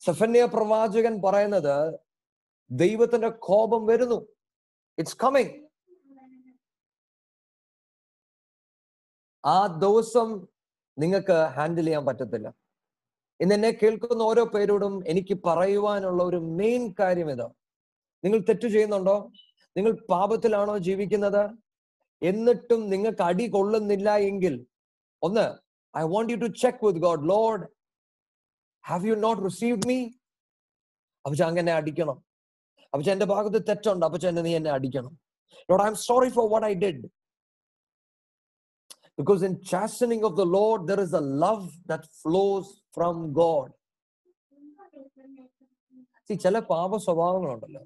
സെഫന്യ 0.00 0.44
പ്രവാചകൻ 0.44 1.22
പറയുന്നത് 1.22 1.98
ദൈവത്തിന്റെ 2.70 3.28
കോപം 3.28 3.86
വരുന്നു. 3.86 4.26
ഇറ്റ്സ് 4.98 5.16
കമ്മിങ് 5.24 5.63
ആ 9.44 9.66
ദിവസം 9.66 10.46
നിങ്ങൾക്ക് 10.98 11.32
ഹാൻഡിൽ 11.32 11.84
ചെയ്യാൻ 11.84 12.06
പറ്റത്തില്ല. 12.06 12.54
ഇന്ന് 13.40 13.54
എന്നെ 13.54 13.70
കേൾക്കുന്ന 13.70 14.22
ഓരോ 14.22 14.44
പേരോടും 14.44 15.02
എനിക്ക് 15.06 15.38
പറയുവാനുള്ള 15.46 16.22
ഒരു 16.22 16.36
മെയിൻ 16.36 16.94
കാര്യം 16.98 17.30
ഇതാ. 17.30 17.50
നിങ്ങൾ 18.24 18.38
തെറ്റു 18.38 18.66
ചെയ്യുന്നുണ്ടോ? 18.66 19.32
നിങ്ങൾ 19.76 19.92
പാപത്തിലാണോ 20.10 20.78
ജീവിക്കുന്നത്? 20.78 21.50
എന്നിട്ടും 22.22 22.90
നിങ്ങൾക്ക് 22.90 23.22
അടി 23.22 23.46
കൊള്ളുന്നില്ല 23.46 24.16
എങ്കിൽ 24.16 24.66
ഒന്ന് 25.22 25.54
I 25.98 26.02
want 26.02 26.32
you 26.32 26.36
to 26.36 26.46
check 26.46 26.84
with 26.84 27.00
God 27.00 27.28
Lord 27.28 27.66
have 28.86 29.06
you 29.06 29.14
not 29.14 29.44
received 29.44 29.86
me 29.86 30.04
അപ്പച്ച 31.24 31.42
അങ്ങനെ 31.42 31.72
അടിക്കണം. 31.72 32.24
അപ്പച്ച 32.84 33.10
എന്റെ 33.10 33.26
ഭാഗത്ത് 33.26 33.66
തെറ്റുണ്ട്. 33.68 34.06
അപ്പച്ച 34.06 34.26
എന്നെ 34.26 34.42
നീ 34.42 34.56
എന്നെ 34.56 34.70
അടിക്കണം. 34.70 35.18
Lord 35.70 35.82
I 35.82 35.86
am 35.86 35.94
sorry 35.94 36.28
for 36.28 36.50
what 36.50 36.66
I 36.66 36.74
did 36.74 37.23
Because 39.18 39.42
in 39.48 39.52
chastening 39.62 40.22
of 40.28 40.32
the 40.36 40.44
Lord, 40.44 40.86
there 40.88 41.00
is 41.00 41.12
a 41.12 41.20
love 41.20 41.66
that 41.90 42.04
flows 42.22 42.68
from 42.96 43.16
God. 43.32 43.68
See, 46.26 46.36
ചില 46.44 46.56
പാപ 46.72 46.96
സ്വഭാവങ്ങളുണ്ടല്ലോ 47.06 47.82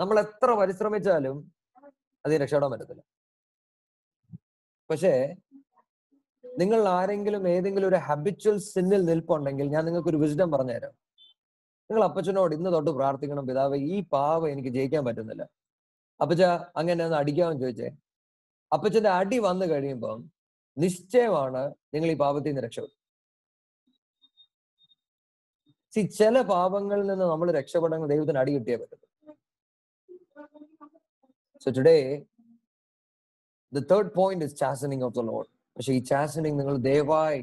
നമ്മൾ 0.00 0.16
എത്ര 0.24 0.50
പരിശ്രമിച്ചാലും 0.60 1.36
അത് 2.24 2.32
രക്ഷപ്പെടാൻ 2.42 2.70
പറ്റത്തില്ല. 2.72 3.02
പക്ഷേ 4.90 5.12
നിങ്ങൾ 6.60 6.80
ആരെങ്കിലും 6.98 7.42
ഏതെങ്കിലും 7.54 7.88
ഒരു 7.90 7.98
ഹാബിച്വൽ 8.06 8.56
സിന്നിൽ 8.72 9.02
നിൽപ്പുണ്ടെങ്കിൽ 9.10 9.66
ഞാൻ 9.74 9.82
നിങ്ങൾക്ക് 9.88 10.10
ഒരു 10.12 10.20
വിസ്ഡം 10.22 10.48
പറഞ്ഞുതരാം. 10.54 10.94
നിങ്ങൾ 11.90 12.02
അപ്പച്ചനോട് 12.08 12.52
ഇന്ന് 12.58 12.70
തൊട്ട് 12.74 12.90
പ്രാർത്ഥിക്കണം 12.98 13.46
പിതാവ് 13.50 13.76
ഈ 13.94 13.96
പാവ 14.14 14.48
എനിക്ക് 14.54 14.70
ജയിക്കാൻ 14.78 15.04
പറ്റുന്നില്ല. 15.08 15.44
അപ്പച്ച 16.22 16.42
അങ്ങനെ 16.80 17.00
ഒന്ന് 17.06 17.18
അടിക്കാമെന്ന് 17.22 17.62
ചോദിച്ചേ. 17.64 17.90
അപ്പച്ചന്റെ 18.72 19.10
അടി 19.10 19.38
വന്നു 19.38 19.66
കഴിയുമ്പം 19.66 20.18
നിശ്ചയമാണ് 20.76 21.62
നിങ്ങൾ 21.94 22.10
ഈ 22.10 22.16
പാപത്തിൽ 22.16 22.50
നിന്ന് 22.50 22.64
രക്ഷപ്പെടും 22.66 22.96
സി 25.92 26.02
ചില 26.18 26.40
പാപങ്ങളിൽ 26.50 27.06
നിന്ന് 27.06 27.24
നമ്മൾ 27.24 27.48
രക്ഷപ്പെടണമെങ്കിൽ 27.52 28.12
ദൈവത്തിന് 28.14 28.38
അടി 28.38 28.52
കിട്ടിയേ 28.56 28.76
പറ്റും 28.76 29.00
so 31.62 31.70
today 31.78 31.96
the 33.72 33.80
third 33.92 34.12
point 34.14 34.44
is 34.44 34.56
chastening 34.56 35.04
of 35.04 35.14
the 35.14 35.24
Lord 35.30 35.48
പക്ഷെ 35.76 35.92
ഈ 35.92 36.00
ചാസനിങ് 36.04 36.58
നിങ്ങൾ 36.60 36.76
ദയവായി 36.88 37.40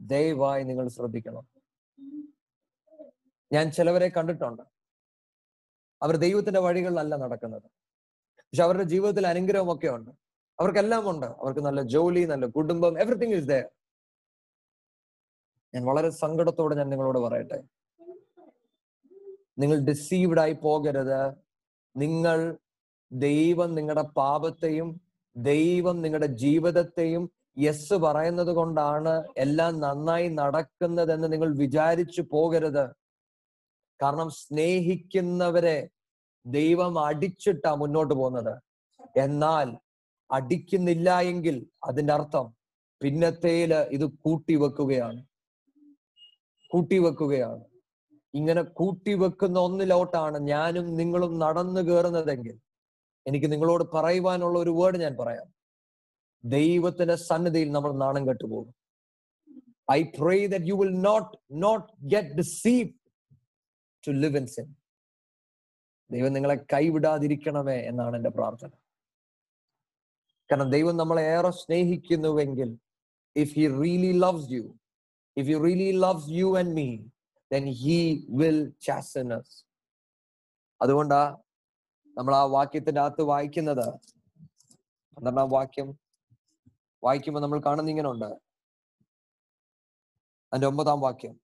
ദയവായി 0.00 0.62
നിങ്ങൾ 0.64 0.86
ശ്രദ്ധിക്കണം. 0.88 1.44
ഞാൻ 3.50 3.66
ചിലവരെ 3.70 4.08
കണ്ടിട്ടുണ്ട്. 4.08 4.64
അവർ 6.02 6.14
ദൈവത്തിന്റെ 6.16 6.60
വഴികളിലല്ല 6.60 7.14
നടക്കുന്നത്. 7.24 7.66
പക്ഷെ 8.46 8.62
അവരുടെ 8.62 8.86
ജീവിതത്തിൽ 8.92 9.24
അനുഗ്രഹമൊക്കെ 9.26 9.88
ഉണ്ട് 9.96 10.12
അവർക്കെല്ലാം 10.60 11.04
ഉണ്ട്. 11.12 11.28
അവർക്ക് 11.42 11.62
നല്ല 11.68 11.80
ജോലി 11.94 12.22
നല്ല 12.32 12.46
കുടുംബം 12.56 12.94
എവറിത്തിങ് 13.02 13.36
ഇസ് 13.40 13.48
ദയർ 13.52 13.68
ഞാൻ 15.74 15.82
വളരെ 15.90 16.10
സങ്കടത്തോടെ 16.22 16.74
ഞാൻ 16.80 16.88
നിങ്ങളോട് 16.92 17.18
പറയട്ടെ. 17.26 17.58
നിങ്ങൾ 19.62 19.78
ഡിസീവ്ഡ് 19.90 20.40
ആയി 20.44 20.54
പോകരുത്. 20.64 21.20
നിങ്ങൾ 21.96 22.38
ദൈവം 23.12 23.70
നിങ്ങളുടെ 23.78 24.04
പാപത്തെയും 24.20 24.88
ദൈവം 25.36 25.96
നിങ്ങളുടെ 26.04 26.28
ജീവിതത്തെയും 26.44 27.24
യെസ് 27.66 27.96
പറയുന്നത് 28.04 28.52
കൊണ്ടാണ് 28.58 29.12
എല്ലാം 29.44 29.72
നന്നായി 29.80 30.28
നടക്കുന്നതെന്ന് 30.40 31.28
നിങ്ങൾ 31.32 31.50
വിചാരിച്ചു 31.62 32.22
പോകരുത്. 32.32 32.84
കാരണം 34.00 34.28
സ്നേഹിക്കുന്നവരെ 34.42 35.78
ദൈവം 36.46 36.92
അടിച്ചിട്ടാ 37.08 37.72
മുന്നോട്ട് 37.82 38.14
പോകുന്നത്. 38.14 38.54
എന്നാൽ 39.26 39.68
അടിക്കുന്നില്ല 40.30 41.08
എങ്കിൽ 41.32 41.56
അതിന്റെ 41.88 42.12
അർത്ഥം 42.12 42.46
പിന്നത്തേൽ 43.00 43.72
ഇത് 43.96 44.06
കൂട്ടിവെക്കുകയാണ് 44.24 45.20
കൂട്ടിവെക്കുകയാണ് 46.70 47.64
ഇങ്ങനെ 48.34 48.62
കൂട്ടിവെക്കുന്ന 48.78 49.58
ഒന്നിലോട്ടാണ് 49.66 50.38
ഞാനും 50.52 50.86
നിങ്ങളും 50.98 51.32
നടന്നു 51.44 51.80
കയറുന്നതെങ്കിൽ. 51.88 52.56
എനിക്ക് 53.26 53.48
നിങ്ങളോട് 53.52 53.84
പറയുവാനുള്ള 53.94 54.56
ഒരു 54.64 54.72
വേർഡ് 54.80 54.98
ഞാൻ 55.04 55.14
പറയാം. 55.22 55.48
ദൈവത്തിന്റെ 56.44 57.16
സന്നിധിയിൽ 57.30 57.70
നമ്മൾ 57.76 57.92
നാണം 58.02 58.22
കെട്ടുപോകും. 58.28 58.74
I 59.98 60.00
pray 60.18 60.36
that 60.52 60.68
you 60.70 60.76
will 60.82 60.94
not 61.08 61.32
not 61.64 61.86
get 62.12 62.36
deceive 62.40 62.88
to 64.04 64.12
live 64.24 64.38
in 64.40 64.46
sin 64.56 64.68
ദൈവം 66.10 66.32
നിങ്ങളെ 66.36 66.56
കൈവിടാതിരിക്കണമേ 66.74 67.78
എന്നാണ് 67.90 68.14
എന്റെ 68.20 68.32
പ്രാർത്ഥന. 68.38 68.70
കാരണം 70.50 70.68
ദൈവം 70.70 70.94
നമ്മളെ 70.96 71.22
ഏറെ 71.34 71.50
സ്നേഹിക്കുന്നുവെങ്കിൽ 71.62 72.70
if 73.36 73.52
he 73.58 73.64
really 73.82 74.12
loves 74.24 74.48
you 74.52 74.64
if 75.36 75.48
you 75.52 75.58
really 75.66 75.90
loves 76.04 76.30
you 76.38 76.48
and 76.58 76.74
me 76.80 76.88
then 77.50 77.66
he 77.82 77.98
will 78.40 78.60
chastens 78.86 79.54
അതുകൊണ്ടാ 80.80 81.22
നമ്മൾ 82.16 82.34
ആ 82.34 82.44
വാക്യത്തിന്റെ 82.56 83.00
അകത്ത് 83.00 83.22
വായിക്കുന്നത്. 83.32 83.86
പന്ത്രണ്ടാം 85.16 85.50
വാക്യം 85.58 85.88
വായിക്കുമ്പോൾ 87.04 87.40
നമ്മൾ 87.40 87.60
കാണുന്ന 87.66 87.90
ഇങ്ങനെ 87.90 88.08
ഉണ്ട് 88.14 88.30
അതിന്റെ 90.52 90.68
ഒമ്പതാം 90.72 91.00
വാക്യം. 91.06 91.36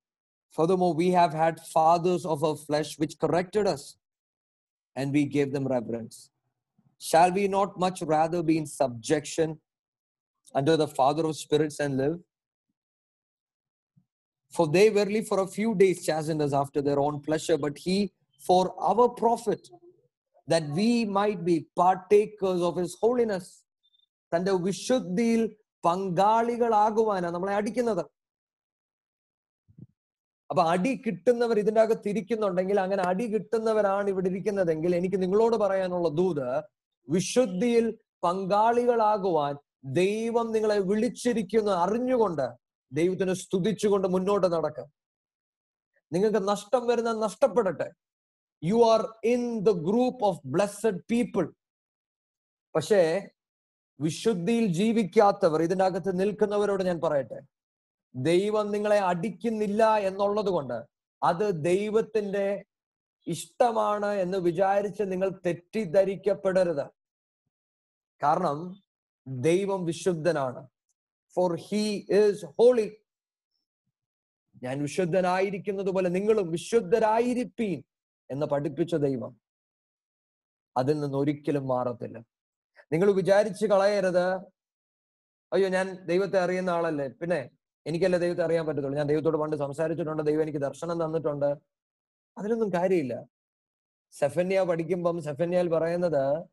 Furthermore, 0.57 0.95
we 0.95 1.09
have 1.11 1.33
had 1.35 1.55
fathers 1.75 2.23
of 2.33 2.43
our 2.47 2.57
flesh 2.57 2.91
which 3.01 3.15
corrected 3.23 3.67
us, 3.73 3.83
and 4.97 5.13
we 5.17 5.23
gave 5.35 5.49
them 5.55 5.67
reverence. 5.73 6.17
Shall 7.02 7.32
we 7.32 7.48
not 7.48 7.80
much 7.80 8.02
rather 8.04 8.44
be 8.44 8.58
in 8.58 8.66
subjection 8.68 9.60
under 10.56 10.78
the 10.78 10.88
Father 10.90 11.26
of 11.26 11.36
spirits 11.36 11.80
and 11.80 11.98
live? 11.98 12.20
For 14.54 14.68
they 14.68 14.90
verily 14.90 15.24
for 15.24 15.40
a 15.40 15.48
few 15.48 15.74
days 15.76 16.06
chastened 16.06 16.42
us 16.42 16.54
after 16.54 16.82
their 16.82 17.00
own 17.00 17.22
pleasure, 17.22 17.58
but 17.58 17.78
he 17.78 18.12
for 18.42 18.74
our 18.80 19.10
profit, 19.10 19.70
that 20.48 20.68
we 20.70 21.06
might 21.06 21.44
be 21.46 21.68
partakers 21.76 22.62
of 22.62 22.78
his 22.78 22.94
holiness. 23.02 23.46
തന്റെ 24.32 24.52
വിശുദ്ധിയിൽ 24.66 25.42
പങ്കാളികളാകുവാനാണ് 25.84 27.34
നമ്മളെ 27.36 27.54
അടിക്കുന്നത് 27.54 28.04
അപ്പൊ 30.50 30.64
അടി 30.72 30.92
കിട്ടുന്നവർ 31.06 31.58
ഇതിന്റെ 31.62 31.82
അകത്ത് 31.84 32.08
ഇരിക്കുന്നുണ്ടെങ്കിൽ 32.10 32.78
അങ്ങനെ 32.80 33.04
അടി 33.10 33.26
കിട്ടുന്നവരാണ് 33.34 34.08
ഇവിടെ 34.10 34.30
ഇരിക്കുന്നതെങ്കിൽ 34.32 34.92
എനിക്ക് 35.00 35.18
നിങ്ങളോട് 35.24 35.56
പറയാനുള്ള 35.64 36.08
ദൂത് 36.20 36.48
വിശുദ്ധിയിൽ 37.09 37.87
പങ്കാളികളാകുവാൻ 38.25 39.55
ദൈവം 39.85 40.53
നിങ്ങളെ 40.53 40.79
വിളിച്ചിരിക്കുന്നു 40.79 41.71
അറിഞ്ഞുകൊണ്ട് 41.71 42.47
ദൈവത്തിനെ 42.93 43.33
സ്തുതിച്ചുകൊണ്ട് 43.33 44.09
മുന്നോട്ട് 44.09 44.47
നടക്കാം. 44.47 44.89
നിങ്ങൾക്ക് 46.13 46.49
നഷ്ടം 46.49 46.87
വരുന്ന 46.87 47.13
നഷ്ടപ്പെടട്ടെ. 47.13 47.89
You 48.65 48.79
are 48.93 49.03
in 49.25 49.61
the 49.61 49.71
group 49.71 50.25
of 50.25 50.41
blessed 50.47 51.01
people 51.11 51.53
പക്ഷേ 52.75 53.29
വിശുദ്ധിയിൽ 54.01 54.67
ജീവിക്കാത്തവർ 54.67 55.63
ഇതിന്റെ 55.63 55.85
അകത്ത് 55.85 56.21
നിൽക്കുന്നവരോട് 56.21 56.83
ഞാൻ 56.83 57.01
പറയട്ടെ. 57.01 57.39
ദൈവം 58.15 58.71
നിങ്ങളെ 58.71 58.99
അടിക്കുന്നില്ല 58.99 59.97
എന്നുള്ളത് 59.97 60.47
കൊണ്ട് 60.47 60.79
അത് 61.23 61.65
ദൈവത്തിന്റെ 61.65 62.65
ഇഷ്ടമാണ് 63.27 64.07
എന്ന് 64.07 64.39
വിചാരിച്ച് 64.39 65.03
നിങ്ങൾ 65.03 65.31
തെറ്റിദ്ധരിക്കപ്പെടരുത്. 65.47 66.87
കാരണം 68.23 68.83
ദൈവം 69.27 69.85
വിശുദ്ധനാണ്. 69.85 70.69
ഫോർ 71.35 71.57
ഹീ 71.57 72.03
ഈസ് 72.11 72.47
ഹോളി 72.47 72.97
ഞാൻ 74.63 74.83
വിശുദ്ധനായിരിക്കുന്നത് 74.83 75.87
പോലെ 75.87 76.09
നിങ്ങളും 76.09 76.51
വിശുദ്ധരായിരിപ്പീൻ 76.51 77.83
എന്ന് 78.31 78.47
പഠിപ്പിച്ച 78.47 78.95
ദൈവം 78.95 79.41
അതിൽ 80.77 81.01
നിന്ന് 81.01 81.19
ഒരിക്കലും 81.19 81.69
മാറത്തില്ല. 81.69 82.19
നിങ്ങൾ 82.93 83.13
വിചാരിച്ച് 83.13 83.67
കളയരുത്. 83.67 84.35
അയ്യോ 85.53 85.69
ഞാൻ 85.69 86.05
ദൈവത്തെ 86.05 86.39
അറിയുന്ന 86.41 86.71
ആളല്ലേ? 86.71 87.09
പിന്നെ 87.09 87.51
എനിക്കല്ലേ 87.87 88.19
ദൈവത്തെ 88.19 88.43
അറിയാൻ 88.43 88.67
പറ്റത്തുള്ളൂ. 88.67 88.99
ഞാൻ 88.99 89.07
ദൈവത്തോട് 89.07 89.37
പണ്ട് 89.37 89.57
സംസാരിച്ചിട്ടുണ്ട്. 89.57 90.23
ദൈവം 90.23 90.43
എനിക്ക് 90.43 90.59
ദർശനം 90.59 91.05
തന്നിട്ടുണ്ട്. 91.05 91.76
അതിലൊന്നും 92.39 92.73
കാര്യമില്ല. 92.73 93.29
സെഫന്യ 94.13 94.63
പഠിക്കുമ്പം 94.63 95.23
സെഫന്യയിൽ 95.23 95.69
പറയുന്നത് 95.69 96.45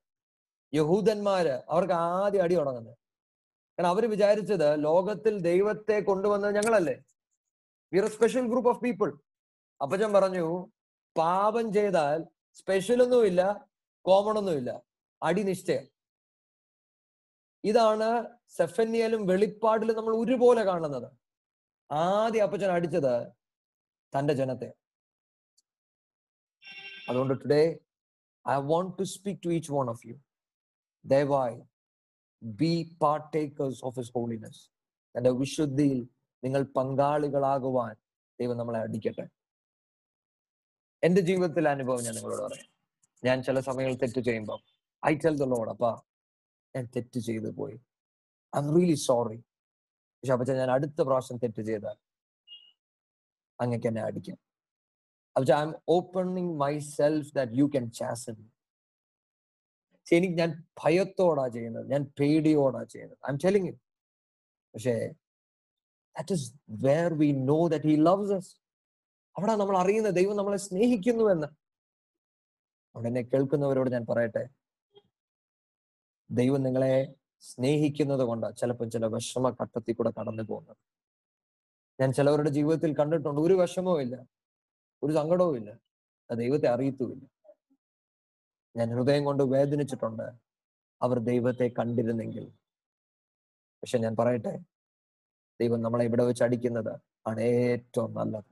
യഹൂദന്മാര് 0.73 1.61
അവർക്ക് 1.69 1.93
ആദ്യം 1.93 2.43
അടി 2.43 2.55
തുടങ്ങുന്നത്. 2.55 2.97
കാരണം 3.77 3.89
അവർ 3.89 4.09
വിചാരിച്ചത് 4.09 4.83
ലോകത്തിൽ 4.83 5.39
ദൈവത്തെ 5.39 5.99
കൊണ്ടുവന്നത് 5.99 6.55
ഞങ്ങളല്ലേ. 6.55 7.03
We 7.93 7.99
are 7.99 8.07
special 8.09 8.47
group 8.47 8.69
of 8.69 8.81
people 8.81 9.19
അപ്പച്ചൻ 9.81 10.13
പറഞ്ഞു 10.13 10.71
പാപം 11.17 11.73
ചെയ്താൽ 11.73 12.23
സ്പെഷ്യൽ 12.53 13.03
ഒന്നുമില്ല 13.03 13.69
കോമൺ 14.01 14.37
ഒന്നുമില്ല 14.37 14.81
അടി 15.23 15.43
നിശ്ചയം 15.43 15.85
ഇതാണ് 17.63 18.27
സെഫന്യയിലും 18.47 19.27
വെളിപ്പാടിലും 19.27 19.95
നമ്മൾ 19.95 20.15
ഒരുപോലെ 20.15 20.63
കാണുന്നത്. 20.63 21.11
ആദ്യം 21.91 22.43
അപ്പച്ചൻ 22.43 22.71
അടിച്ചത് 22.71 23.27
തന്റെ 24.13 24.33
ജനത്തെ 24.33 24.82
അതുകൊണ്ട് 27.09 27.33
today 27.43 27.63
I 28.45 28.55
want 28.71 28.93
to 28.99 29.05
speak 29.15 29.41
to 29.45 29.49
each 29.57 29.71
one 29.71 29.89
of 29.93 30.03
you 30.07 30.15
ദയവായി 31.05 31.57
be 32.41 32.73
partakers 33.01 33.81
of 33.85 33.95
his 33.99 34.13
holiness 34.17 34.61
തന്റെ 35.15 35.31
വിശുദ്ധിയിൽ 35.41 35.99
നിങ്ങൾ 36.43 36.61
പങ്കാളികളാകുവാൻ 36.77 37.95
ദൈവം 38.39 38.57
നമ്മളെ 38.57 38.79
അടിക്കട്ടെ. 38.85 39.25
എന്റെ 41.03 41.21
ജീവിതത്തിലെ 41.21 41.69
അനുഭവം 41.69 42.01
ഞാൻ 42.05 42.13
നിങ്ങളോട് 42.15 42.41
പറയാം. 42.41 42.69
ഞാൻ 43.25 43.43
ചില 43.43 43.59
സമയങ്ങളിൽ 43.59 43.97
തെറ്റ് 44.03 44.21
ചെയ്യുമ്പോൾ 44.27 44.59
ഐ 45.03 45.13
ടെൽ 45.23 45.35
ദ 45.41 45.45
അപ്പാ 45.73 45.91
ഞാൻ 46.75 46.85
തെറ്റ് 46.95 47.19
ചെയ്തു 47.19 47.49
പോയി. 47.59 47.77
ഐ 48.53 48.59
എം 48.63 48.67
റിയലി 48.75 48.97
സോറി 49.09 49.39
പക്ഷെ 50.17 50.33
അപ്പച്ച 50.33 50.51
ഞാൻ 50.61 50.71
അടുത്ത 50.71 51.01
പ്രാവശ്യം 51.01 51.37
തെറ്റ് 51.37 51.61
ചെയ്താൽ 51.69 51.97
അങ്ങക്ക് 53.59 53.87
എന്നെ 53.87 54.01
അടിക്കാം. 54.01 54.37
Am 55.35 55.73
opening 55.89 56.53
myself 56.79 57.31
that 57.35 57.53
you 57.53 57.65
can 57.65 57.91
chasten 57.91 58.35
എനിക്ക് 60.07 60.35
ഞാൻ 60.37 60.51
ഭയത്തോടാ 60.83 61.47
ചെയ്യുന്നത്. 61.47 61.91
ഞാൻ 61.91 62.03
പേടിയോടാ 62.19 62.83
ചെയ്യുന്നത്. 62.83 63.17
ഐ 63.25 63.29
എം 63.33 63.37
ടെലിംഗ് 63.37 63.67
യു 63.67 63.73
പക്ഷേ 64.73 64.95
that 66.15 66.33
is 66.33 66.47
where 66.69 67.13
we 67.13 67.31
know 67.31 67.67
that 67.67 67.85
he 67.85 67.95
loves 67.95 68.31
us. 68.31 68.47
അവിടെ 69.37 69.55
നമ്മൾ 69.55 69.77
അറിയുന്ന 69.77 70.09
ദൈവം 70.09 70.35
നമ്മളെ 70.37 70.57
സ്നേഹിക്കുന്നു 70.57 71.23
എന്ന്. 71.33 71.47
അവിടെ 72.95 73.07
എന്നെ 73.07 73.21
കേൾക്കുന്നവരോട് 73.21 73.89
ഞാൻ 73.89 74.05
പറയട്ടെ. 74.09 74.43
ദൈവം 76.31 76.63
നിങ്ങളെ 76.63 77.15
സ്നേഹിക്കുന്നത് 77.41 78.21
കൊണ്ടാണ് 78.21 78.55
ചിലപ്പോൾ 78.55 78.89
ചില 78.89 79.05
വിഷമ 79.05 79.49
ഘട്ടത്തിൽ 79.61 79.95
കൂടെ 79.95 80.11
കടന്നു 80.19 80.43
പോകുന്നത് 80.43 80.77
ഞാൻ 82.01 82.11
ചിലവരുടെ 82.13 82.49
ജീവിതത്തിൽ 82.49 82.95
കണ്ടിട്ടുണ്ട്. 82.99 83.41
ഒരു 83.41 83.53
വിഷമവും 83.53 84.01
ഇല്ല 84.01 84.15
ഒരു 85.03 85.13
സങ്കടവും 85.13 85.55
ഇല്ല. 85.55 85.79
അത് 86.31 86.37
ദൈവത്തെ 86.37 86.67
അറിയത്തുമില്ല. 86.67 87.25
ഞാൻ 88.77 88.89
ഹൃദയം 88.89 89.25
കൊണ്ട് 89.25 89.43
വേദനിച്ചിട്ടുണ്ട്. 89.43 90.23
അവർ 91.01 91.19
ദൈവത്തെ 91.19 91.71
കണ്ടിരുന്നെങ്കിൽ. 91.79 92.49
പക്ഷെ 93.81 93.97
ഞാൻ 93.97 94.15
പറയട്ടെ 94.19 94.57
ദൈവം 95.61 95.81
നമ്മളെ 95.81 96.05
ഇവിടെ 96.05 96.23
വെച്ച് 96.23 96.43
അടിക്കുന്നത്? 96.43 96.99
ആണ് 97.27 97.41
ഏറ്റവും 97.41 98.13
നല്ലത്. 98.13 98.43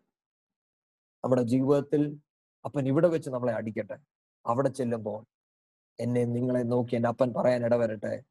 നമ്മുടെ 1.23 1.41
ജീവിതത്തിൽ 1.41 2.21
അപ്പൻ 2.65 2.87
ഇവിടെ 2.87 3.07
വെച്ച് 3.07 3.29
നമ്മളെ 3.29 3.53
അടിക്കട്ടെ. 3.53 3.97
അവിടെ 4.45 4.69
ചെല്ലുമ്പോൾ 4.69 5.25
എന്നെ 5.99 6.25
നിങ്ങളെ 6.25 6.61
നോക്കി 6.61 6.95
എന്റെ 6.95 7.09
അപ്പൻ 7.09 7.33
പറയാൻ 7.37 7.65
ഇടവരട്ടെ. 7.65 8.23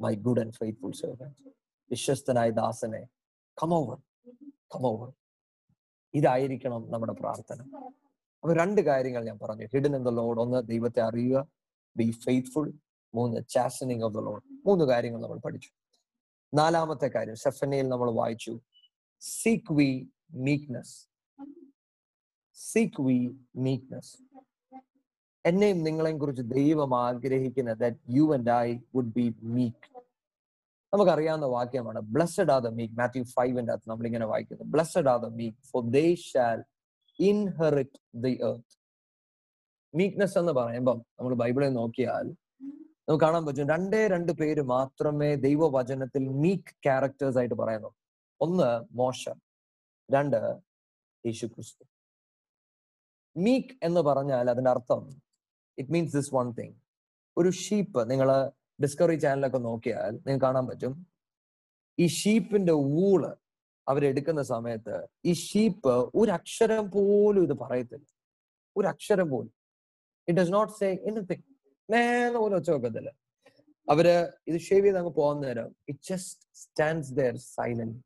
My 0.00 0.14
good 0.14 0.40
and 0.40 0.52
faithful 0.52 0.92
servant 0.92 1.48
വിശ്വസ്തനായ 1.90 2.50
ദാസനെ. 2.50 3.06
കമോവർ 3.62 3.98
കമോവർ 4.74 5.12
ഇതായിരിക്കണം 6.14 6.90
നമ്മുടെ 6.90 7.12
പ്രാർത്ഥന. 7.12 7.62
അപ്പൊ 8.42 8.54
രണ്ട് 8.54 8.80
കാര്യങ്ങൾ 8.80 9.24
ഞാൻ 9.24 9.38
പറഞ്ഞു. 9.42 9.64
ഹിഡൻ 9.64 9.96
ഇൻ 9.96 10.02
ദ 10.02 10.08
ലോഡ് 10.08 10.40
ഒന്ന് 10.40 10.68
ദൈവത്തെ 10.68 11.00
അറിയുക. 11.00 11.48
ബി 11.96 12.10
ഫെയ്ത്ത്ഫുൾ 12.10 12.72
മൂന്ന് 13.14 13.40
ചാസനിങ് 13.48 14.02
ഓഫ് 14.02 14.14
ദ 14.14 14.16
ലോഡ് 14.16 14.42
മൂന്ന് 14.66 14.84
കാര്യങ്ങൾ 14.84 15.22
നമ്മൾ 15.22 15.38
പഠിച്ചു. 15.38 15.70
നാലാമത്തെ 16.54 17.08
കാര്യം 17.08 17.36
സെഫനയിൽ 17.36 17.88
നമ്മൾ 17.88 18.10
വായിച്ചു. 18.10 18.60
Seek 19.20 19.72
we 19.72 20.10
meekness 20.32 21.10
seek 22.54 23.02
we 23.02 23.36
meekness 23.56 24.16
എന്നെയും 25.46 25.82
നിങ്ങളെയും 25.82 26.18
കുറിച്ച് 26.18 26.42
ദൈവം 26.42 26.98
ആഗ്രഹിക്കുന്ന 27.00 27.72
that 27.72 27.96
you 28.10 28.34
and 28.34 28.50
I 28.50 28.78
would 28.94 29.12
be 29.12 29.34
meek 29.42 29.89
നമുക്കറിയാവുന്ന 30.92 31.48
വാക്യമാണ് 31.50 32.00
blessed 32.08 32.52
are 32.52 32.60
the 32.60 32.70
meek 32.74 32.94
Matthew 32.94 33.22
ഫൈവിന്റെ 33.34 33.72
അകത്ത് 33.72 33.90
നമ്മൾ 33.90 34.06
ഇങ്ങനെ 34.06 34.26
വായിക്കുന്നത് 34.26 34.68
blessed 34.70 35.08
are 35.08 35.18
the 35.18 35.28
meek 35.34 35.58
for 35.70 35.82
they 35.90 36.04
shall 36.24 36.60
inherit 37.18 37.98
the 38.22 38.32
earth 38.42 38.74
meekness 39.94 40.36
എന്ന് 40.38 40.52
പറയുമ്പം 40.52 40.98
നമ്മൾ 41.18 41.32
ബൈബിളിൽ 41.34 41.72
നോക്കിയാൽ 41.74 42.26
നമുക്ക് 43.02 43.22
കാണാൻ 43.24 43.44
പറ്റും 43.46 43.68
രണ്ടേ 43.68 44.02
രണ്ട് 44.06 44.32
പേര് 44.32 44.62
മാത്രമേ 44.68 45.30
ദൈവവചനത്തിൽ 45.40 46.24
മീക്ക് 46.42 46.74
ക്യാരക്ടേഴ്സ് 46.84 47.38
ആയിട്ട് 47.38 47.56
പറയുന്നു 47.62 47.90
ഒന്ന് 48.40 48.68
മോശ 48.94 49.22
രണ്ട് 50.08 50.36
യേശു 51.24 51.46
ക്രിസ്തു 51.46 51.84
മീക്ക് 53.36 53.74
എന്ന് 53.82 54.00
പറഞ്ഞാൽ 54.00 54.46
അതിന്റെ 54.50 54.70
അർത്ഥം 54.70 55.02
it 55.78 55.90
means 55.90 56.14
this 56.16 56.32
one 56.34 56.48
thing 56.52 56.74
ഒരു 57.36 57.50
ഷീപ്പ് 57.60 58.00
നിങ്ങൾ 58.10 58.28
ഡിസ്കവറി 58.82 59.14
ചാനലൊക്കെ 59.14 59.58
നോക്കിയാൽ 59.58 60.10
നിങ്ങൾക്ക് 60.10 60.44
കാണാൻ 60.44 60.66
പറ്റും. 60.66 61.06
ഈ 61.98 62.06
ഷീപ്പിന്റെ 62.06 62.72
ഊൾ 62.72 63.36
അവരെടുക്കുന്ന 63.88 64.42
സമയത്ത് 64.42 65.08
ഈ 65.24 65.32
ഷീപ്പ് 65.32 66.10
ഒരു 66.14 66.30
അക്ഷരം 66.30 66.90
പോലും 66.90 67.42
ഇത് 67.42 67.52
പറയത്തില്ല. 67.52 68.06
ഒരു 68.76 68.86
അക്ഷരം 68.86 69.30
പോലും. 69.30 69.52
It 70.28 70.40
does 70.40 70.52
not 70.52 70.72
say 70.72 70.98
anything 71.04 71.42
നേരെ 71.90 72.38
പോലും 72.38 72.56
ഒച്ച 72.56 72.70
വെക്കത്തില്ല. 72.70 73.10
അവർ 73.90 74.08
ഇത് 74.46 74.60
ഷേവ് 74.60 74.84
ചെയ്ത് 74.84 74.98
അങ്ങ് 74.98 75.12
പോകുന്ന 75.12 75.46
നേരം 75.46 75.76
it 75.88 75.98
just 76.10 76.48
stands 76.54 77.12
there 77.12 77.36
silent 77.36 78.00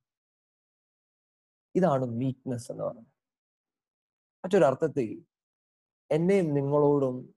ഇതാണ് 1.77 2.05
വീക്ക്നെസ് 2.05 2.72
എന്ന് 2.72 2.85
പറയുന്നത്. 2.85 3.12
മറ്റൊരു 4.45 4.64
അർത്ഥത്തിൽ 4.64 5.25
എന്നെയും 6.11 6.55
നിങ്ങളോടും 6.55 7.35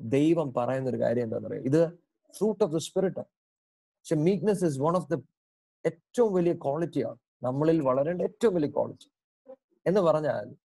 ദൈവം 0.00 0.54
പറയുന്ന 0.54 0.90
ഒരു 0.90 0.96
കാര്യം 0.96 1.22
എന്താണെന്ന് 1.22 1.48
പറയാം 1.48 1.64
ഇത് 1.64 2.05
ഫ്രൂട്ട് 2.34 2.64
ഓഫ് 2.64 2.72
ദ 2.72 2.76
സ്പിരിറ്റ് 2.76 3.16
പക്ഷെ 3.16 4.16
meekness 4.16 4.64
is 4.64 4.80
one 4.80 4.96
of 4.96 5.08
the 5.10 5.22
ഏറ്റവും 5.86 6.34
വലിയ 6.34 6.54
ക്വാളിറ്റിയാണ് 6.54 7.18
നമ്മളിൽ 7.42 7.80
വളരേണ്ട 7.80 8.22
ഏറ്റവും 8.22 8.54
വലിയ 8.54 8.70
ക്വാളിറ്റി 8.70 9.10
എന്ന് 9.86 10.00
പറഞ്ഞാൽ 10.00 10.56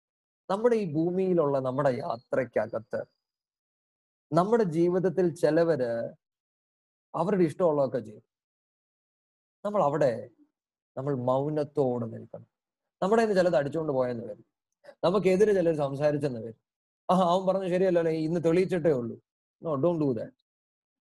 നമ്മുടെ 0.49 0.75
ഈ 0.75 0.93
ഭൂമിയിലുള്ള 0.93 1.59
നമ്മുടെ 1.59 1.89
യാത്രയ്ക്കകത്ത് 1.89 3.05
നമ്മുടെ 4.33 4.63
ജീവിതത്തിൽ 4.63 5.35
ചിലവര് 5.35 6.15
അവരുടെ 7.15 7.43
ഇഷ്ടമുള്ളതൊക്കെ 7.43 7.99
ചെയ്യും. 7.99 8.23
നമ്മൾ 9.65 9.83
അവിടെ 9.83 10.29
നമ്മൾ 10.97 11.15
മൗനത്തോടെ 11.15 12.05
നിൽക്കണം. 12.05 12.47
നമ്മുടെ 13.01 13.21
കയ്യിൽ 13.21 13.37
ചിലത് 13.37 13.55
അടിച്ചുകൊണ്ട് 13.55 13.93
പോയെന്ന് 13.93 14.25
വരും. 14.25 14.45
നമുക്കെതിരെ 15.03 15.53
ചിലർ 15.53 15.75
സംസാരിച്ചെന്ന് 15.75 16.39
വരും. 16.39 16.61
ആ 17.11 17.15
അവൻ 17.15 17.47
പറഞ്ഞു 17.47 17.69
ശരിയല്ലോ 17.69 18.09
ഇന്ന് 18.11 18.41
തെളിയിച്ചിട്ടേ 18.45 18.91
ഉള്ളൂ. 18.91 19.21
നോ 19.63 19.75
ഡോണ്ട് 19.75 20.05
ഡു 20.05 20.13
ദാറ്റ് 20.13 20.40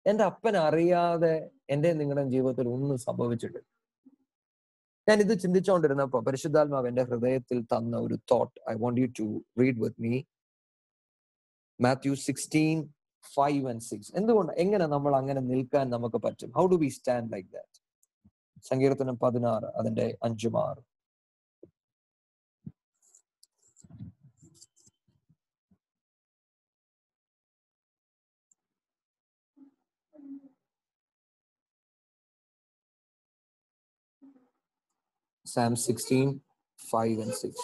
എന്റെ 0.07 0.25
അപ്പൻ 0.25 0.57
അറിയാതെ 0.57 1.51
എന്റെ 1.71 1.93
നിങ്ങളുടെ 1.93 2.29
ജീവിതത്തിൽ 2.29 2.69
ഒന്നും 2.69 2.99
സംഭവിച്ചിട്ടില്ല. 2.99 3.67
ഞാൻ 5.09 5.21
ഇത് 5.21 5.41
ചിന്തിച്ചുകൊണ്ടിരുന്നപ്പോ 5.41 6.21
പരിശുദ്ധാത്മാവ് 6.21 6.89
എന്റെ 6.89 7.03
ഹൃദയത്തിൽ 7.03 7.63
തന്ന 7.63 7.97
ഒരു 7.97 8.19
thought 8.31 8.61
I 8.71 8.75
want 8.75 9.01
you 9.01 9.07
to 9.21 9.45
read 9.61 9.79
with 9.79 9.97
me 10.01 10.23
Matthew 11.81 12.15
sixteen 12.15 12.93
five 13.35 13.69
and 13.69 13.81
six 13.81 14.13
എന്തുകൊണ്ട്? 14.17 14.53
എങ്ങനെ 14.53 14.87
നമ്മൾ 14.87 15.17
അങ്ങനെ 15.17 15.41
നിൽക്കാൻ 15.41 15.91
നമുക്ക് 15.91 16.17
പറ്റും? 16.17 16.53
How 16.57 16.67
do 16.67 16.75
we 16.75 16.89
stand 16.89 17.33
like 17.33 17.49
that 17.49 17.79
സങ്കീർത്തനം 18.63 19.19
പതിനാറ് 19.19 19.65
അതിന്റെ 19.65 20.19
അഞ്ചും 20.23 20.69
ആറ്. 20.69 20.91
Psalm 35.53 35.77
16, 35.77 36.41
5 36.91 37.19
and 37.19 37.35
6. 37.35 37.55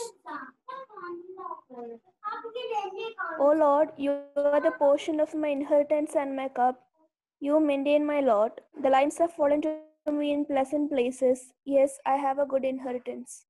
O 3.40 3.52
Lord, 3.56 3.88
you 3.96 4.10
are 4.36 4.60
the 4.60 4.72
portion 4.72 5.20
of 5.20 5.34
my 5.34 5.48
inheritance 5.48 6.14
and 6.14 6.36
my 6.36 6.48
cup. 6.48 6.78
You 7.40 7.60
maintain 7.60 8.04
my 8.04 8.20
lot. 8.20 8.60
The 8.82 8.90
lines 8.90 9.16
have 9.16 9.32
fallen 9.32 9.62
to 9.62 10.12
me 10.12 10.34
in 10.34 10.44
pleasant 10.44 10.90
places. 10.90 11.54
Yes, 11.64 11.98
I 12.04 12.16
have 12.16 12.38
a 12.38 12.44
good 12.44 12.66
inheritance. 12.66 13.46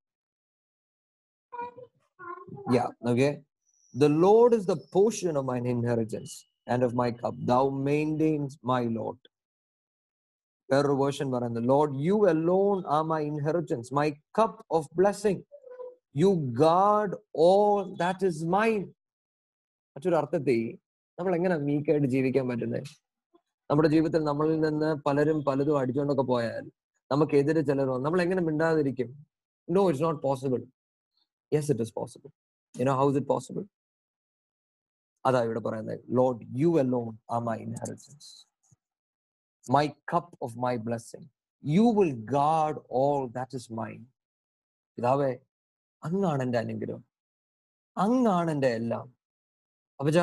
Yeah, 2.71 2.87
okay. 3.05 3.39
The 3.93 4.07
Lord 4.07 4.53
is 4.53 4.65
the 4.65 4.77
portion 4.93 5.35
of 5.35 5.43
mine 5.43 5.65
inheritance 5.65 6.45
and 6.65 6.81
of 6.81 6.95
my 6.95 7.11
cup. 7.11 7.35
Thou 7.39 7.71
maintains 7.71 8.57
my 8.63 8.83
lot. 8.83 9.17
വേറൊരു 10.71 10.93
version 10.93 11.31
പറയുന്നത് 11.31 11.63
lord 11.63 11.95
you 12.07 12.27
alone 12.29 12.83
are 12.87 13.03
my 13.03 13.21
inheritance 13.23 13.93
my 13.93 14.07
cup 14.39 14.65
of 14.77 14.89
blessing 14.95 15.41
you 16.15 16.31
guard 16.63 17.15
all 17.47 17.95
that 17.95 18.25
is 18.25 18.45
mine 18.45 18.81
മറ്റൊരു 19.95 20.15
അർത്ഥത്തിൽ 20.15 20.59
നമ്മൾ 21.17 21.35
എങ്ങനെ 21.35 21.55
മീക്കായിട്ട് 21.57 22.07
ജീവിക്കാൻ 22.07 22.47
പറ്റുന്നത് 22.49 22.89
നമ്മുടെ 23.69 23.89
ജീവിതത്തിൽ 23.89 24.21
നമ്മളിൽ 24.23 24.59
നിന്ന് 24.59 24.95
പലരും 25.07 25.43
പലതും 25.43 25.79
അടിച്ചുകൊണ്ടൊക്കെ 25.79 26.23
പോയാൽ 26.23 26.65
നമുക്കെതിരെ 27.11 27.61
വന്ന് 27.91 28.05
നമ്മൾ 28.05 28.21
എങ്ങനെ 28.21 28.41
മിണ്ടാതിരിക്കും? 28.41 29.09
No 29.67 29.89
it's 29.89 30.03
not 30.03 30.21
possible 30.21 30.61
yes 31.51 31.71
it 31.71 31.81
is 31.81 31.93
possible 31.95 32.29
you 32.75 32.85
know 32.85 32.95
how 33.01 33.07
is 33.11 33.17
it 33.17 33.27
possible 33.27 33.63
അതാ 35.25 35.39
ഇവിടെ 35.47 35.59
പറയുന്നത്. 35.59 35.99
Lord 36.19 36.41
you 36.61 36.69
alone 36.79 37.09
are 37.31 37.39
my 37.39 37.57
inheritance 37.67 38.29
my 39.71 39.87
cup 39.87 40.23
of 40.23 40.49
my 40.65 40.77
blessing. 40.77 41.25
You 41.65 41.81
will 41.81 42.15
guard 42.15 42.75
all 42.91 43.27
that 43.27 43.55
is 43.55 43.73
mine 43.73 44.05
പിതാവേ 44.95 45.37
അങ്ങാണ് 46.03 46.43
എന്റെ 46.43 46.57
അനുഗ്രഹം. 46.57 47.05
അങ്ങാണ് 47.97 48.51
എന്റെ 48.51 48.67
എല്ലാം. 48.67 49.13
അപ്പച്ച 49.99 50.17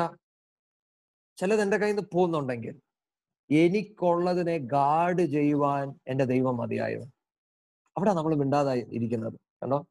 ചിലത് 1.37 1.61
എന്റെ 1.61 1.77
കയ്യിൽ 1.77 1.95
നിന്ന് 1.95 2.09
പോകുന്നുണ്ടെങ്കിൽ 2.13 2.81
എനിക്കുള്ളതിനെ 3.51 4.57
ഗാർഡ് 4.57 5.21
ചെയ്യുവാൻ 5.25 5.99
എന്റെ 6.07 6.25
ദൈവം 6.25 6.57
മതിയായവൻ. 6.57 7.07
അവിടെ 7.97 8.13
നമ്മൾ 8.13 8.35
മിണ്ടാതായി 8.35 8.85
ഇരിക്കുന്നത്. 8.91 9.33
കണ്ടോ? 9.33 9.85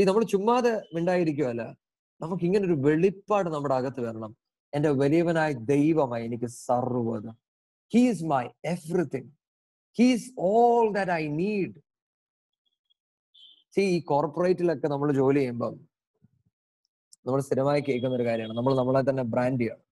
See, 0.00 0.06
നമ്മൾ 0.06 0.24
ചുമ്മാതെ 0.24 0.82
മിണ്ടായിരിക്കുമല്ല 0.94 1.76
നമുക്ക് 2.20 2.44
ഇങ്ങനെ 2.44 2.64
ഒരു 2.64 2.72
വെളിപ്പാട് 2.72 3.50
നമ്മുടെ 3.50 3.74
അകത്ത് 3.74 4.00
വരണം. 4.00 4.36
എന്റെ 4.74 4.90
വലിയവനായ 4.90 5.52
ദൈവമായി 5.52 6.24
എനിക്ക് 6.24 6.44
സർവത് 6.44 7.43
he's 7.92 8.24
my 8.24 8.44
everything 8.64 9.30
he's 9.98 10.32
all 10.38 10.92
that 10.92 11.10
I 11.10 11.28
need 11.28 11.74
see 13.74 13.80
ഈ 13.80 14.00
കോർപ്പറേറ്റിലൊക്കെ 14.00 14.88
നമ്മൾ 14.88 15.12
ജോലി 15.12 15.38
ചെയ്യുമ്പം 15.38 15.74
നമ്മൾ 17.26 17.40
സ്ഥിരമായി 17.40 17.80
കേൾക്കുന്ന 17.80 18.16
ഒരു 18.16 18.24
കാര്യമാണ്. 18.24 18.56
നമ്മൾ 18.56 18.76
നമ്മളെ 18.76 19.10
തന്നെ 19.10 19.22
ബ്രാൻഡ് 19.22 19.60
ചെയ്യണം. 19.60 19.82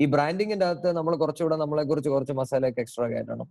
ഈ 0.00 0.06
ബ്രാൻഡിങ്ങിന്റെ 0.06 0.66
അകത്ത് 0.66 0.96
നമ്മൾ 0.96 1.16
കുറച്ചുകൂടെ 1.16 1.56
നമ്മളെ 1.56 1.82
കുറിച്ച് 1.82 2.10
കുറച്ച് 2.10 2.32
മസാലയൊക്കെ 2.32 2.80
എക്സ്ട്രാ 2.80 3.06
കയറ്റണം 3.08 3.48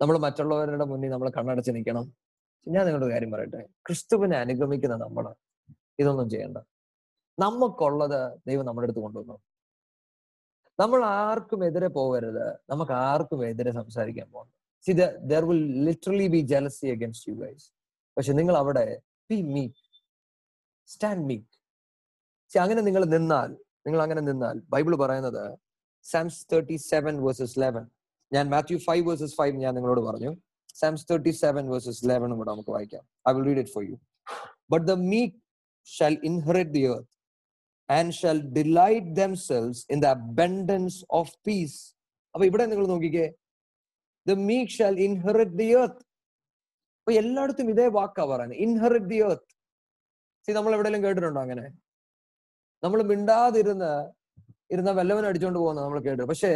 നമ്മൾ 0.00 0.18
മറ്റുള്ളവരുടെ 0.18 0.84
മുന്നിൽ 0.84 1.10
നമ്മൾ 1.10 1.30
കണ്ണടച്ച് 1.30 1.70
നിൽക്കണം. 1.70 2.04
ഞാൻ 2.68 2.86
നിങ്ങളുടെ 2.86 3.10
കാര്യം 3.10 3.30
പറയട്ടെ. 3.30 3.62
ക്രിസ്തുവിനെ 3.86 4.36
അനുഗമിക്കുന്ന 4.36 4.96
നമ്മൾ 4.96 5.34
ഇതൊന്നും 5.98 6.30
ചെയ്യണ്ട. 6.30 6.58
നമുക്കുള്ളത് 7.38 8.20
ദൈവം 8.48 8.66
നമ്മുടെ 8.66 8.86
അടുത്ത് 8.86 9.00
കൊണ്ടുവന്നു. 9.00 9.36
നമ്മൾ 10.78 11.00
ആർക്കും 11.04 11.60
എതിരെ 11.68 11.88
പോകരുത്. 11.96 12.46
നമുക്ക് 12.70 12.94
ആർക്കും 13.08 13.40
എതിരെ 13.48 13.72
സംസാരിക്കാൻ 13.80 14.26
പോകണം 14.34 14.52
see 14.84 14.92
there 15.32 15.44
will 15.50 15.62
literally 15.86 16.28
be 16.34 16.40
jealousy 16.52 16.86
against 16.96 17.26
you 17.30 17.34
guys 17.42 17.66
പക്ഷെ 18.16 18.32
നിങ്ങൾ 18.38 18.54
അവിടെ 18.62 18.86
be 19.30 19.38
meek 19.56 19.82
stand 20.88 21.24
meek 21.30 21.50
see 22.50 22.58
അങ്ങനെ 22.64 22.82
നിങ്ങൾ 22.88 23.04
നിന്നാൽ 23.16 23.50
നിങ്ങൾ 23.86 24.00
അങ്ങനെ 24.04 24.22
നിന്നാൽ 24.30 24.56
ബൈബിൾ 24.72 24.94
പറയുന്നത് 25.04 25.44
Psalms 26.06 26.42
thirty 26.52 26.76
seven 26.90 27.14
verses 27.24 27.56
eleven 27.62 27.84
ഞാൻ 28.32 28.44
മാത്യു 28.54 28.78
ഫൈവ് 28.86 29.04
വേഴ്സസ് 29.08 29.36
ഫൈവ് 29.40 29.54
ഞാൻ 29.64 29.72
നിങ്ങളോട് 29.74 30.02
പറഞ്ഞു. 30.08 30.30
സാംസ് 30.80 31.06
തേർട്ടി 31.10 31.32
സെവൻ 31.44 31.64
വേഴ്സസ് 31.72 32.02
ലെവനും 32.10 32.36
കൂടെ 32.40 32.50
നമുക്ക് 32.50 32.72
വായിക്കാം. 32.76 33.02
I 33.28 33.32
will 33.36 33.44
read 33.48 33.62
it 33.64 33.72
for 33.76 33.84
you 33.90 33.96
but 34.72 34.84
the 34.90 34.94
meek 35.12 35.34
shall 35.88 36.14
inherit 36.30 36.72
the 36.76 36.82
earth 36.92 37.12
and 37.92 38.14
shall 38.18 38.38
delight 38.56 39.12
themselves 39.18 39.80
in 39.92 40.00
the 40.04 40.10
abundance 40.18 40.98
of 41.18 41.32
peace 41.46 41.78
അപ്പൊ 42.34 42.44
ഇവിടെ 42.50 42.64
നിങ്ങൾ 42.70 42.86
നോക്കിക്കേ 42.92 43.26
the 44.26 44.36
meek 44.46 44.72
shall 44.76 44.96
inherit 45.06 45.56
the 45.60 45.68
earth 45.80 46.02
അപ്പൊ 46.98 47.12
എല്ലായിടത്തും 47.20 47.70
ഇതേ 47.72 47.86
വാക്കാ 47.96 48.24
പറയുന്നത് 48.30 48.60
ഇൻഹെറിറ്റ് 48.66 49.10
ദി 49.12 49.18
എർത്ത് 49.26 49.48
സി 50.48 50.52
നമ്മൾ 50.52 50.72
എവിടെയെങ്കിലും 50.74 51.04
കേട്ടിട്ടുണ്ടോ 51.06 51.40
അങ്ങനെ? 51.42 51.64
നമ്മൾ 52.82 53.00
മിണ്ടാതിരുന്ന് 53.10 53.90
ഇരുന്ന 54.70 54.90
വല്ലവൻ 54.98 55.24
അടിച്ചോണ്ട് 55.28 55.58
പോകുന്നത് 55.58 55.84
നമ്മൾ 55.84 56.00
കേട്ടു 56.06 56.24
പക്ഷേ 56.30 56.50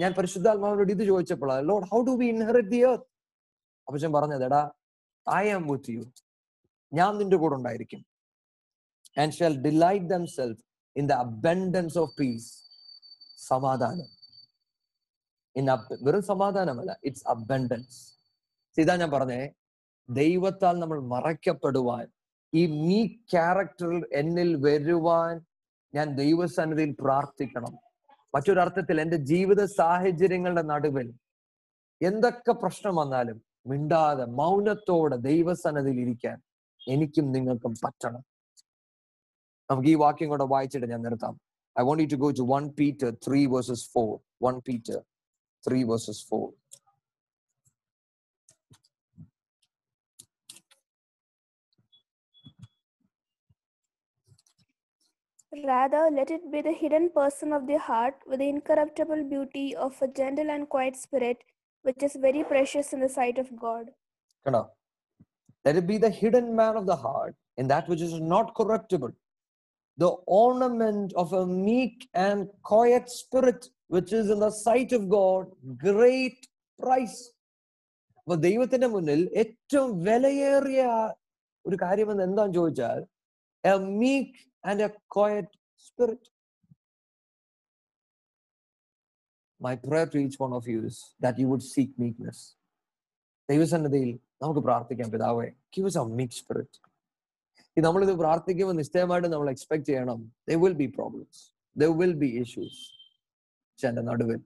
ഞാൻ 0.00 0.10
പരിശുദ്ധാത്മാവിനോട് 0.16 0.92
ഇത് 0.94 1.02
ചോദിച്ചപ്പോഴാണ് 1.08 1.64
lord 1.70 1.86
how 1.90 2.00
do 2.08 2.14
be 2.20 2.26
inherit 2.32 2.72
the 2.74 2.80
earth 2.90 3.06
അപ്പൊ 3.88 3.98
ഞാൻ 4.02 4.12
പറഞ്ഞത് 4.16 4.44
എടാ 4.48 4.60
ഐ 5.26 5.44
ആം 5.54 5.64
വിത്ത് 5.70 5.92
യു 5.94 6.02
ഞാൻ 6.92 7.10
നിന്റെ 7.20 7.36
കൂടെ 7.42 7.54
ഉണ്ടായിരിക്കും. 7.58 8.00
And 9.16 9.34
shall 9.34 9.54
delight 9.66 10.08
them 10.12 10.24
self 10.36 10.60
in 10.96 11.06
the 11.08 11.12
abundance 11.12 11.98
of 11.98 12.14
peace 12.20 12.50
സമാധാനം. 13.48 14.08
വെറും 16.06 16.22
സമാധാനമല്ല 16.22 16.92
ഇറ്റ്സ് 17.04 17.26
അബൻഡൻസ് 17.28 17.98
ഇതാ 18.80 18.96
ഞാൻ 18.96 19.10
പറഞ്ഞേ 19.10 19.40
ദൈവത്താൽ 20.08 20.74
നമ്മൾ 20.78 20.98
മറയ്ക്കപ്പെടുവാൻ 21.14 22.06
ഈ 22.54 22.62
മീ 22.86 22.98
ക്യാരക്ടറിൽ 23.32 24.02
എന്നിൽ 24.12 24.50
വരുവാൻ 24.66 25.34
ഞാൻ 25.94 26.16
ദൈവസന്നിധിയിൽ 26.16 26.92
പ്രാർത്ഥിക്കണം. 27.00 27.74
മറ്റൊരർത്ഥത്തിൽ 28.34 28.96
എന്റെ 29.00 29.18
ജീവിത 29.30 29.62
സാഹചര്യങ്ങളുടെ 29.64 30.62
നടുവിൽ 30.62 31.08
എന്തൊക്കെ 32.00 32.52
പ്രശ്നം 32.52 32.94
വന്നാലും 32.96 33.38
മിണ്ടാതെ 33.66 34.24
മൗനത്തോടെ 34.40 35.16
ദൈവസന്നിധിയിൽ 35.16 36.00
ഇരിക്കാൻ 36.04 36.38
എനിക്കും 36.80 37.26
നിങ്ങൾക്കും 37.32 37.74
പറ്റണം. 37.84 38.22
നമുക്ക് 39.71 39.89
ഈ 39.93 39.97
വാക്യം 40.05 40.29
കൂടെ 40.31 40.45
വായിച്ചിട്ട് 40.53 40.87
ഞാൻ 40.93 41.01
നിർത്താം 41.07 41.35
I 41.75 41.83
want 41.87 42.01
you 42.03 42.09
to 42.13 42.19
go 42.25 42.29
to 42.41 42.45
one 42.55 42.65
Peter 42.81 43.09
three 43.25 43.41
verses 43.53 43.85
four 43.95 44.09
one 44.47 44.55
Peter 44.69 44.97
three 45.63 45.79
verses 45.91 46.23
four 46.29 46.45
Rather, 55.51 56.01
let 56.11 56.29
it 56.29 56.51
be 56.51 56.61
the 56.61 56.71
hidden 56.71 57.09
person 57.09 57.51
of 57.51 57.65
the 57.67 57.77
heart 57.79 58.15
with 58.27 58.39
the 58.39 58.49
incorruptible 58.49 59.23
beauty 59.23 59.75
of 59.75 59.93
a 60.01 60.07
gentle 60.07 60.49
and 60.51 60.69
quiet 60.69 60.95
spirit, 60.95 61.37
which 61.85 62.03
is 62.03 62.15
very 62.15 62.43
precious 62.43 62.93
in 62.93 62.99
the 62.99 63.09
sight 63.09 63.37
of 63.43 63.47
God. 63.59 63.85
കണ്ടോ 64.45 64.61
let 65.65 65.77
it 65.79 65.87
be 65.91 65.97
the 65.97 66.11
hidden 66.19 66.47
man 66.59 66.75
of 66.81 66.85
the 66.91 66.97
heart 67.05 67.33
in 67.61 67.65
that 67.71 67.85
which 67.91 68.03
is 68.07 68.13
not 68.33 68.47
corruptible 68.59 69.13
The 70.02 70.10
ornament 70.36 71.12
of 71.14 71.32
a 71.32 71.44
meek 71.66 71.96
and 72.16 72.38
quiet 72.62 73.06
spirit 73.10 73.62
which 73.86 74.12
is 74.12 74.30
in 74.30 74.40
the 74.40 74.50
sight 74.56 74.92
of 74.92 75.02
god 75.10 75.44
great 75.78 76.40
price. 76.78 77.18
അപ്പൊ 78.26 78.34
ദൈവത്തിന്റെ 78.40 78.88
മുന്നിൽ 78.88 79.20
ഏറ്റവും 79.34 79.88
വിലയേറിയ 80.04 80.82
ഒരു 81.64 81.76
കാര്യമെന്ന് 81.76 82.22
എന്താന്ന് 82.22 82.54
ചോദിച്ചാൽ 82.54 83.00
a 83.64 83.72
meek 84.02 84.38
and 84.64 84.82
a 84.82 84.90
quiet 85.16 85.56
spirit 85.78 86.28
my 89.60 89.74
prayer 89.86 90.06
to 90.06 90.18
each 90.18 90.38
one 90.42 90.54
of 90.54 90.68
us 90.68 91.00
that 91.20 91.40
you 91.40 91.48
would 91.48 91.68
seek 91.74 91.94
meekness 92.02 92.44
ദൈവസന്നതയിൽ 93.48 94.12
നമുക്ക് 94.42 94.60
പ്രാർത്ഥിക്കാം 94.60 95.10
പിതാവേ 95.10 95.48
ഗിവ് 95.76 95.90
meek 96.12 96.32
spirit. 96.32 96.72
ഈ 96.78 96.91
നമ്മളിത് 97.80 98.12
പ്രാർത്ഥിക്കുമ്പോൾ 98.12 98.76
നിശ്ചയമായിട്ട് 98.76 99.28
നമ്മൾ 99.28 99.48
എക്സ്പെക്ട് 99.50 99.84
ചെയ്യണം. 99.84 100.32
There 100.48 100.56
will 100.64 100.72
be 100.72 100.86
problems 100.86 101.40
there 101.76 101.84
will 102.00 102.14
be 102.22 102.28
issues 102.42 102.80
പക്ഷെ 103.68 103.88
എന്റെ 103.88 104.02
നടുവിൽ 104.02 104.40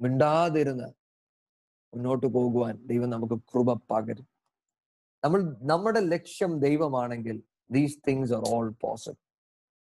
മിണ്ടാതിരുന്ന് 0.00 0.88
മുന്നോട്ട് 1.94 2.26
പോകുവാൻ 2.26 2.74
ദൈവം 2.86 3.10
നമുക്ക് 3.10 3.34
കൃപ 3.34 3.72
പകരും. 3.90 4.26
നമ്മൾ 5.24 5.40
നമ്മുടെ 5.62 6.00
ലക്ഷ്യം 6.00 6.60
ദൈവമാണെങ്കിൽ 6.60 7.42
these 7.70 7.98
things 8.08 8.32
are 8.32 8.42
all 8.54 8.70
possible 8.84 9.20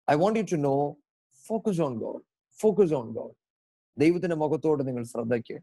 I 0.07 0.15
want 0.23 0.39
you 0.39 0.45
to 0.53 0.55
know 0.55 0.97
focus 1.45 1.81
on 1.81 1.95
God 1.99 2.23
focus 2.59 2.93
on 2.93 3.11
God 3.11 3.35
ദൈവത്തിന്റെ 3.97 4.35
മുഖത്തോട് 4.35 4.87
നിങ്ങൾ 4.87 5.03
ശ്രദ്ധയ്ക്ക്. 5.03 5.57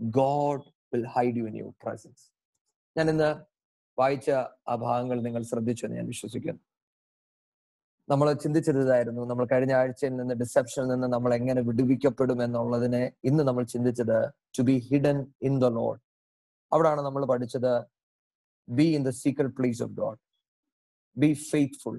God 0.00 0.64
will 0.92 1.06
hide 1.06 1.36
you 1.36 1.44
in 1.44 1.56
your 1.56 1.72
presence 1.84 2.22
ഞാൻ 2.96 3.10
ഇന്ന് 3.10 3.30
വായിച്ച 3.98 4.30
ആ 4.70 4.74
ഭാഗങ്ങൾ 4.84 5.18
നിങ്ങൾ 5.26 5.42
ശ്രദ്ധിച്ചു 5.50 5.84
എന്ന് 5.86 5.96
ഞാൻ 5.98 6.06
വിശ്വസിക്കുന്നു. 6.12 6.62
നമ്മൾ 8.08 8.28
ചിന്തിച്ചതായിരുന്നു 8.44 9.22
നമ്മൾ 9.30 9.44
കഴിഞ്ഞ 9.52 9.72
ആഴ്ചയിൽ 9.80 10.14
നിന്ന് 10.20 10.34
ഡിസെപ്ഷനിൽ 10.42 10.88
നിന്ന് 10.92 11.08
നമ്മൾ 11.14 11.30
എങ്ങനെ 11.38 11.60
വിടുവിക്കപ്പെടും 11.68 12.38
എന്നുള്ളതിനെ 12.46 13.02
ഇന്ന് 13.30 13.42
നമ്മൾ 13.48 13.64
ചിന്തിച്ചത് 13.74 14.18
to 14.58 14.62
be 14.68 14.76
hidden 14.88 15.18
in 15.48 15.54
the 15.64 15.68
lord 15.78 16.00
അവിടാണ് 16.72 17.00
നമ്മൾ 17.06 17.22
പഠിച്ചത് 17.32 17.72
be 18.68 18.86
in 18.96 19.02
the 19.08 19.12
secret 19.22 19.54
place 19.58 19.82
of 19.86 19.94
God 20.00 20.20
be 21.16 21.30
faithful 21.50 21.96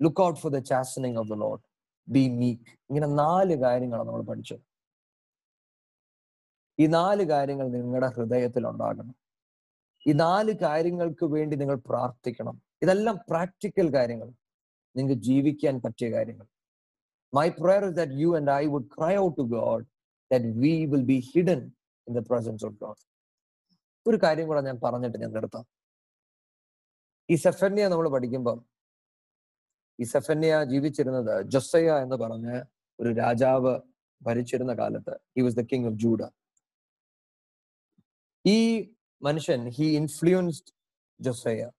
look 0.00 0.22
out 0.26 0.40
for 0.40 0.52
the 0.56 0.60
chastening 0.72 1.18
of 1.22 1.30
the 1.32 1.38
lord 1.44 1.62
be 2.08 2.24
meek 2.42 2.70
ഇങ്ങനെ 2.90 3.08
നാല് 3.22 3.54
കാര്യങ്ങളാണ് 3.64 4.08
നമ്മൾ 4.08 4.24
പഠിച്ചത്. 4.30 4.62
ഈ 6.78 6.86
നാല് 6.98 7.24
കാര്യങ്ങൾ 7.34 7.66
നിങ്ങളുടെ 7.76 8.08
ഹൃദയത്തിൽ 8.16 8.64
ഉണ്ടാകണം. 8.72 9.14
ഈ 10.06 10.12
നാല് 10.12 10.52
കാര്യങ്ങൾക്ക് 10.52 11.24
വേണ്ടി 11.24 11.56
നിങ്ങൾ 11.56 11.76
പ്രാർത്ഥിക്കണം. 11.76 12.62
ഇതെല്ലാം 12.82 13.18
പ്രാക്ടിക്കൽ 13.30 13.94
കാര്യങ്ങൾ. 13.94 14.28
നിങ്ങൾക്ക് 14.96 15.22
ജീവിക്കാൻ 15.22 15.80
പറ്റിയ 15.80 16.12
കാര്യങ്ങൾ. 16.12 16.46
My 17.34 17.48
prayer 17.48 17.84
is 17.84 17.94
that 17.94 18.12
you 18.12 18.36
and 18.36 18.50
I 18.50 18.66
would 18.66 18.88
cry 18.98 19.16
out 19.16 19.36
to 19.36 19.42
God 19.42 19.84
that 20.32 20.44
we 20.44 20.84
will 20.84 21.04
be 21.04 21.30
hidden 21.34 21.72
in 22.08 22.18
the 22.18 22.26
presence 22.30 22.66
of 22.66 22.74
God 22.74 23.12
ഒരു 24.06 24.18
കാര്യം 24.22 24.46
കൂടെ 24.46 24.60
ഞാൻ 24.60 24.80
പറഞ്ഞിട്ട് 24.84 25.18
ഞാൻ 25.18 25.32
നിർത്താം. 25.32 25.64
ഈ 27.30 27.34
സെഫന്യ 27.34 27.88
നമ്മൾ 27.88 28.08
പഠിക്കുമ്പം 28.08 28.64
ഈ 30.00 30.04
സെഫന്യ 30.04 30.64
ജീവിച്ചിരുന്നത് 30.64 31.46
ജൊസയ 31.46 32.02
എന്ന് 32.02 32.16
പറഞ്ഞ 32.16 32.62
ഒരു 33.00 33.14
രാജാവ് 33.14 33.80
ഭരിച്ചിരുന്ന 34.22 34.74
കാലത്ത്. 34.74 35.10
He 35.10 35.40
was 35.42 35.56
the 35.56 35.60
king 35.60 35.86
of 35.86 35.94
Judah 35.94 36.22
ഈ 38.46 38.58
മനുഷ്യൻ 39.22 39.68
ഹി 39.68 39.84
ഇൻഫ്ലുവൻസ്ഡ് 39.84 40.72
ജൊസയ. 41.20 41.70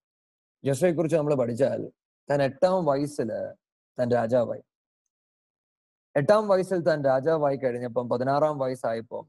ജൊസയെ 0.63 0.91
കുറിച്ച് 0.91 1.17
നമ്മൾ 1.17 1.35
പഠിച്ചാൽ 1.35 1.91
താൻ 2.29 2.43
എട്ടാം 2.43 2.85
വയസ്സിൽ 2.85 3.29
താൻ 3.99 4.11
രാജാവായി. 4.11 4.61
എട്ടാം 6.15 6.47
വയസ്സിൽ 6.47 6.79
താൻ 6.79 7.05
രാജാവായി 7.05 7.55
കഴിഞ്ഞപ്പം 7.55 8.09
പതിനാറാം 8.09 8.59
വയസ്സായപ്പോൾ 8.59 9.27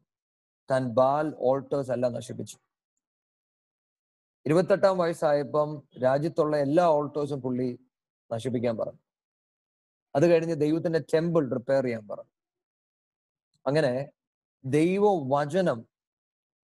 താൻ 0.70 0.88
ബാൽ 0.88 1.34
ഓൾട്ടേഴ്സ് 1.38 1.90
എല്ലാം 1.90 2.12
നശിപ്പിച്ചു. 2.12 2.58
ഇരുപത്തെട്ടാം 4.46 4.98
വയസ്സായപ്പം 4.98 5.82
രാജ്യത്തുള്ള 6.02 6.56
എല്ലാ 6.56 6.84
ഓൾട്ടേഴ്സും 6.86 7.40
പുള്ളി 7.40 7.78
നശിപ്പിക്കാൻ 8.32 8.76
പറഞ്ഞു. 8.76 8.98
അത് 10.16 10.26
കഴിഞ്ഞ് 10.26 10.54
ദൈവത്തിന്റെ 10.54 10.98
ടെമ്പിൾ 10.98 11.50
റിപ്പയർ 11.50 11.84
ചെയ്യാൻ 11.84 12.08
പറഞ്ഞു. 12.08 12.30
അങ്ങനെ 13.66 14.10
ദൈവവചനം 14.64 15.93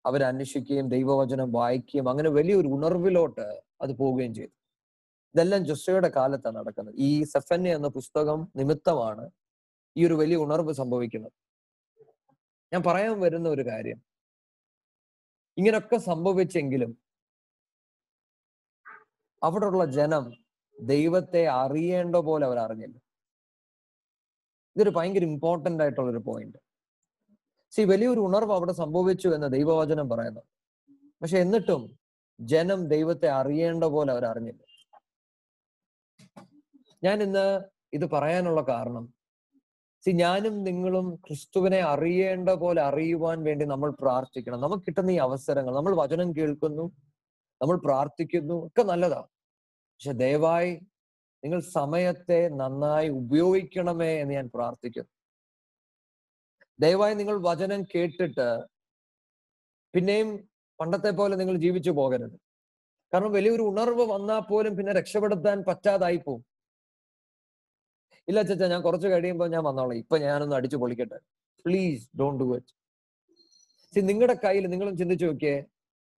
അവരന്വേഷിക്കുകയും 0.06 0.88
ദൈവവചനം 0.95 1.49
വായിക്കുകയും 1.52 2.10
അങ്ങനെ 2.10 2.30
വലിയൊരു 2.30 2.70
ഉണർവിലോട്ട് 2.78 3.45
അത് 3.84 3.91
പോവുകയും 3.99 4.34
ചെയ്തു. 4.39 4.54
ഇതെല്ലാം 5.36 5.62
ജൊസയുടെ 5.66 6.10
കാലത്താണ് 6.18 6.58
നടക്കുന്നത്. 6.60 6.95
ഈ 7.08 7.12
സെഫന്യ 7.24 7.76
എന്ന 7.80 7.88
പുസ്തകം 7.88 8.39
നിമിത്തമാണ് 8.60 9.26
ഈ 9.95 10.06
ഒരു 10.08 10.16
വലിയ 10.22 10.38
ഉണർവ് 10.45 10.74
സംഭവിക്കുന്നത്. 10.82 11.34
ഞാൻ 12.74 12.82
പറയാൻ 12.88 13.16
വരുന്ന 13.20 13.47
ഒരു 13.49 13.64
കാര്യം. 13.72 13.99
ഇങ്ങനൊക്കെ 15.58 15.97
സംഭവിച്ചെങ്കിലും 16.12 16.91
അവിടെയുള്ള 19.43 19.86
ജനം 19.97 20.26
ദൈവത്തെ 20.78 21.41
അറിയേണ്ട 21.62 22.16
പോലെ 22.28 22.45
അവർ 22.45 22.58
അറിഞ്ഞില്ല 22.60 22.97
ഇതൊരു 24.76 24.91
ഭയങ്കര 24.97 25.24
ഇമ്പോർട്ടന്റ് 25.24 25.84
ആയിട്ടുള്ള 25.84 26.10
ഒരു 26.12 26.22
പോയിന്റ് 26.30 26.60
സി 27.72 27.82
വലിയൊരു 27.82 28.19
ഉണർവ് 28.19 28.53
അവിടെ 28.53 28.74
സംഭവിച്ചു 28.74 29.28
എന്ന് 29.28 29.47
ദൈവവചനം 29.53 30.09
പറയുന്നു. 30.09 30.41
പക്ഷെ 31.22 31.38
എന്നിട്ടും 31.38 31.82
ജനം 32.39 32.88
ദൈവത്തെ 32.88 33.28
അറിയേണ്ട 33.30 33.84
പോലെ 33.84 34.11
അവർ 34.11 34.26
അറിഞ്ഞില്ല. 34.26 34.61
ഞാൻ 37.03 37.17
ഇന്ന് 37.24 37.45
ഇത് 37.93 38.05
പറയാനുള്ള 38.13 38.61
കാരണം 38.61 39.13
സി 40.05 40.11
ഞാനും 40.11 40.63
നിങ്ങളും 40.63 41.07
ക്രിസ്തുവിനെ 41.26 41.80
അറിയേണ്ട 41.93 42.49
പോലെ 42.49 42.82
അറിയുവാൻ 42.82 43.43
വേണ്ടി 43.43 43.65
നമ്മൾ 43.65 43.89
പ്രാർത്ഥിക്കണം. 44.01 44.61
നമുക്ക് 44.61 44.84
കിട്ടുന്ന 44.88 45.11
ഈ 45.11 45.19
അവസരങ്ങൾ 45.28 45.74
നമ്മൾ 45.76 45.93
വചനം 45.95 46.30
കേൾക്കുന്നു 46.38 46.86
നമ്മൾ 47.61 47.78
പ്രാർത്ഥിക്കുന്നു 47.78 48.55
ഒക്കെ 48.67 48.84
നല്ലതാ 48.84 49.22
പക്ഷെ 49.93 50.13
ദയവായി 50.13 50.72
നിങ്ങൾ 51.43 51.59
സമയത്തെ 51.59 52.39
നന്നായി 52.61 53.09
ഉപയോഗിക്കണമേ 53.09 54.11
എന്ന് 54.22 54.34
ഞാൻ 54.34 54.47
പ്രാർത്ഥിക്കുന്നു. 54.55 55.11
ദയവായി 56.82 57.13
നിങ്ങൾ 57.13 57.39
വചനം 57.41 57.84
കേട്ടിട്ട് 57.84 58.59
പിന്നെയും 59.93 60.49
പണ്ടത്തെ 60.79 61.11
പോലെ 61.11 61.36
നിങ്ങൾ 61.36 61.57
ജീവിച്ചു 61.57 61.91
പോകരുത്. 61.91 62.38
കാരണം 63.13 63.32
വലിയൊരു 63.32 63.61
ഉണർവ് 63.61 64.01
വന്നാൽ 64.01 64.39
പോലും 64.39 64.77
പിന്നെ 64.77 64.93
രക്ഷപ്പെടുത്താൻ 64.93 65.63
പറ്റാതായി 65.67 66.17
പോകും 66.17 66.45
ഇല്ല 68.27 68.41
ചച്ച 68.41 68.63
ഞാൻ 68.63 68.82
കുറച്ച് 68.82 69.07
കഴിയുമ്പോൾ 69.07 69.49
ഞാൻ 69.49 69.63
വന്നോളാം. 69.63 69.97
ഇപ്പൊ 69.97 70.17
ഞാനൊന്ന് 70.17 70.55
അടിച്ചു 70.55 70.77
പൊളിക്കട്ടെ. 70.77 71.19
Please 71.65 72.09
don't 72.19 72.43
do 72.43 72.55
it 72.55 72.73
see 73.93 73.99
നിങ്ങളുടെ 73.99 74.34
കയ്യിൽ 74.34 74.67
നിങ്ങളും 74.67 74.97
ചിന്തിച്ചു 74.97 75.25
നോക്കിയേ. 75.25 75.63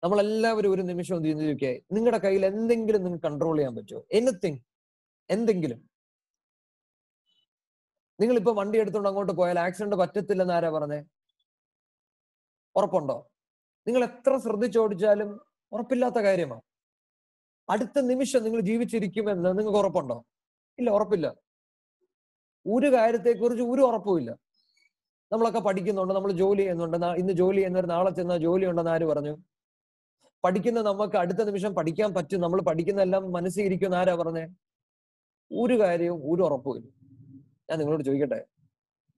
നമ്മളെല്ലാവരും 0.04 0.74
ഒരു 0.74 0.82
നിമിഷം 0.82 1.16
ചിന്തിച്ചു 1.16 1.46
നോക്കിയേ. 1.46 1.82
നിങ്ങളുടെ 1.92 2.18
കയ്യിൽ 2.18 2.46
എന്തെങ്കിലും 2.46 3.04
നിങ്ങൾക്ക് 3.04 3.24
കൺട്രോൾ 3.24 3.58
ചെയ്യാൻ 3.58 3.76
പറ്റുമോ? 3.76 4.04
എനിത്തിങ് 4.12 4.60
എന്തെങ്കിലും. 5.30 5.91
നിങ്ങൾ 8.22 8.36
ഇപ്പൊ 8.38 8.52
വണ്ടി 8.52 8.78
എടുത്തുകൊണ്ട് 8.78 9.10
അങ്ങോട്ട് 9.10 9.32
പോയാൽ 9.32 9.60
ആക്സിഡന്റ് 9.60 9.96
പറ്റത്തില്ലെന്ന് 9.96 10.54
ആരാ 10.54 10.70
പറഞ്ഞേ? 10.70 11.00
ഉറപ്പുണ്ടോ? 12.76 13.16
നിങ്ങൾ 13.88 14.04
എത്ര 14.04 14.38
ശ്രദ്ധിച്ചോടിച്ചാലും 14.38 15.30
ഉറപ്പില്ലാത്ത 15.72 16.20
കാര്യമാണ് 16.22 16.62
അടുത്ത 17.70 18.00
നിമിഷം 18.00 18.44
നിങ്ങൾ 18.44 18.60
ജീവിച്ചിരിക്കുമെന്ന് 18.60 19.58
നിങ്ങൾക്ക് 19.58 19.80
ഉറപ്പുണ്ടോ? 19.80 20.26
ഇല്ല 20.80 20.90
ഉറപ്പില്ല. 20.92 21.28
ഒരു 22.66 22.88
കാര്യത്തെക്കുറിച്ച് 22.96 23.64
ഒരു 23.64 23.82
ഉറപ്പുമില്ല 23.82 24.32
നമ്മളൊക്കെ 25.32 25.60
പഠിക്കുന്നുണ്ട് 25.60 26.14
നമ്മൾ 26.14 26.32
ജോലി 26.32 26.62
ചെയ്യുന്നുണ്ട്. 26.62 26.98
ഇന്ന് 27.22 27.34
ജോലി 27.34 27.58
ചെയ്യുന്നവർ 27.58 27.86
നാളെ 27.86 28.12
ചെന്നാൽ 28.12 28.38
ജോലി 28.38 28.66
ഉണ്ടെന്ന് 28.66 28.92
ആര് 28.92 29.04
പറഞ്ഞു? 29.04 29.34
പഠിക്കുന്ന 30.44 30.82
നമുക്ക് 30.82 31.18
അടുത്ത 31.18 31.42
നിമിഷം 31.50 31.76
പഠിക്കാൻ 31.76 32.14
പറ്റും. 32.14 32.42
നമ്മൾ 32.42 32.62
പഠിക്കുന്നതെല്ലാം 32.62 33.32
മനസ്സിൽ 33.32 33.96
ആരാ 33.96 34.16
പറഞ്ഞേ? 34.16 34.46
ഒരു 35.52 35.76
കാര്യവും 35.84 36.20
ഒരു 36.34 36.42
ഉറപ്പുമില്ല 36.48 37.01
ഞാൻ 37.72 37.80
നിങ്ങളോട് 37.80 38.04
ചോദിക്കട്ടെ? 38.08 38.40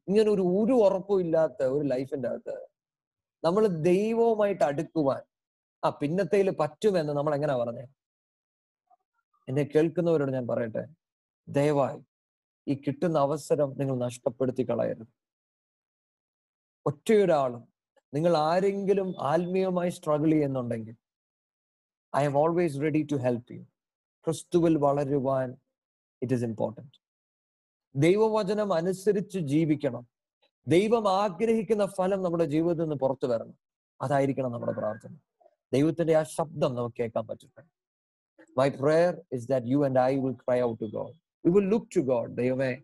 ഇങ്ങനെ 0.08 0.30
ഒരു 0.32 0.44
ഒരു 0.60 0.74
ഉറപ്പും 0.86 1.20
ഇല്ലാത്ത 1.22 1.64
ഒരു 1.76 1.86
ലൈഫിന്റെ 1.88 2.28
അകത്ത് 2.30 2.56
നമ്മൾ 3.44 3.64
ദൈവവുമായിട്ട് 3.90 4.64
അടുക്കുവാൻ 4.64 5.22
ആ 5.84 5.90
പിന്നത്തേൽ 6.02 6.50
പറ്റുമെന്ന് 6.60 7.14
നമ്മൾ 7.14 7.34
എങ്ങനെ 7.38 7.56
പറഞ്ഞേ? 7.62 7.86
എന്നെ 9.48 9.64
കേൾക്കുന്നവരോട് 9.64 10.32
ഞാൻ 10.32 10.46
പറയട്ടെ? 10.48 10.84
ദയവായി 11.48 12.00
ഈ 12.68 12.74
കിട്ടുന്ന 12.88 13.18
അവസരം 13.20 13.70
നിങ്ങൾ 13.80 13.96
നഷ്ടപ്പെടുത്തി 13.98 14.64
കളയരുത്. 14.64 15.12
ഒറ്റയൊരാളും 16.86 17.64
നിങ്ങൾ 18.14 18.38
ആരെങ്കിലും 18.38 19.10
ആത്മീയമായി 19.32 19.90
സ്ട്രഗിൾ 19.90 20.32
ചെയ്യുന്നുണ്ടെങ്കിൽ 20.32 20.96
I 22.14 22.24
am 22.26 22.38
always 22.38 22.82
ready 22.82 23.02
to 23.12 23.16
help 23.16 23.54
you 23.54 23.62
ക്രിസ്തുവിൽ 24.28 24.78
വളരുവാൻ 24.78 25.50
ഇറ്റ് 26.22 26.34
ഈസ് 26.34 26.46
ഇമ്പോർട്ടന്റ് 26.52 26.98
ദൈവവചനം 27.96 28.74
അനുസരിച്ച് 28.74 29.40
ജീവിക്കണം. 29.40 30.08
ദൈവം 30.68 31.10
ആഗ്രഹിക്കുന്ന 31.10 31.86
ഫലം 31.86 32.24
നമ്മുടെ 32.24 32.46
ജീവിതത്തിൽ 32.46 32.84
നിന്ന് 32.84 32.96
പുറത്തു 32.96 33.28
വരണം. 33.28 33.58
അതായിരിക്കണം 34.02 34.52
നമ്മുടെ 34.52 34.72
പ്രാർത്ഥന. 34.72 35.16
ദൈവത്തിന്റെ 35.74 36.16
ആ 36.16 36.24
ശബ്ദം 36.24 36.76
നമുക്ക് 36.76 36.96
കേൾക്കാൻ 37.00 37.28
പറ്റട്ടെ 37.28 37.64
my 38.58 38.70
prayer 38.70 39.22
is 39.34 39.48
that 39.50 39.68
you 39.68 39.86
and 39.86 40.00
I 40.00 40.20
will 40.20 40.34
cry 40.34 40.62
out 40.62 40.82
to 40.82 40.86
God 40.86 41.16
you 41.46 41.52
will 41.52 41.70
look 41.70 41.88
to 41.96 42.00
God 42.00 42.38
ദൈവമേ 42.38 42.82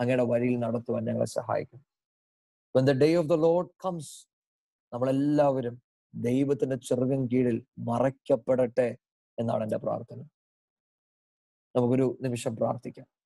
അങ്ങയുടെ 0.00 0.22
വഴിയിൽ 0.22 0.58
നടത്തുവാൻ 0.58 1.04
ഞങ്ങളെ 1.04 1.24
സഹായിക്കും. 1.24 1.86
When 2.76 2.84
the 2.84 2.90
day 2.90 3.14
of 3.14 3.26
the 3.26 3.32
lord 3.32 3.68
comes 3.84 4.26
നമ്മളെല്ലാവരും 4.92 5.82
ദൈവത്തിന്റെ 6.14 6.76
ചെറുകൻ 6.76 7.26
കീഴിൽ 7.26 7.64
മറയ്ക്കപ്പെടട്ടെ 7.78 8.96
എന്നാണ് 9.38 9.62
എന്റെ 9.62 9.76
പ്രാർത്ഥന. 9.76 10.20
നമുക്കൊരു 11.76 12.18
നിമിഷം 12.20 12.56
പ്രാർത്ഥിക്കാം. 12.56 13.19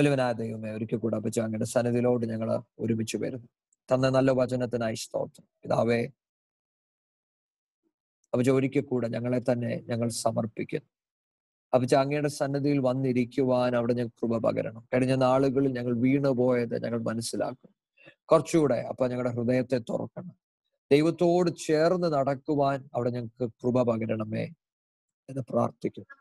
വലുവനായ 0.00 0.32
ദൈവമേ 0.32 0.70
ഒരിക്കൽ 0.70 0.96
കൂടെ 0.96 1.16
അപ്പച്ച. 1.16 1.40
അങ്ങയുടെ 1.40 1.64
സന്നിധിയിലോട്ട് 1.64 2.26
ഞങ്ങൾ 2.26 2.62
ഒരുമിച്ച് 2.78 3.16
വരുന്നു. 3.16 3.48
തന്ന 3.92 4.08
നല്ല 4.08 4.30
വചനത്തിനായി 4.30 4.94
സ്തോത്രം. 4.94 5.46
പിതാവേ 5.62 6.00
അപ്പച്ച 8.32 8.50
ഒരിക്കൽ 8.50 8.80
കൂടെ 8.80 9.08
ഞങ്ങളെ 9.08 9.40
തന്നെ 9.52 9.82
ഞങ്ങൾ 9.88 10.08
സമർപ്പിക്കുന്നു. 10.08 10.88
അപ്പച്ച 11.74 11.94
അങ്ങയുടെ 11.94 12.28
സന്നിധിയിൽ 12.28 12.78
വന്നിരിക്കുവാൻ 12.78 13.76
അവിടെ 13.76 13.92
ഞങ്ങൾ 13.92 14.08
കൃപ 14.08 14.38
പകരണം. 14.38 14.88
കഴിഞ്ഞ 14.94 15.14
നാളുകളിൽ 15.14 15.72
ഞങ്ങൾ 15.72 15.94
വീണുപോയത് 15.98 16.84
ഞങ്ങൾ 16.84 17.00
മനസ്സിലാക്കും 17.02 17.72
കുറച്ചുകൂടെ 18.24 18.78
അപ്പൊ 18.90 19.08
ഞങ്ങളുടെ 19.08 19.34
ഹൃദയത്തെ 19.36 19.78
തുറക്കണം. 19.78 20.34
ദൈവത്തോട് 20.92 21.50
ചേർന്ന് 21.66 22.08
നടക്കുവാൻ 22.12 22.88
അവിടെ 22.94 23.10
ഞങ്ങൾക്ക് 23.10 23.46
കൃപ 23.62 23.82
പകരണമേ 23.82 24.44
എന്ന് 25.28 25.42
പ്രാർത്ഥിക്കുന്നു. 25.50 26.16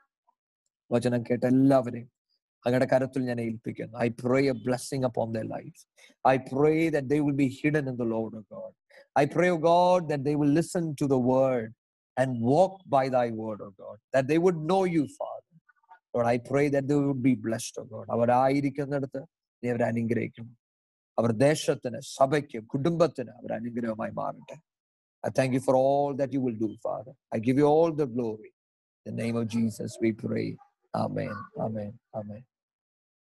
വചനം 0.92 1.24
കേട്ട 1.24 1.44
എല്ലാവരെയും 1.46 2.19
അങ്ങയുടെ 2.65 2.87
കരത്തിൽ 2.93 3.23
ഞാൻ 3.31 3.39
ഏൽപ്പിക്കുന്നു 3.47 3.97
I 4.07 4.09
pray 4.23 4.41
a 4.53 4.57
blessing 4.67 5.07
upon 5.11 5.31
the 5.39 5.43
life 5.55 5.81
I 6.25 6.37
pray 6.53 6.75
that 6.97 7.11
they 7.15 7.19
will 7.27 7.39
be 7.45 7.49
hidden 7.61 7.85
in 7.93 7.97
the 8.03 8.07
lord 8.15 8.35
of 8.41 8.47
God 8.57 8.75
I 9.23 9.25
pray 9.37 9.49
God 9.71 10.05
that 10.13 10.27
they 10.31 10.35
will 10.43 10.55
listen 10.61 10.87
to 11.03 11.09
the 11.17 11.19
word 11.33 11.71
and 12.17 12.41
walk 12.41 12.75
by 12.87 13.09
thy 13.09 13.31
word, 13.31 13.61
oh 13.61 13.73
God, 13.79 13.99
that 14.15 14.27
they 14.31 14.39
would 14.39 14.57
know 14.71 14.85
you, 14.97 15.05
Father. 15.21 15.55
Lord, 16.15 16.27
I 16.27 16.39
pray 16.39 16.69
that 16.69 16.87
they 16.89 16.95
would 16.95 17.23
be 17.23 17.35
blessed, 17.47 17.77
oh 17.83 17.87
God. 17.93 18.07
അവരായിരിക്കുന്നിടത്ത് 18.15 19.21
നീ 19.63 19.69
അവരെ 19.73 19.87
അനുഗ്രഹിക്കണം 19.93 20.53
അവർ 21.19 21.31
ദേശത്തിന് 21.45 22.01
സഭയ്ക്ക് 22.19 22.61
കുടുംബത്തിന് 22.75 23.33
അവർ 23.41 23.53
അനുഗ്രഹമായി 23.61 24.15
മാറട്ടെ 24.21 24.57
I 25.25 25.31
thank 25.31 25.53
you 25.57 25.61
for 25.61 25.75
all 25.75 26.11
that 26.15 26.33
you 26.35 26.41
will 26.47 26.59
do, 26.65 26.69
Father. 26.87 27.13
I 27.35 27.39
give 27.39 27.59
you 27.61 27.67
all 27.75 27.93
the 27.93 28.07
glory. 28.07 28.51
In 29.07 29.17
the 29.17 29.23
name 29.23 29.37
of 29.37 29.47
Jesus, 29.49 29.91
we 30.03 30.13
pray. 30.13 30.49
Amen. 30.95 31.33
Amen. 31.59 31.93
Amen. 32.15 32.43